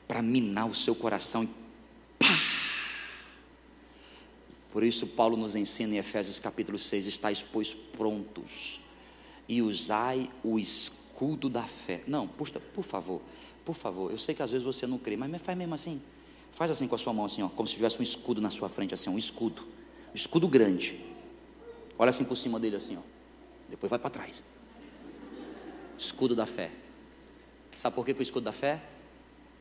para 0.06 0.22
minar 0.22 0.68
o 0.68 0.74
seu 0.74 0.94
coração 0.94 1.44
e 1.44 1.48
pá! 2.18 2.40
Por 4.72 4.84
isso, 4.84 5.06
Paulo 5.06 5.36
nos 5.36 5.56
ensina 5.56 5.94
em 5.94 5.98
Efésios 5.98 6.38
capítulo 6.38 6.78
6: 6.78 7.06
estáis, 7.06 7.42
pois, 7.42 7.72
prontos 7.72 8.80
e 9.48 9.62
usai 9.62 10.30
o 10.42 10.58
escudo 10.58 11.48
da 11.48 11.62
fé. 11.62 12.02
Não, 12.06 12.26
puxa, 12.26 12.60
por 12.60 12.84
favor, 12.84 13.22
por 13.64 13.74
favor, 13.74 14.10
eu 14.10 14.18
sei 14.18 14.34
que 14.34 14.42
às 14.42 14.50
vezes 14.50 14.64
você 14.64 14.86
não 14.86 14.98
crê, 14.98 15.16
mas 15.16 15.40
faz 15.40 15.56
mesmo 15.56 15.74
assim. 15.74 16.00
Faz 16.52 16.70
assim 16.70 16.88
com 16.88 16.94
a 16.94 16.98
sua 16.98 17.12
mão, 17.12 17.24
assim, 17.24 17.42
ó, 17.42 17.48
como 17.48 17.68
se 17.68 17.74
tivesse 17.74 17.98
um 17.98 18.02
escudo 18.02 18.40
na 18.40 18.50
sua 18.50 18.68
frente, 18.68 18.94
assim, 18.94 19.10
um 19.10 19.18
escudo. 19.18 19.62
Um 19.62 20.14
escudo 20.14 20.48
grande. 20.48 20.98
Olha 21.98 22.10
assim 22.10 22.24
por 22.24 22.36
cima 22.36 22.58
dele, 22.58 22.76
assim, 22.76 22.96
ó. 22.96 23.02
Depois 23.68 23.90
vai 23.90 23.98
para 23.98 24.10
trás. 24.10 24.42
Escudo 25.98 26.34
da 26.34 26.46
fé. 26.46 26.70
Sabe 27.76 27.94
por 27.94 28.06
que, 28.06 28.12
o 28.12 28.22
escudo 28.22 28.44
da 28.44 28.52
fé? 28.52 28.80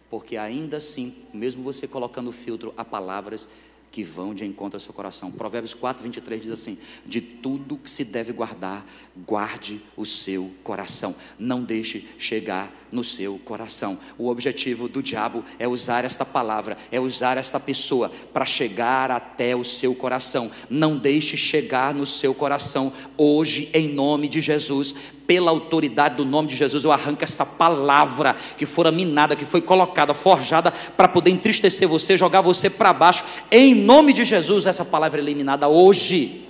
Porque 0.09 0.38
ainda 0.38 0.78
assim, 0.78 1.13
mesmo 1.34 1.61
você 1.61 1.86
colocando 1.86 2.32
filtro, 2.32 2.74
há 2.78 2.86
palavras 2.86 3.49
que 3.91 4.03
vão 4.03 4.34
de 4.34 4.45
encontro 4.45 4.78
ao 4.78 4.80
seu 4.80 4.93
coração. 4.93 5.32
Provérbios 5.32 5.74
4, 5.74 6.01
23 6.01 6.41
diz 6.43 6.51
assim: 6.51 6.78
De 7.05 7.20
tudo 7.20 7.78
que 7.78 7.89
se 7.89 8.05
deve 8.05 8.32
guardar, 8.32 8.86
guarde 9.28 9.82
o 9.97 10.05
seu 10.05 10.49
coração. 10.63 11.13
Não 11.38 11.61
deixe 11.61 12.07
chegar 12.18 12.74
no 12.89 13.03
seu 13.03 13.38
coração. 13.39 13.99
O 14.18 14.30
objetivo 14.30 14.88
do 14.88 15.03
diabo 15.03 15.43
é 15.59 15.68
usar 15.68 16.05
esta 16.05 16.26
palavra, 16.26 16.78
é 16.91 16.99
usar 16.99 17.38
esta 17.38 17.59
pessoa 17.59 18.09
para 18.34 18.45
chegar 18.45 19.11
até 19.11 19.55
o 19.57 19.63
seu 19.63 19.93
coração. 19.93 20.49
Não 20.70 20.97
deixe 20.97 21.36
chegar 21.36 21.93
no 21.93 22.05
seu 22.05 22.34
coração 22.34 22.93
hoje, 23.18 23.70
em 23.74 23.89
nome 23.89 24.30
de 24.30 24.41
Jesus 24.41 25.14
pela 25.28 25.51
autoridade 25.51 26.15
do 26.15 26.26
nome 26.26 26.47
de 26.47 26.55
Jesus, 26.55 26.84
eu 26.84 26.91
arranco 26.91 27.23
esta 27.23 27.45
palavra 27.45 28.36
que 28.57 28.65
fora 28.65 28.91
minada, 28.91 29.36
que 29.36 29.45
foi 29.45 29.61
colocada, 29.61 30.13
forjada 30.13 30.71
para 30.71 31.07
poder 31.07 31.32
entristecer 31.32 31.88
você, 31.88 32.17
jogar 32.17 32.41
você 32.41 32.69
para 32.69 32.93
baixo. 32.93 33.23
Em 33.51 33.76
nome 33.76 34.13
de 34.13 34.23
Jesus, 34.23 34.65
essa 34.65 34.86
palavra 34.86 35.19
é 35.19 35.23
eliminada 35.23 35.67
hoje. 35.67 36.47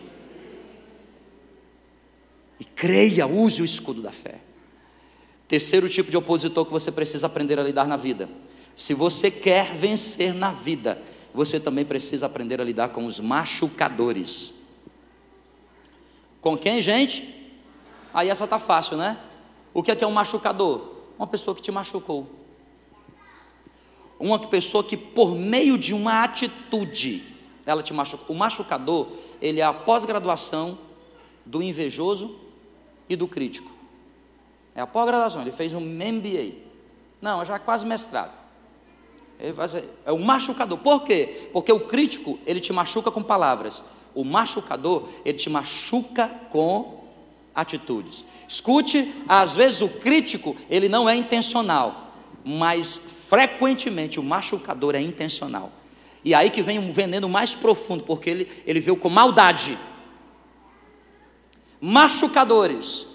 E 2.60 2.66
creia, 2.66 3.28
use 3.28 3.62
o 3.62 3.66
escudo 3.66 4.02
da 4.02 4.12
fé. 4.12 4.36
Terceiro 5.48 5.88
tipo 5.88 6.10
de 6.10 6.18
opositor 6.18 6.66
que 6.66 6.72
você 6.72 6.92
precisa 6.92 7.28
aprender 7.28 7.60
a 7.60 7.64
lidar 7.64 7.88
na 7.88 7.98
vida. 7.98 8.30
Se 8.76 8.94
você 8.94 9.30
quer 9.30 9.74
vencer 9.74 10.34
na 10.34 10.52
vida, 10.52 11.02
você 11.34 11.60
também 11.60 11.86
precisa 11.86 12.26
aprender 12.26 12.60
a 12.60 12.64
lidar 12.64 12.90
com 12.90 13.06
os 13.06 13.20
machucadores. 13.20 14.66
Com 16.42 16.58
quem, 16.58 16.82
gente? 16.82 17.35
Aí 18.16 18.30
essa 18.30 18.48
tá 18.48 18.58
fácil, 18.58 18.96
né? 18.96 19.20
O 19.74 19.84
que 19.84 19.92
é, 19.92 19.96
que 19.96 20.02
é 20.02 20.08
um 20.08 20.14
machucador? 20.14 20.94
Uma 21.20 21.28
pessoa 21.28 21.54
que 21.54 21.62
te 21.62 21.70
machucou. 21.70 22.26
Uma 24.18 24.40
pessoa 24.40 24.82
que 24.82 24.96
por 24.96 25.36
meio 25.36 25.78
de 25.78 25.94
uma 25.94 26.24
atitude, 26.24 27.36
ela 27.66 27.84
te 27.84 27.94
machucou. 27.94 28.34
O 28.34 28.40
machucador, 28.40 29.10
ele 29.42 29.60
é 29.60 29.66
a 29.66 29.74
pós-graduação 29.74 30.78
do 31.46 31.62
invejoso 31.62 32.40
e 33.10 33.18
do 33.18 33.28
crítico. 33.28 33.70
É 34.74 34.80
a 34.80 34.88
pós-graduação, 34.88 35.42
ele 35.42 35.52
fez 35.52 35.74
um 35.74 35.82
MBA. 35.82 36.56
Não, 37.22 37.44
já 37.44 37.56
é 37.56 37.60
quase 37.60 37.86
mestrado. 37.86 38.32
É 40.06 40.12
o 40.14 40.20
machucador. 40.20 40.78
Por 40.78 41.04
quê? 41.04 41.50
Porque 41.52 41.74
o 41.74 41.82
crítico, 41.82 42.40
ele 42.46 42.62
te 42.62 42.72
machuca 42.72 43.12
com 43.12 43.22
palavras. 43.22 43.84
O 44.14 44.24
machucador, 44.24 45.04
ele 45.26 45.38
te 45.38 45.50
machuca 45.50 46.30
com 46.50 46.95
atitudes. 47.56 48.26
Escute, 48.48 49.14
às 49.28 49.56
vezes 49.56 49.82
o 49.82 49.88
crítico, 49.88 50.56
ele 50.70 50.90
não 50.90 51.10
é 51.10 51.16
intencional, 51.16 52.14
mas 52.44 53.02
frequentemente 53.30 54.20
o 54.20 54.24
machucador 54.24 54.94
é 54.96 55.02
intencional. 55.02 55.72
E 56.24 56.34
aí 56.34 56.50
que 56.50 56.62
vem 56.62 56.80
um 56.80 56.92
veneno 56.92 57.30
mais 57.30 57.54
profundo, 57.54 58.04
porque 58.04 58.30
ele, 58.30 58.52
ele 58.66 58.80
veio 58.80 58.98
com 58.98 59.10
maldade. 59.10 59.78
Machucadores. 61.80 63.08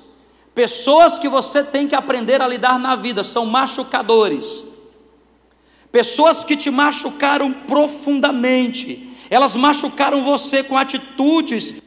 Pessoas 0.55 1.19
que 1.19 1.29
você 1.29 1.63
tem 1.63 1.87
que 1.87 1.95
aprender 1.95 2.41
a 2.41 2.49
lidar 2.49 2.79
na 2.79 2.95
vida 2.97 3.23
são 3.23 3.47
machucadores. 3.47 4.65
Pessoas 5.91 6.45
que 6.45 6.57
te 6.57 6.71
machucaram 6.71 7.53
profundamente. 7.53 9.09
Elas 9.29 9.57
machucaram 9.57 10.25
você 10.25 10.63
com 10.63 10.77
atitudes 10.77 11.81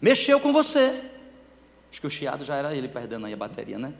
Mexeu 0.00 0.38
com 0.38 0.52
você. 0.52 1.02
Acho 1.90 2.00
que 2.00 2.06
o 2.06 2.10
chiado 2.10 2.44
já 2.44 2.54
era 2.54 2.74
ele 2.74 2.88
perdendo 2.88 3.26
aí 3.26 3.32
a 3.32 3.36
bateria, 3.36 3.78
né? 3.78 3.92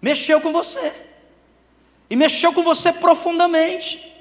Mexeu 0.00 0.40
com 0.40 0.52
você. 0.52 0.92
E 2.08 2.16
mexeu 2.16 2.52
com 2.52 2.62
você 2.62 2.92
profundamente. 2.92 4.12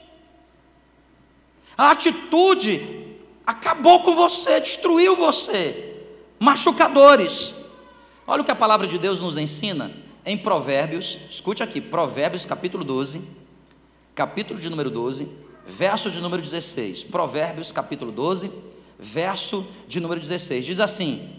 A 1.77 1.91
atitude 1.91 3.17
acabou 3.45 4.01
com 4.01 4.15
você, 4.15 4.59
destruiu 4.59 5.15
você. 5.15 5.95
Machucadores. 6.39 7.55
Olha 8.27 8.41
o 8.41 8.45
que 8.45 8.51
a 8.51 8.55
palavra 8.55 8.87
de 8.87 8.97
Deus 8.97 9.21
nos 9.21 9.37
ensina 9.37 9.91
em 10.25 10.37
Provérbios, 10.37 11.19
escute 11.29 11.61
aqui, 11.61 11.79
Provérbios 11.79 12.45
capítulo 12.45 12.83
12, 12.83 13.21
capítulo 14.15 14.59
de 14.59 14.69
número 14.69 14.89
12, 14.89 15.29
verso 15.67 16.09
de 16.09 16.19
número 16.19 16.41
16. 16.41 17.03
Provérbios 17.03 17.71
capítulo 17.71 18.11
12, 18.11 18.51
verso 18.99 19.65
de 19.87 19.99
número 19.99 20.19
16. 20.19 20.65
Diz 20.65 20.79
assim: 20.79 21.29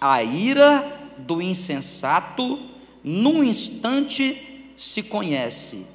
A 0.00 0.22
ira 0.22 1.14
do 1.18 1.40
insensato 1.40 2.58
num 3.02 3.42
instante 3.42 4.72
se 4.76 5.02
conhece, 5.02 5.86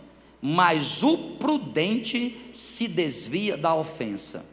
mas 0.42 1.04
o 1.04 1.18
prudente 1.18 2.38
se 2.54 2.88
desvia 2.88 3.58
da 3.58 3.76
ofensa. 3.76 4.46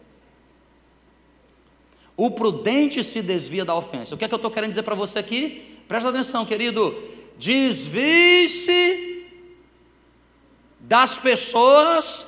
O 2.17 2.33
prudente 2.33 3.05
se 3.05 3.23
desvia 3.23 3.65
da 3.65 3.77
ofensa. 3.77 4.15
O 4.15 4.19
que 4.19 4.25
é 4.25 4.29
que 4.29 4.35
eu 4.35 4.39
estou 4.39 4.51
querendo 4.51 4.71
dizer 4.71 4.83
para 4.83 4.97
você 4.97 5.21
aqui? 5.21 5.63
Presta 5.87 6.09
atenção, 6.09 6.45
querido. 6.45 6.95
Desvie-se 7.39 9.25
das 10.81 11.17
pessoas 11.17 12.27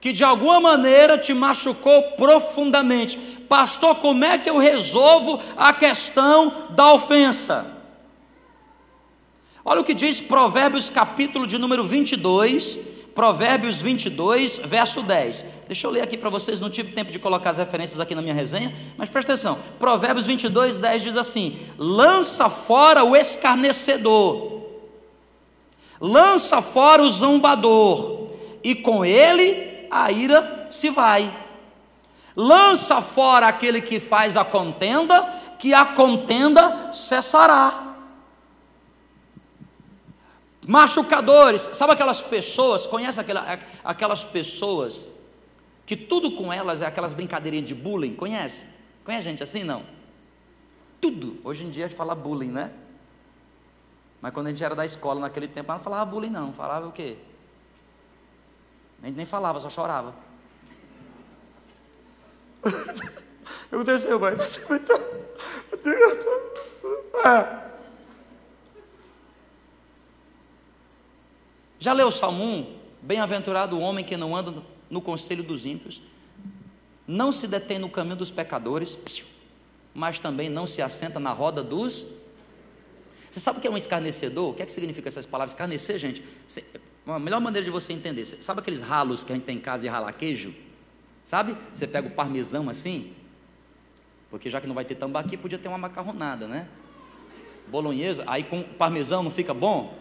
que 0.00 0.12
de 0.12 0.24
alguma 0.24 0.58
maneira 0.58 1.16
te 1.16 1.32
machucou 1.32 2.02
profundamente. 2.16 3.16
Pastor, 3.52 3.96
como 3.96 4.24
é 4.24 4.38
que 4.38 4.48
eu 4.48 4.56
resolvo 4.56 5.38
a 5.58 5.74
questão 5.74 6.68
da 6.70 6.90
ofensa? 6.94 7.66
Olha 9.62 9.82
o 9.82 9.84
que 9.84 9.92
diz 9.92 10.22
Provérbios 10.22 10.88
capítulo 10.88 11.46
de 11.46 11.58
número 11.58 11.84
22, 11.84 12.80
Provérbios 13.14 13.82
22, 13.82 14.56
verso 14.64 15.02
10. 15.02 15.44
Deixa 15.68 15.86
eu 15.86 15.90
ler 15.90 16.00
aqui 16.00 16.16
para 16.16 16.30
vocês, 16.30 16.60
não 16.60 16.70
tive 16.70 16.92
tempo 16.92 17.10
de 17.10 17.18
colocar 17.18 17.50
as 17.50 17.58
referências 17.58 18.00
aqui 18.00 18.14
na 18.14 18.22
minha 18.22 18.32
resenha, 18.32 18.74
mas 18.96 19.10
presta 19.10 19.34
atenção. 19.34 19.58
Provérbios 19.78 20.26
22, 20.26 20.78
10 20.78 21.02
diz 21.02 21.16
assim: 21.18 21.58
Lança 21.76 22.48
fora 22.48 23.04
o 23.04 23.14
escarnecedor, 23.14 24.62
lança 26.00 26.62
fora 26.62 27.02
o 27.02 27.08
zombador, 27.10 28.28
e 28.64 28.74
com 28.74 29.04
ele 29.04 29.86
a 29.90 30.10
ira 30.10 30.68
se 30.70 30.88
vai. 30.88 31.41
Lança 32.34 33.02
fora 33.02 33.46
aquele 33.46 33.80
que 33.80 34.00
faz 34.00 34.36
a 34.36 34.44
contenda, 34.44 35.22
que 35.58 35.74
a 35.74 35.86
contenda 35.86 36.92
cessará 36.92 37.92
machucadores. 40.66 41.70
Sabe 41.72 41.92
aquelas 41.92 42.22
pessoas, 42.22 42.86
conhece 42.86 43.20
aquela, 43.20 43.58
aquelas 43.84 44.24
pessoas 44.24 45.08
que 45.84 45.96
tudo 45.96 46.32
com 46.32 46.52
elas 46.52 46.80
é 46.80 46.86
aquelas 46.86 47.12
brincadeirinhas 47.12 47.66
de 47.66 47.74
bullying? 47.74 48.14
Conhece? 48.14 48.66
Conhece 49.04 49.24
gente 49.24 49.42
assim? 49.42 49.64
Não. 49.64 49.84
Tudo. 51.00 51.40
Hoje 51.44 51.64
em 51.64 51.70
dia 51.70 51.84
a 51.84 51.88
gente 51.88 51.96
fala 51.96 52.14
bullying, 52.14 52.50
né? 52.50 52.72
Mas 54.20 54.32
quando 54.32 54.46
a 54.46 54.50
gente 54.50 54.62
era 54.62 54.74
da 54.74 54.84
escola 54.84 55.20
naquele 55.20 55.48
tempo, 55.48 55.72
não 55.72 55.78
falava 55.78 56.04
bullying, 56.04 56.30
não. 56.30 56.52
Falava 56.52 56.86
o 56.86 56.92
quê? 56.92 57.16
A 59.02 59.06
gente 59.06 59.16
nem 59.16 59.26
falava, 59.26 59.58
só 59.58 59.68
chorava. 59.68 60.14
Eu 63.70 63.82
desceu, 63.84 64.18
vai. 64.18 64.34
É. 67.24 67.62
Já 71.78 71.92
leu 71.92 72.08
o 72.08 72.12
Salmo 72.12 72.44
1? 72.44 72.82
Bem-aventurado 73.02 73.76
o 73.76 73.80
homem 73.80 74.04
que 74.04 74.16
não 74.16 74.36
anda 74.36 74.62
no 74.88 75.00
conselho 75.00 75.42
dos 75.42 75.66
ímpios, 75.66 76.02
não 77.06 77.32
se 77.32 77.48
detém 77.48 77.78
no 77.78 77.88
caminho 77.88 78.14
dos 78.14 78.30
pecadores, 78.30 78.96
mas 79.92 80.18
também 80.18 80.48
não 80.48 80.66
se 80.66 80.80
assenta 80.80 81.18
na 81.18 81.32
roda 81.32 81.62
dos. 81.62 82.06
Você 83.30 83.40
sabe 83.40 83.58
o 83.58 83.62
que 83.62 83.66
é 83.66 83.70
um 83.70 83.76
escarnecedor? 83.76 84.50
O 84.50 84.54
que 84.54 84.62
é 84.62 84.66
que 84.66 84.72
significa 84.72 85.08
essas 85.08 85.26
palavras? 85.26 85.52
Escarnecer, 85.52 85.98
gente, 85.98 86.22
a 87.06 87.18
melhor 87.18 87.40
maneira 87.40 87.64
de 87.64 87.70
você 87.70 87.92
entender. 87.92 88.24
Sabe 88.26 88.60
aqueles 88.60 88.80
ralos 88.80 89.24
que 89.24 89.32
a 89.32 89.34
gente 89.34 89.44
tem 89.44 89.56
em 89.56 89.60
casa 89.60 89.82
de 89.82 89.88
ralar 89.88 90.12
queijo? 90.12 90.54
Sabe? 91.24 91.56
Você 91.72 91.86
pega 91.86 92.08
o 92.08 92.10
parmesão 92.10 92.68
assim, 92.68 93.14
porque 94.30 94.48
já 94.50 94.60
que 94.60 94.66
não 94.66 94.74
vai 94.74 94.84
ter 94.84 94.94
tambaqui, 94.94 95.36
podia 95.36 95.58
ter 95.58 95.68
uma 95.68 95.78
macarronada, 95.78 96.48
né? 96.48 96.68
Bolonhesa, 97.68 98.24
aí 98.26 98.42
com 98.42 98.62
parmesão 98.62 99.22
não 99.22 99.30
fica 99.30 99.54
bom? 99.54 99.96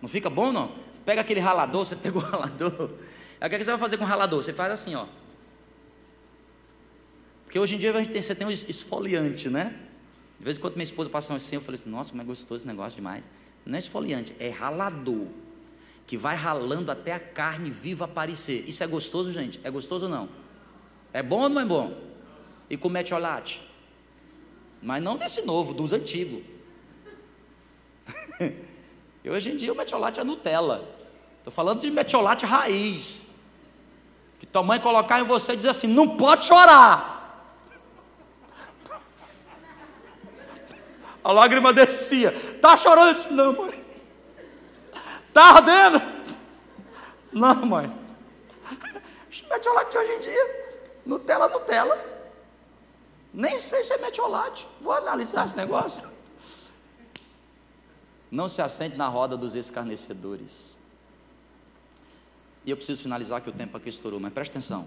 Não 0.00 0.08
fica 0.08 0.30
bom, 0.30 0.52
não? 0.52 0.72
Pega 1.04 1.22
aquele 1.22 1.40
ralador, 1.40 1.84
você 1.84 1.96
pega 1.96 2.18
o 2.18 2.20
ralador. 2.20 2.90
Aí 3.40 3.46
o 3.46 3.50
que, 3.50 3.56
é 3.56 3.58
que 3.58 3.64
você 3.64 3.70
vai 3.70 3.80
fazer 3.80 3.96
com 3.96 4.04
o 4.04 4.06
ralador? 4.06 4.42
Você 4.42 4.52
faz 4.52 4.72
assim, 4.72 4.94
ó. 4.94 5.06
Porque 7.44 7.58
hoje 7.58 7.74
em 7.74 7.78
dia 7.78 7.92
você 7.92 8.34
tem 8.34 8.46
um 8.46 8.50
esfoliante, 8.50 9.48
né? 9.48 9.74
De 10.38 10.44
vez 10.44 10.56
em 10.56 10.60
quando 10.60 10.74
minha 10.74 10.84
esposa 10.84 11.10
passa 11.10 11.34
assim, 11.34 11.56
eu 11.56 11.60
falei 11.60 11.80
assim, 11.80 11.90
nossa, 11.90 12.10
como 12.10 12.22
é 12.22 12.24
gostoso 12.24 12.60
esse 12.60 12.66
negócio 12.66 12.96
demais. 12.96 13.28
Não 13.66 13.76
é 13.76 13.78
esfoliante, 13.78 14.34
é 14.38 14.48
ralador. 14.50 15.28
Que 16.06 16.16
vai 16.16 16.36
ralando 16.36 16.90
até 16.90 17.12
a 17.12 17.20
carne 17.20 17.70
viva 17.70 18.04
aparecer. 18.04 18.64
Isso 18.68 18.84
é 18.84 18.86
gostoso, 18.86 19.32
gente? 19.32 19.60
É 19.64 19.70
gostoso 19.70 20.06
ou 20.06 20.10
não? 20.10 20.28
É 21.12 21.22
bom 21.22 21.42
ou 21.42 21.48
não 21.48 21.60
é 21.60 21.64
bom? 21.64 21.92
E 22.68 22.76
com 22.76 22.88
metiolate? 22.88 23.62
Mas 24.82 25.02
não 25.02 25.16
desse 25.16 25.42
novo, 25.42 25.74
dos 25.74 25.92
antigos. 25.92 26.42
E 29.22 29.28
hoje 29.28 29.50
em 29.50 29.56
dia 29.58 29.70
o 29.70 29.76
metiolate 29.76 30.18
é 30.18 30.24
Nutella. 30.24 30.88
Estou 31.36 31.52
falando 31.52 31.80
de 31.80 31.90
metiolate 31.90 32.46
raiz. 32.46 33.26
Que 34.38 34.46
tua 34.46 34.62
mãe 34.62 34.80
colocar 34.80 35.20
em 35.20 35.24
você 35.24 35.52
e 35.52 35.56
dizer 35.56 35.68
assim: 35.68 35.86
não 35.86 36.16
pode 36.16 36.46
chorar. 36.46 37.52
A 41.22 41.32
lágrima 41.32 41.70
descia. 41.70 42.32
Está 42.32 42.78
chorando? 42.78 43.08
Eu 43.08 43.14
disse: 43.14 43.30
não, 43.30 43.52
mãe. 43.52 43.84
Está 45.28 45.56
ardendo? 45.56 46.00
Não, 47.30 47.66
mãe. 47.66 47.92
Metiolate 49.50 49.98
hoje 49.98 50.12
em 50.12 50.20
dia. 50.20 50.69
Nutella, 51.10 51.48
Nutella. 51.48 51.98
Nem 53.34 53.58
sei 53.58 53.82
se 53.82 53.92
é 53.92 53.98
metiolate. 53.98 54.64
Vou 54.80 54.92
analisar 54.92 55.44
esse 55.44 55.56
negócio. 55.56 56.08
Não 58.30 58.48
se 58.48 58.62
assente 58.62 58.96
na 58.96 59.08
roda 59.08 59.36
dos 59.36 59.56
escarnecedores. 59.56 60.78
E 62.64 62.70
eu 62.70 62.76
preciso 62.76 63.02
finalizar 63.02 63.40
que 63.40 63.50
o 63.50 63.52
tempo 63.52 63.76
aqui 63.76 63.88
estourou, 63.88 64.20
mas 64.20 64.32
preste 64.32 64.52
atenção. 64.52 64.86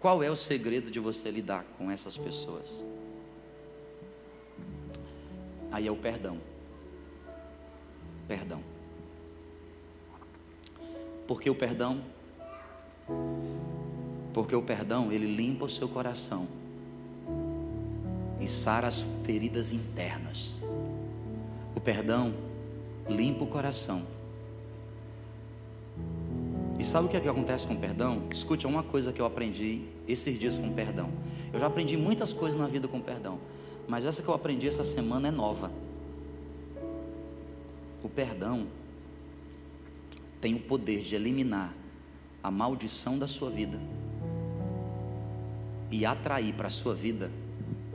Qual 0.00 0.20
é 0.20 0.28
o 0.28 0.34
segredo 0.34 0.90
de 0.90 0.98
você 0.98 1.30
lidar 1.30 1.64
com 1.78 1.92
essas 1.92 2.16
pessoas? 2.16 2.84
Aí 5.70 5.86
é 5.86 5.92
o 5.92 5.96
perdão. 5.96 6.40
Perdão. 8.26 8.64
Porque 11.28 11.48
o 11.48 11.54
perdão, 11.54 12.04
porque 14.34 14.54
o 14.54 14.60
perdão, 14.60 15.12
ele 15.12 15.32
limpa 15.32 15.64
o 15.64 15.68
seu 15.68 15.88
coração 15.88 16.48
e 18.40 18.48
sara 18.48 18.88
as 18.88 19.06
feridas 19.22 19.72
internas. 19.72 20.60
O 21.74 21.80
perdão 21.80 22.34
limpa 23.08 23.44
o 23.44 23.46
coração. 23.46 24.02
E 26.76 26.84
sabe 26.84 27.06
o 27.06 27.08
que, 27.08 27.16
é 27.16 27.20
que 27.20 27.28
acontece 27.28 27.64
com 27.64 27.74
o 27.74 27.78
perdão? 27.78 28.24
Escute, 28.30 28.66
é 28.66 28.68
uma 28.68 28.82
coisa 28.82 29.12
que 29.12 29.20
eu 29.22 29.24
aprendi 29.24 29.84
esses 30.08 30.36
dias 30.36 30.58
com 30.58 30.66
o 30.66 30.74
perdão. 30.74 31.08
Eu 31.52 31.60
já 31.60 31.68
aprendi 31.68 31.96
muitas 31.96 32.32
coisas 32.32 32.58
na 32.58 32.66
vida 32.66 32.88
com 32.88 32.98
o 32.98 33.02
perdão, 33.02 33.38
mas 33.86 34.04
essa 34.04 34.20
que 34.20 34.28
eu 34.28 34.34
aprendi 34.34 34.66
essa 34.66 34.82
semana 34.82 35.28
é 35.28 35.30
nova. 35.30 35.70
O 38.02 38.08
perdão 38.08 38.66
tem 40.40 40.54
o 40.54 40.60
poder 40.60 41.02
de 41.02 41.14
eliminar 41.14 41.72
a 42.42 42.50
maldição 42.50 43.16
da 43.16 43.28
sua 43.28 43.48
vida 43.48 43.80
e 45.90 46.04
atrair 46.04 46.54
para 46.54 46.66
a 46.66 46.70
sua 46.70 46.94
vida 46.94 47.30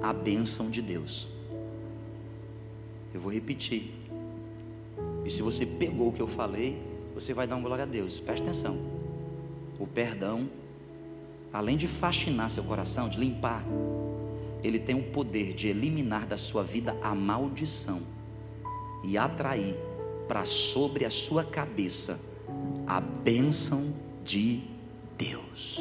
a 0.01 0.13
bênção 0.13 0.69
de 0.69 0.81
Deus. 0.81 1.29
Eu 3.13 3.19
vou 3.19 3.31
repetir. 3.31 3.93
E 5.25 5.29
se 5.29 5.41
você 5.41 5.65
pegou 5.65 6.09
o 6.09 6.11
que 6.11 6.21
eu 6.21 6.27
falei, 6.27 6.81
você 7.13 7.33
vai 7.33 7.45
dar 7.45 7.55
uma 7.55 7.67
glória 7.67 7.83
a 7.83 7.87
Deus. 7.87 8.19
Preste 8.19 8.43
atenção. 8.43 8.77
O 9.77 9.87
perdão, 9.87 10.49
além 11.51 11.77
de 11.77 11.87
fascinar 11.87 12.49
seu 12.49 12.63
coração, 12.63 13.09
de 13.09 13.19
limpar, 13.19 13.63
ele 14.63 14.79
tem 14.79 14.95
o 14.95 15.03
poder 15.03 15.53
de 15.53 15.67
eliminar 15.67 16.25
da 16.25 16.37
sua 16.37 16.63
vida 16.63 16.97
a 17.01 17.15
maldição 17.15 18.01
e 19.03 19.17
atrair 19.17 19.75
para 20.27 20.45
sobre 20.45 21.05
a 21.05 21.09
sua 21.09 21.43
cabeça 21.43 22.19
a 22.85 22.99
bênção 22.99 23.93
de 24.23 24.63
Deus. 25.17 25.79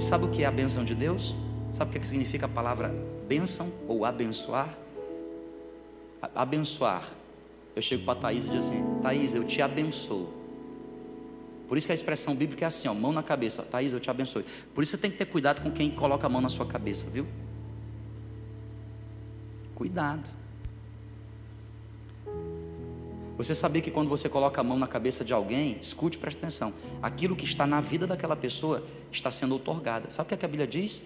E 0.00 0.02
sabe 0.02 0.24
o 0.24 0.30
que 0.30 0.42
é 0.42 0.46
a 0.46 0.50
bênção 0.50 0.82
de 0.82 0.94
Deus? 0.94 1.34
Sabe 1.70 1.90
o 1.90 1.92
que, 1.92 1.98
é 1.98 2.00
que 2.00 2.08
significa 2.08 2.46
a 2.46 2.48
palavra 2.48 2.88
bênção 3.28 3.70
ou 3.86 4.06
abençoar? 4.06 4.74
Abençoar. 6.34 7.06
Eu 7.76 7.82
chego 7.82 8.06
para 8.06 8.18
Thaís 8.18 8.44
e 8.44 8.46
digo 8.46 8.56
assim: 8.56 8.82
Thaís, 9.02 9.34
eu 9.34 9.44
te 9.44 9.60
abençoo. 9.60 10.32
Por 11.68 11.76
isso 11.76 11.86
que 11.86 11.92
a 11.92 11.94
expressão 11.94 12.34
bíblica 12.34 12.64
é 12.64 12.68
assim, 12.68 12.88
ó, 12.88 12.94
mão 12.94 13.12
na 13.12 13.22
cabeça. 13.22 13.62
Thaís, 13.62 13.92
eu 13.92 14.00
te 14.00 14.08
abençoe. 14.08 14.42
Por 14.74 14.82
isso 14.82 14.92
você 14.92 14.96
tem 14.96 15.10
que 15.10 15.18
ter 15.18 15.26
cuidado 15.26 15.60
com 15.60 15.70
quem 15.70 15.90
coloca 15.90 16.26
a 16.26 16.30
mão 16.30 16.40
na 16.40 16.48
sua 16.48 16.64
cabeça, 16.64 17.06
viu? 17.10 17.26
Cuidado. 19.74 20.30
Você 23.42 23.54
sabia 23.54 23.80
que 23.80 23.90
quando 23.90 24.10
você 24.10 24.28
coloca 24.28 24.60
a 24.60 24.64
mão 24.64 24.78
na 24.78 24.86
cabeça 24.86 25.24
de 25.24 25.32
alguém, 25.32 25.78
escute, 25.80 26.18
preste 26.18 26.36
atenção, 26.36 26.74
aquilo 27.02 27.34
que 27.34 27.46
está 27.46 27.66
na 27.66 27.80
vida 27.80 28.06
daquela 28.06 28.36
pessoa 28.36 28.84
está 29.10 29.30
sendo 29.30 29.56
otorgada. 29.56 30.10
Sabe 30.10 30.26
o 30.26 30.28
que, 30.28 30.34
é 30.34 30.36
que 30.36 30.44
a 30.44 30.48
Bíblia 30.48 30.66
diz? 30.66 31.04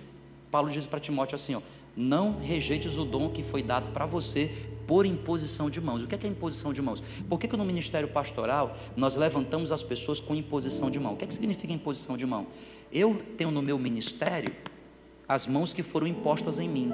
Paulo 0.51 0.69
diz 0.69 0.85
para 0.85 0.99
Timóteo 0.99 1.37
assim: 1.37 1.55
ó, 1.55 1.61
não 1.97 2.41
rejeites 2.41 2.99
o 2.99 3.05
dom 3.05 3.31
que 3.31 3.45
foi 3.45 3.63
dado 3.63 3.93
para 3.93 4.05
você 4.05 4.51
por 4.85 5.07
imposição 5.07 5.71
de 5.71 5.81
mãos. 5.81 6.03
O 6.03 6.09
que 6.09 6.17
é, 6.17 6.19
que 6.19 6.27
é 6.27 6.29
imposição 6.29 6.73
de 6.73 6.83
mãos? 6.83 7.01
Por 7.29 7.39
que, 7.39 7.47
que 7.47 7.57
no 7.57 7.65
ministério 7.65 8.09
pastoral 8.09 8.77
nós 8.97 9.15
levantamos 9.15 9.71
as 9.71 9.85
pessoas 9.85 10.19
com 10.19 10.35
imposição 10.35 10.91
de 10.91 10.99
mão? 10.99 11.15
O 11.15 11.17
que, 11.17 11.23
é 11.23 11.29
que 11.29 11.35
significa 11.35 11.73
imposição 11.73 12.17
de 12.17 12.27
mão? 12.27 12.49
Eu 12.93 13.17
tenho 13.37 13.53
no 13.53 13.63
meu 13.63 13.79
ministério 13.79 14.53
as 15.29 15.47
mãos 15.47 15.73
que 15.73 15.85
foram 15.85 16.09
impostas 16.09 16.59
em 16.59 16.69
mim. 16.69 16.93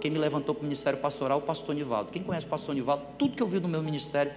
Quem 0.00 0.12
me 0.12 0.18
levantou 0.18 0.54
para 0.54 0.62
o 0.62 0.64
ministério 0.64 1.00
pastoral, 1.00 1.38
o 1.38 1.42
pastor 1.42 1.74
Nivaldo. 1.74 2.12
Quem 2.12 2.22
conhece 2.22 2.46
o 2.46 2.48
pastor 2.48 2.72
Nivaldo, 2.72 3.04
tudo 3.18 3.34
que 3.34 3.42
eu 3.42 3.48
vi 3.48 3.58
no 3.58 3.66
meu 3.66 3.82
ministério, 3.82 4.32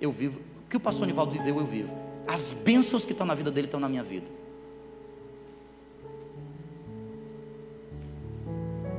eu 0.00 0.10
vivo. 0.10 0.40
O 0.64 0.68
que 0.68 0.76
o 0.76 0.80
pastor 0.80 1.06
Nivaldo 1.06 1.32
viveu, 1.32 1.58
eu 1.58 1.66
vivo. 1.66 1.96
As 2.26 2.52
bênçãos 2.52 3.06
que 3.06 3.12
estão 3.12 3.26
na 3.26 3.34
vida 3.34 3.50
dele 3.50 3.66
estão 3.66 3.80
na 3.80 3.88
minha 3.88 4.02
vida. 4.02 4.26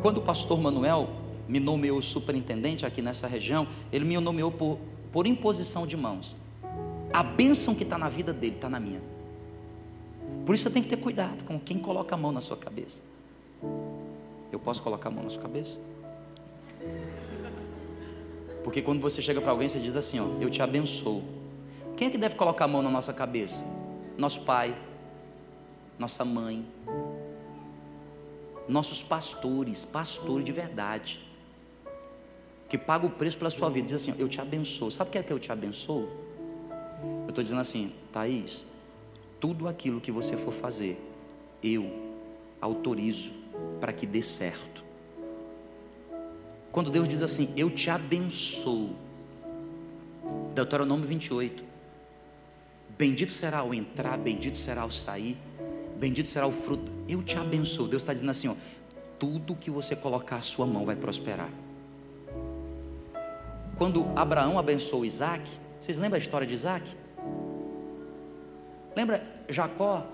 Quando 0.01 0.17
o 0.17 0.21
pastor 0.21 0.59
Manuel 0.59 1.09
me 1.47 1.59
nomeou 1.59 2.01
superintendente 2.01 2.85
aqui 2.85 3.01
nessa 3.01 3.27
região, 3.27 3.67
ele 3.91 4.05
me 4.05 4.17
nomeou 4.19 4.51
por, 4.51 4.79
por 5.11 5.27
imposição 5.27 5.85
de 5.85 5.97
mãos. 5.97 6.35
A 7.11 7.23
bênção 7.23 7.75
que 7.75 7.83
está 7.83 7.97
na 7.97 8.07
vida 8.07 8.31
dele 8.31 8.55
está 8.55 8.69
na 8.69 8.79
minha. 8.79 9.01
Por 10.45 10.55
isso 10.55 10.63
você 10.63 10.69
tem 10.69 10.81
que 10.81 10.89
ter 10.89 10.97
cuidado 10.97 11.43
com 11.43 11.59
quem 11.59 11.79
coloca 11.79 12.15
a 12.15 12.17
mão 12.17 12.31
na 12.31 12.41
sua 12.41 12.55
cabeça. 12.55 13.03
Eu 14.51 14.59
posso 14.59 14.81
colocar 14.81 15.09
a 15.09 15.11
mão 15.11 15.23
na 15.23 15.29
sua 15.29 15.41
cabeça? 15.41 15.77
Porque 18.69 18.83
quando 18.83 19.01
você 19.01 19.19
chega 19.19 19.41
para 19.41 19.49
alguém, 19.49 19.67
você 19.67 19.79
diz 19.79 19.95
assim: 19.95 20.19
ó, 20.19 20.27
Eu 20.39 20.47
te 20.47 20.61
abençoo. 20.61 21.23
Quem 21.97 22.07
é 22.07 22.11
que 22.11 22.19
deve 22.19 22.35
colocar 22.35 22.65
a 22.65 22.67
mão 22.67 22.83
na 22.83 22.91
nossa 22.91 23.11
cabeça? 23.11 23.65
Nosso 24.15 24.41
pai, 24.41 24.77
nossa 25.97 26.23
mãe, 26.23 26.63
nossos 28.67 29.01
pastores, 29.01 29.85
pastores 29.85 30.45
de 30.45 30.51
verdade, 30.51 31.19
que 32.69 32.77
paga 32.77 33.07
o 33.07 33.09
preço 33.09 33.39
pela 33.39 33.49
sua 33.49 33.71
vida, 33.71 33.87
diz 33.87 33.95
assim: 33.95 34.13
Eu 34.19 34.29
te 34.29 34.39
abençoo. 34.39 34.91
Sabe 34.91 35.09
o 35.09 35.11
que 35.13 35.17
é 35.17 35.23
que 35.23 35.33
eu 35.33 35.39
te 35.39 35.51
abençoo? 35.51 36.07
Eu 37.23 37.29
estou 37.29 37.43
dizendo 37.43 37.61
assim, 37.61 37.91
Thaís, 38.13 38.65
tudo 39.39 39.67
aquilo 39.67 39.99
que 39.99 40.11
você 40.11 40.37
for 40.37 40.53
fazer, 40.53 40.95
eu 41.63 41.91
autorizo 42.61 43.31
para 43.79 43.91
que 43.91 44.05
dê 44.05 44.21
certo. 44.21 44.78
Quando 46.71 46.89
Deus 46.89 47.07
diz 47.07 47.21
assim, 47.21 47.53
eu 47.57 47.69
te 47.69 47.89
abençoo, 47.89 48.95
Deuteronômio 50.53 51.05
28, 51.05 51.63
bendito 52.97 53.31
será 53.31 53.63
o 53.63 53.73
entrar, 53.73 54.17
bendito 54.17 54.57
será 54.57 54.85
o 54.85 54.91
sair, 54.91 55.37
bendito 55.97 56.27
será 56.27 56.45
o 56.45 56.51
fruto, 56.51 56.93
eu 57.07 57.23
te 57.23 57.37
abençoo. 57.37 57.87
Deus 57.87 58.03
está 58.03 58.13
dizendo 58.13 58.29
assim, 58.31 58.47
ó, 58.47 58.55
tudo 59.17 59.55
que 59.55 59.71
você 59.71 59.95
colocar 59.95 60.37
a 60.37 60.41
sua 60.41 60.65
mão 60.65 60.85
vai 60.85 60.95
prosperar. 60.95 61.49
Quando 63.75 64.07
Abraão 64.15 64.59
abençoou 64.59 65.05
Isaac, 65.05 65.49
vocês 65.79 65.97
lembram 65.97 66.15
a 66.15 66.19
história 66.19 66.45
de 66.45 66.53
Isaac? 66.53 66.95
Lembra 68.95 69.23
Jacó? 69.47 70.05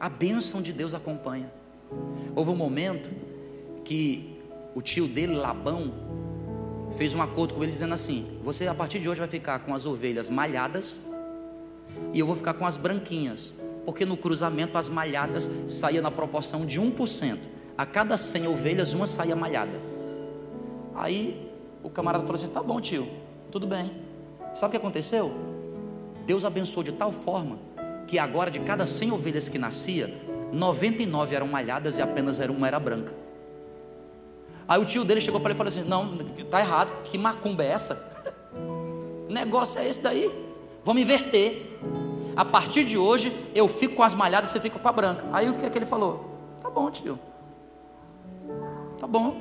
A 0.00 0.08
bênção 0.08 0.60
de 0.60 0.72
Deus 0.72 0.94
acompanha. 0.94 1.50
Houve 2.34 2.50
um 2.50 2.56
momento 2.56 3.10
que 3.84 4.37
o 4.74 4.82
tio 4.82 5.06
dele, 5.06 5.34
Labão, 5.34 5.92
fez 6.92 7.14
um 7.14 7.22
acordo 7.22 7.54
com 7.54 7.62
ele 7.62 7.72
dizendo 7.72 7.94
assim: 7.94 8.38
Você 8.42 8.66
a 8.66 8.74
partir 8.74 9.00
de 9.00 9.08
hoje 9.08 9.20
vai 9.20 9.28
ficar 9.28 9.58
com 9.60 9.74
as 9.74 9.86
ovelhas 9.86 10.30
malhadas 10.30 11.06
e 12.12 12.18
eu 12.18 12.26
vou 12.26 12.36
ficar 12.36 12.54
com 12.54 12.66
as 12.66 12.76
branquinhas. 12.76 13.52
Porque 13.84 14.04
no 14.04 14.16
cruzamento 14.16 14.76
as 14.76 14.88
malhadas 14.88 15.50
saíam 15.66 16.02
na 16.02 16.10
proporção 16.10 16.66
de 16.66 16.80
1%. 16.80 17.38
A 17.76 17.86
cada 17.86 18.16
100 18.16 18.48
ovelhas, 18.48 18.92
uma 18.92 19.06
saía 19.06 19.34
malhada. 19.34 19.80
Aí 20.94 21.50
o 21.82 21.88
camarada 21.88 22.24
falou 22.24 22.36
assim: 22.36 22.48
Tá 22.48 22.62
bom, 22.62 22.80
tio, 22.80 23.08
tudo 23.50 23.66
bem. 23.66 23.92
Sabe 24.54 24.68
o 24.68 24.70
que 24.72 24.76
aconteceu? 24.76 25.32
Deus 26.26 26.44
abençoou 26.44 26.84
de 26.84 26.92
tal 26.92 27.10
forma 27.10 27.58
que 28.06 28.18
agora 28.18 28.50
de 28.50 28.58
cada 28.60 28.84
100 28.84 29.12
ovelhas 29.12 29.48
que 29.48 29.58
nascia, 29.58 30.12
99 30.52 31.34
eram 31.34 31.46
malhadas 31.46 31.98
e 31.98 32.02
apenas 32.02 32.38
uma 32.38 32.66
era 32.66 32.80
branca. 32.80 33.14
Aí 34.68 34.78
o 34.78 34.84
tio 34.84 35.02
dele 35.02 35.20
chegou 35.20 35.40
para 35.40 35.50
ele 35.50 35.56
e 35.56 35.58
falou 35.58 35.68
assim: 35.68 35.82
Não, 35.82 36.18
tá 36.50 36.60
errado, 36.60 36.92
que 37.04 37.16
macumba 37.16 37.64
é 37.64 37.68
essa? 37.68 38.06
Negócio 39.28 39.80
é 39.80 39.88
esse 39.88 40.00
daí? 40.00 40.30
Vamos 40.84 41.02
inverter. 41.02 41.78
A 42.36 42.44
partir 42.44 42.84
de 42.84 42.98
hoje 42.98 43.32
eu 43.54 43.66
fico 43.66 43.96
com 43.96 44.02
as 44.02 44.14
malhadas, 44.14 44.50
você 44.50 44.60
fica 44.60 44.78
com 44.78 44.88
a 44.88 44.92
branca. 44.92 45.24
Aí 45.32 45.48
o 45.48 45.54
que 45.54 45.64
é 45.64 45.70
que 45.70 45.78
ele 45.78 45.86
falou? 45.86 46.36
Tá 46.60 46.68
bom, 46.68 46.90
tio. 46.90 47.18
Tá 48.98 49.06
bom. 49.06 49.40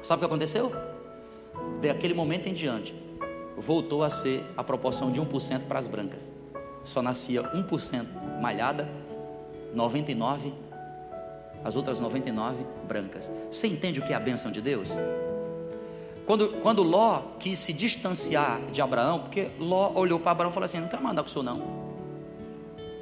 Sabe 0.00 0.18
o 0.18 0.20
que 0.20 0.24
aconteceu? 0.26 0.72
Daquele 1.82 2.14
momento 2.14 2.48
em 2.48 2.54
diante, 2.54 2.94
voltou 3.56 4.02
a 4.04 4.10
ser 4.10 4.44
a 4.56 4.62
proporção 4.62 5.10
de 5.10 5.20
1% 5.20 5.66
para 5.66 5.78
as 5.78 5.86
brancas. 5.86 6.32
Só 6.84 7.02
nascia 7.02 7.42
1% 7.42 8.40
malhada, 8.40 8.88
99 9.74 10.54
as 11.64 11.76
outras 11.76 12.00
99 12.00 12.64
brancas. 12.88 13.30
Você 13.50 13.66
entende 13.66 14.00
o 14.00 14.02
que 14.04 14.12
é 14.12 14.16
a 14.16 14.20
bênção 14.20 14.50
de 14.50 14.60
Deus? 14.60 14.96
Quando, 16.26 16.48
quando 16.60 16.82
Ló 16.82 17.22
quis 17.38 17.58
se 17.58 17.72
distanciar 17.72 18.60
de 18.70 18.80
Abraão, 18.80 19.20
porque 19.20 19.50
Ló 19.58 19.92
olhou 19.94 20.20
para 20.20 20.30
Abraão 20.30 20.50
e 20.50 20.54
falou 20.54 20.64
assim: 20.64 20.78
Não 20.78 20.88
quero 20.88 21.02
mandar 21.02 21.22
com 21.22 21.28
o 21.28 21.32
senhor, 21.32 21.42
não. 21.42 21.60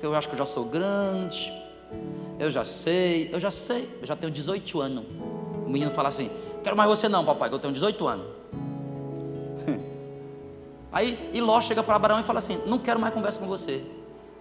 Eu 0.03 0.15
acho 0.15 0.29
que 0.29 0.35
eu 0.35 0.39
já 0.39 0.45
sou 0.45 0.65
grande, 0.65 1.53
eu 2.39 2.51
já 2.51 2.65
sei, 2.65 3.29
eu 3.33 3.39
já 3.39 3.51
sei, 3.51 3.89
eu 4.01 4.07
já 4.07 4.17
tenho 4.17 4.33
18 4.33 4.81
anos. 4.81 5.05
O 5.67 5.69
menino 5.69 5.91
fala 5.91 6.09
assim: 6.09 6.31
Quero 6.65 6.77
mais 6.77 6.89
você, 6.89 7.09
não, 7.09 7.25
papai, 7.25 7.49
que 7.49 7.55
eu 7.55 7.59
tenho 7.59 7.75
18 7.75 8.09
anos. 8.09 8.27
Aí 10.91 11.31
e 11.35 11.41
Ló 11.41 11.61
chega 11.61 11.83
para 11.83 11.97
Abraão 11.97 12.21
e 12.21 12.23
fala 12.23 12.39
assim: 12.39 12.59
Não 12.67 12.79
quero 12.79 12.99
mais 12.99 13.13
conversa 13.13 13.39
com 13.39 13.47
você. 13.47 13.85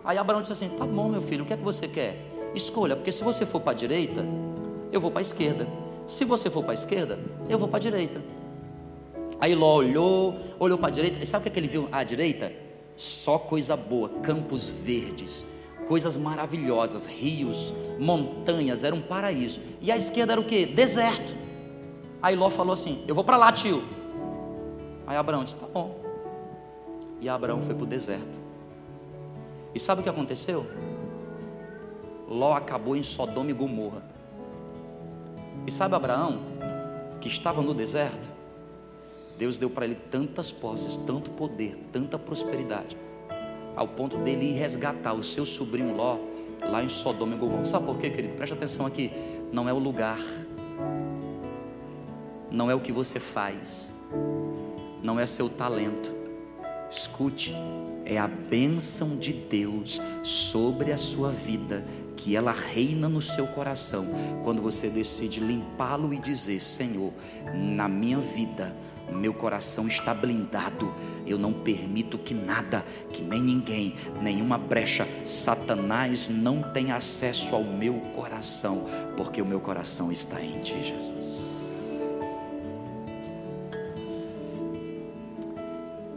Aí 0.03 0.17
Abraão 0.17 0.39
disse 0.39 0.53
assim: 0.53 0.69
Tá 0.69 0.85
bom, 0.85 1.09
meu 1.09 1.21
filho, 1.21 1.43
o 1.43 1.47
que 1.47 1.51
é 1.51 1.57
que 1.57 1.63
você 1.63 1.89
quer? 1.89 2.36
Escolha, 2.55 2.95
porque 2.95 3.11
se 3.11 3.23
você 3.23 3.45
for 3.45 3.59
para 3.59 3.71
a 3.71 3.75
direita, 3.75 4.25
eu 4.91 4.99
vou 4.99 5.11
para 5.11 5.19
a 5.19 5.21
esquerda. 5.21 5.67
Se 6.05 6.25
você 6.25 6.49
for 6.49 6.63
para 6.63 6.71
a 6.71 6.73
esquerda, 6.73 7.19
eu 7.49 7.59
vou 7.59 7.67
para 7.67 7.77
a 7.77 7.81
direita. 7.81 8.21
Aí 9.39 9.53
Ló 9.53 9.75
olhou, 9.75 10.37
olhou 10.59 10.77
para 10.77 10.87
a 10.87 10.91
direita, 10.91 11.19
e 11.21 11.27
sabe 11.27 11.41
o 11.41 11.43
que, 11.43 11.49
é 11.49 11.51
que 11.51 11.59
ele 11.59 11.67
viu 11.67 11.87
à 11.91 12.03
direita? 12.03 12.51
Só 12.95 13.37
coisa 13.37 13.75
boa, 13.75 14.09
campos 14.23 14.67
verdes, 14.69 15.45
coisas 15.87 16.17
maravilhosas, 16.17 17.05
rios, 17.05 17.73
montanhas, 17.99 18.83
era 18.83 18.95
um 18.95 19.01
paraíso. 19.01 19.59
E 19.81 19.91
à 19.91 19.97
esquerda 19.97 20.33
era 20.33 20.41
o 20.41 20.45
que? 20.45 20.65
Deserto. 20.65 21.37
Aí 22.21 22.35
Ló 22.35 22.49
falou 22.49 22.73
assim: 22.73 23.03
Eu 23.07 23.13
vou 23.13 23.23
para 23.23 23.37
lá, 23.37 23.51
tio. 23.51 23.83
Aí 25.05 25.15
Abraão 25.15 25.43
disse: 25.43 25.57
Tá 25.57 25.67
bom. 25.67 25.99
E 27.21 27.29
Abraão 27.29 27.61
foi 27.61 27.75
para 27.75 27.83
o 27.83 27.87
deserto. 27.87 28.39
E 29.73 29.79
sabe 29.79 30.01
o 30.01 30.03
que 30.03 30.09
aconteceu? 30.09 30.65
Ló 32.27 32.53
acabou 32.53 32.95
em 32.95 33.03
Sodoma 33.03 33.49
e 33.51 33.53
Gomorra. 33.53 34.03
E 35.65 35.71
sabe 35.71 35.95
Abraão, 35.95 36.39
que 37.21 37.29
estava 37.29 37.61
no 37.61 37.73
deserto? 37.73 38.31
Deus 39.37 39.57
deu 39.57 39.69
para 39.69 39.85
ele 39.85 39.95
tantas 39.95 40.51
posses, 40.51 40.97
tanto 40.97 41.31
poder, 41.31 41.77
tanta 41.91 42.17
prosperidade, 42.17 42.97
ao 43.75 43.87
ponto 43.87 44.17
dele 44.17 44.47
ir 44.47 44.53
resgatar 44.53 45.13
o 45.13 45.23
seu 45.23 45.45
sobrinho 45.45 45.95
Ló 45.95 46.17
lá 46.61 46.83
em 46.83 46.89
Sodoma 46.89 47.35
e 47.35 47.37
Gomorra. 47.37 47.65
Sabe 47.65 47.85
por 47.85 47.97
quê, 47.97 48.09
querido? 48.09 48.33
Preste 48.33 48.53
atenção 48.53 48.85
aqui. 48.85 49.11
Não 49.51 49.69
é 49.69 49.73
o 49.73 49.79
lugar, 49.79 50.19
não 52.51 52.69
é 52.69 52.75
o 52.75 52.79
que 52.79 52.91
você 52.91 53.19
faz, 53.19 53.91
não 55.01 55.19
é 55.19 55.25
seu 55.25 55.47
talento. 55.47 56.15
Escute, 56.89 57.53
é 58.05 58.17
a 58.17 58.27
bênção 58.27 59.15
de 59.17 59.33
Deus 59.33 60.01
sobre 60.23 60.91
a 60.91 60.97
sua 60.97 61.31
vida 61.31 61.85
que 62.17 62.35
ela 62.35 62.51
reina 62.51 63.07
no 63.07 63.21
seu 63.21 63.47
coração 63.47 64.05
quando 64.43 64.61
você 64.61 64.89
decide 64.89 65.39
limpá-lo 65.39 66.13
e 66.13 66.19
dizer: 66.19 66.61
Senhor, 66.61 67.13
na 67.53 67.87
minha 67.87 68.17
vida 68.17 68.75
meu 69.11 69.33
coração 69.33 69.87
está 69.87 70.13
blindado. 70.13 70.93
Eu 71.25 71.37
não 71.37 71.51
permito 71.51 72.17
que 72.17 72.33
nada, 72.33 72.85
que 73.11 73.21
nem 73.21 73.41
ninguém, 73.41 73.95
nenhuma 74.21 74.57
brecha, 74.57 75.07
Satanás 75.25 76.29
não 76.29 76.61
tenha 76.61 76.95
acesso 76.95 77.55
ao 77.55 77.63
meu 77.63 77.95
coração, 78.15 78.85
porque 79.15 79.41
o 79.41 79.45
meu 79.45 79.59
coração 79.59 80.11
está 80.11 80.41
em 80.41 80.61
Ti, 80.61 80.83
Jesus. 80.83 81.57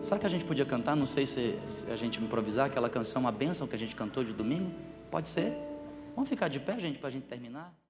Será 0.02 0.18
que 0.18 0.26
a 0.26 0.30
gente 0.30 0.44
podia 0.44 0.64
cantar? 0.64 0.96
Não 0.96 1.06
sei 1.06 1.24
se, 1.24 1.56
se 1.68 1.90
a 1.90 1.96
gente 1.96 2.20
improvisar 2.20 2.66
aquela 2.66 2.90
canção, 2.90 3.28
a 3.28 3.32
bênção 3.32 3.66
que 3.66 3.76
a 3.76 3.78
gente 3.78 3.94
cantou 3.94 4.24
de 4.24 4.32
domingo. 4.32 4.70
Pode 5.08 5.28
ser? 5.28 5.69
Vamos 6.14 6.28
ficar 6.28 6.48
de 6.48 6.60
pé, 6.60 6.78
gente, 6.78 6.98
para 6.98 7.08
a 7.08 7.10
gente 7.10 7.26
terminar? 7.26 7.72